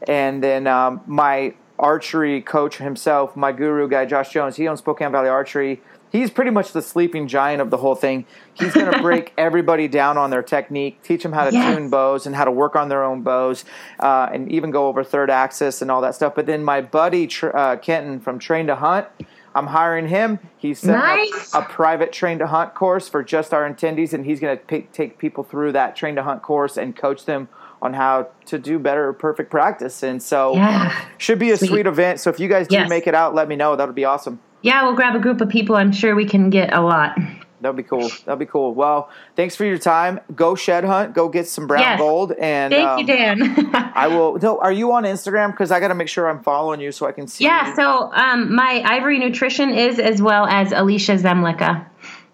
and 0.08 0.44
then 0.44 0.68
um, 0.68 1.02
my 1.06 1.54
archery 1.78 2.42
coach 2.42 2.78
himself, 2.78 3.36
my 3.36 3.52
guru 3.52 3.88
guy, 3.88 4.06
Josh 4.06 4.32
Jones, 4.32 4.56
he 4.56 4.68
owns 4.68 4.80
Spokane 4.80 5.12
Valley 5.12 5.30
Archery. 5.30 5.82
He's 6.12 6.30
pretty 6.30 6.52
much 6.52 6.74
the 6.74 6.82
sleeping 6.82 7.28
giant 7.28 7.62
of 7.62 7.70
the 7.70 7.78
whole 7.78 7.96
thing. 7.96 8.26
He's 8.54 8.74
going 8.74 8.92
to 8.92 9.02
break 9.02 9.34
everybody 9.38 9.88
down 9.88 10.18
on 10.18 10.30
their 10.30 10.44
technique, 10.44 11.02
teach 11.04 11.24
them 11.24 11.32
how 11.32 11.46
to 11.50 11.54
Yes. 11.54 11.76
tune 11.76 11.90
bows 11.90 12.26
and 12.26 12.36
how 12.36 12.44
to 12.46 12.52
work 12.52 12.76
on 12.76 12.90
their 12.90 13.04
own 13.04 13.22
bows, 13.22 13.64
uh, 14.00 14.30
and 14.32 14.52
even 14.52 14.72
go 14.72 14.88
over 14.88 15.04
third 15.04 15.30
axis 15.30 15.82
and 15.82 15.90
all 15.90 16.02
that 16.02 16.14
stuff. 16.16 16.36
But 16.36 16.46
then 16.46 16.64
my 16.64 16.82
buddy 16.82 17.28
Tr- 17.28 17.56
uh, 17.56 17.78
Kenton 17.78 18.20
from 18.20 18.40
Train 18.40 18.68
to 18.68 18.76
Hunt, 18.76 19.08
I'm 19.56 19.68
hiring 19.68 20.08
him. 20.08 20.40
He's 20.58 20.80
setting 20.80 20.96
Nice. 21.00 21.54
up 21.54 21.66
a 21.70 21.74
private 21.74 22.12
Train 22.14 22.40
to 22.40 22.48
Hunt 22.48 22.74
course 22.74 23.10
for 23.10 23.22
just 23.24 23.54
our 23.54 23.70
attendees, 23.70 24.14
and 24.14 24.26
he's 24.26 24.40
going 24.40 24.58
to 24.58 24.82
take 24.94 25.18
people 25.18 25.44
through 25.44 25.72
that 25.74 25.96
Train 25.96 26.16
to 26.16 26.24
Hunt 26.24 26.42
course 26.42 26.78
and 26.78 26.96
coach 26.96 27.26
them 27.26 27.50
on 27.82 27.94
how 27.96 28.28
to 28.46 28.60
do 28.60 28.78
better 28.80 29.12
perfect 29.12 29.50
practice. 29.50 30.04
And 30.04 30.22
so 30.22 30.54
Yeah. 30.56 30.94
should 31.18 31.40
be 31.40 31.52
a 31.52 31.58
sweet. 31.58 31.68
Sweet. 31.70 31.86
event. 31.88 32.20
So 32.20 32.30
if 32.30 32.40
you 32.40 32.48
guys 32.48 32.68
do 32.68 32.76
Yes. 32.76 32.90
make 32.90 33.08
it 33.08 33.16
out, 33.16 33.34
let 33.34 33.48
me 33.50 33.56
know. 33.56 33.76
That'll 33.76 33.94
be 33.94 34.06
awesome. 34.06 34.40
Yeah, 34.62 34.84
we'll 34.84 34.96
grab 34.96 35.16
a 35.16 35.20
group 35.20 35.42
of 35.42 35.50
people. 35.50 35.76
I'm 35.76 35.92
sure 35.92 36.16
we 36.16 36.26
can 36.26 36.50
get 36.50 36.74
a 36.74 36.82
lot. 36.82 37.18
That'll 37.62 37.76
be 37.78 37.84
cool. 37.84 38.10
That'll 38.26 38.38
be 38.38 38.48
cool. 38.48 38.74
Well, 38.74 39.10
thanks 39.36 39.56
for 39.56 39.66
your 39.66 39.78
time. 39.78 40.20
Go 40.36 40.56
shed 40.56 40.84
hunt. 40.84 41.14
Go 41.14 41.30
get 41.30 41.48
some 41.48 41.68
brown 41.68 41.82
Yes. 41.82 42.00
gold. 42.00 42.32
And 42.40 42.74
Thank 42.74 42.88
um, 42.88 43.00
you, 43.00 43.06
Dan. 43.06 43.76
I 43.96 44.08
will. 44.08 44.40
No, 44.40 44.58
are 44.60 44.72
you 44.72 44.92
on 44.94 45.04
Instagram? 45.04 45.52
Because 45.52 45.70
I 45.72 45.80
got 45.80 45.90
to 45.90 45.96
make 45.96 46.08
sure 46.08 46.28
I'm 46.28 46.42
following 46.42 46.82
you 46.82 46.92
so 46.92 47.06
I 47.06 47.12
can 47.12 47.28
see. 47.28 47.44
yeah, 47.44 47.76
so 47.76 48.12
um, 48.14 48.56
my 48.56 48.82
Ivory 48.84 49.20
Nutrition 49.20 49.70
is 49.76 50.00
as 50.00 50.22
well 50.24 50.48
as 50.48 50.72
Alicia 50.72 51.18
Zemlicka. 51.18 51.86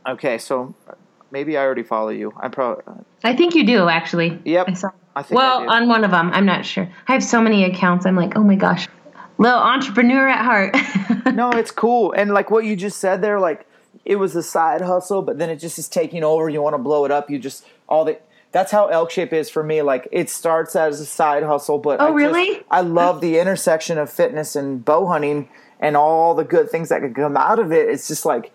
Okay, 0.07 0.37
so 0.37 0.73
maybe 1.31 1.57
I 1.57 1.61
already 1.65 1.83
follow 1.83 2.09
you. 2.09 2.33
I'm 2.39 2.51
probably. 2.51 2.83
I 3.25 3.35
think 3.35 3.53
you 3.53 3.65
do 3.65 3.89
actually. 3.89 4.39
Yep, 4.45 4.69
I 4.69 4.73
saw. 4.73 4.89
I 5.13 5.23
think 5.23 5.41
I 5.41 5.43
well, 5.43 5.59
do. 5.61 5.67
on 5.69 5.89
one 5.89 6.05
of 6.05 6.11
them, 6.11 6.29
I'm 6.31 6.45
not 6.45 6.65
sure. 6.65 6.87
I 7.09 7.11
have 7.11 7.23
so 7.23 7.41
many 7.41 7.65
accounts. 7.65 8.05
I'm 8.05 8.15
like, 8.15 8.37
oh 8.37 8.43
my 8.43 8.55
gosh, 8.55 8.87
little 9.37 9.59
entrepreneur 9.59 10.27
at 10.27 10.43
heart. 10.43 10.75
no, 11.35 11.51
it's 11.51 11.71
cool. 11.71 12.11
And 12.13 12.31
like 12.33 12.49
what 12.51 12.65
you 12.65 12.75
just 12.75 12.99
said 12.99 13.21
there, 13.21 13.39
like 13.39 13.65
it 14.05 14.15
was 14.17 14.35
a 14.35 14.43
side 14.43 14.81
hustle, 14.81 15.21
but 15.21 15.37
then 15.37 15.49
it 15.49 15.57
just 15.57 15.77
is 15.79 15.87
taking 15.87 16.23
over. 16.23 16.49
You 16.49 16.61
want 16.61 16.73
to 16.75 16.79
blow 16.79 17.05
it 17.05 17.11
up. 17.11 17.29
You 17.29 17.39
just 17.39 17.65
all 17.87 18.05
the. 18.05 18.19
That's 18.53 18.71
how 18.71 18.87
elk 18.87 19.11
shape 19.11 19.33
is 19.33 19.49
for 19.49 19.61
me. 19.61 19.81
Like 19.81 20.07
it 20.11 20.29
starts 20.29 20.75
as 20.75 20.99
a 21.01 21.05
side 21.05 21.43
hustle, 21.43 21.77
but 21.79 21.99
Oh, 21.99 22.05
I 22.05 22.07
just- 22.07 22.15
really? 22.15 22.63
I 22.71 22.81
love 22.81 23.19
the 23.21 23.39
intersection 23.39 23.97
of 23.97 24.09
fitness 24.09 24.55
and 24.55 24.83
bow 24.83 25.05
hunting 25.05 25.49
and 25.79 25.95
all 25.97 26.33
the 26.33 26.45
good 26.45 26.69
things 26.71 26.89
that 26.89 27.01
could 27.01 27.13
come 27.13 27.35
out 27.37 27.59
of 27.59 27.71
it. 27.71 27.89
It's 27.89 28.07
just 28.07 28.25
like 28.25 28.51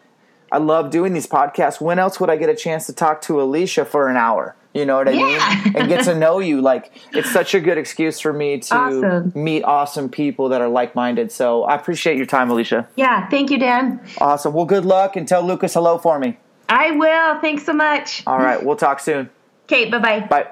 I 0.50 0.58
love 0.58 0.90
doing 0.90 1.12
these 1.12 1.26
podcasts. 1.26 1.80
When 1.80 1.98
else 1.98 2.18
would 2.20 2.30
I 2.30 2.36
get 2.36 2.48
a 2.48 2.56
chance 2.56 2.86
to 2.86 2.92
talk 2.92 3.20
to 3.22 3.40
Alicia 3.40 3.84
for 3.84 4.08
an 4.08 4.16
hour? 4.16 4.56
You 4.74 4.86
know 4.86 4.96
what 4.96 5.08
I 5.08 5.12
Yeah. 5.12 5.62
mean? 5.64 5.76
And 5.76 5.88
get 5.88 6.04
to 6.04 6.14
know 6.14 6.38
you. 6.38 6.60
Like 6.72 6.92
it's 7.12 7.30
such 7.30 7.54
a 7.54 7.60
good 7.60 7.76
excuse 7.78 8.20
for 8.20 8.32
me 8.32 8.58
to 8.58 8.74
Awesome. 8.74 9.32
meet 9.34 9.62
awesome 9.64 10.08
people 10.08 10.48
that 10.50 10.60
are 10.60 10.68
like 10.68 10.94
minded. 10.94 11.30
So 11.32 11.64
I 11.64 11.74
appreciate 11.74 12.16
your 12.16 12.26
time, 12.26 12.50
Alicia. 12.50 12.88
yeah, 12.96 13.28
thank 13.28 13.50
you, 13.50 13.58
Dan. 13.58 14.00
Awesome. 14.18 14.52
Well, 14.54 14.64
good 14.64 14.84
luck 14.86 15.16
and 15.16 15.26
tell 15.28 15.42
Lucas 15.42 15.74
hello 15.74 15.98
for 15.98 16.18
me. 16.18 16.38
I 16.68 16.92
will. 16.92 17.40
Thanks 17.40 17.64
so 17.64 17.72
much. 17.74 18.22
All 18.26 18.38
right. 18.38 18.64
We'll 18.64 18.76
talk 18.76 19.00
soon. 19.00 19.28
Okay, 19.66 19.90
bye 19.90 19.98
bye. 19.98 20.20
Bye. 20.20 20.46